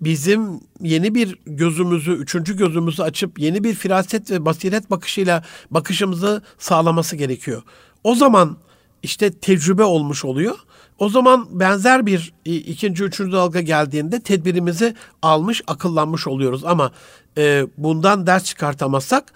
bizim 0.00 0.60
yeni 0.80 1.14
bir 1.14 1.38
gözümüzü, 1.46 2.12
üçüncü 2.12 2.56
gözümüzü 2.56 3.02
açıp 3.02 3.38
yeni 3.38 3.64
bir 3.64 3.74
firaset 3.74 4.30
ve 4.30 4.44
basiret 4.44 4.90
bakışıyla 4.90 5.44
bakışımızı 5.70 6.42
sağlaması 6.58 7.16
gerekiyor. 7.16 7.62
O 8.04 8.14
zaman 8.14 8.56
işte 9.02 9.30
tecrübe 9.30 9.82
olmuş 9.82 10.24
oluyor. 10.24 10.56
O 10.98 11.08
zaman 11.08 11.60
benzer 11.60 12.06
bir 12.06 12.34
ikinci, 12.44 13.04
üçüncü 13.04 13.32
dalga 13.32 13.60
geldiğinde 13.60 14.20
tedbirimizi 14.20 14.94
almış, 15.22 15.62
akıllanmış 15.66 16.26
oluyoruz. 16.26 16.64
Ama 16.64 16.92
e, 17.38 17.66
bundan 17.78 18.26
ders 18.26 18.44
çıkartamazsak 18.44 19.32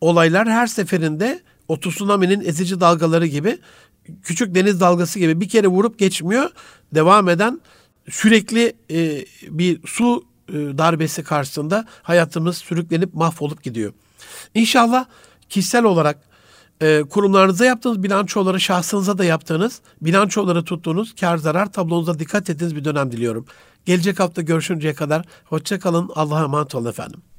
olaylar 0.00 0.48
her 0.48 0.66
seferinde 0.66 1.40
o 1.68 1.80
tsunami'nin 1.80 2.40
ezici 2.40 2.80
dalgaları 2.80 3.26
gibi 3.26 3.58
küçük 4.22 4.54
deniz 4.54 4.80
dalgası 4.80 5.18
gibi 5.18 5.40
bir 5.40 5.48
kere 5.48 5.66
vurup 5.66 5.98
geçmiyor. 5.98 6.50
Devam 6.94 7.28
eden 7.28 7.60
sürekli 8.10 8.72
e, 8.90 9.24
bir 9.48 9.80
su 9.86 10.24
e, 10.48 10.52
darbesi 10.52 11.22
karşısında 11.22 11.86
hayatımız 12.02 12.58
sürüklenip 12.58 13.14
mahvolup 13.14 13.62
gidiyor. 13.62 13.92
İnşallah 14.54 15.04
kişisel 15.48 15.84
olarak 15.84 16.18
e, 16.82 17.02
kurumlarınıza 17.10 17.64
yaptığınız 17.64 18.02
bilançoları, 18.02 18.60
şahsınıza 18.60 19.18
da 19.18 19.24
yaptığınız 19.24 19.80
bilançoları 20.00 20.64
tuttuğunuz 20.64 21.14
kar 21.14 21.36
zarar 21.36 21.72
tablonuza 21.72 22.18
dikkat 22.18 22.50
ettiğiniz 22.50 22.76
bir 22.76 22.84
dönem 22.84 23.12
diliyorum. 23.12 23.46
Gelecek 23.84 24.20
hafta 24.20 24.42
görüşünceye 24.42 24.94
kadar 24.94 25.24
hoşça 25.44 25.78
kalın. 25.78 26.10
Allah'a 26.14 26.44
emanet 26.44 26.74
olun 26.74 26.90
efendim. 26.90 27.33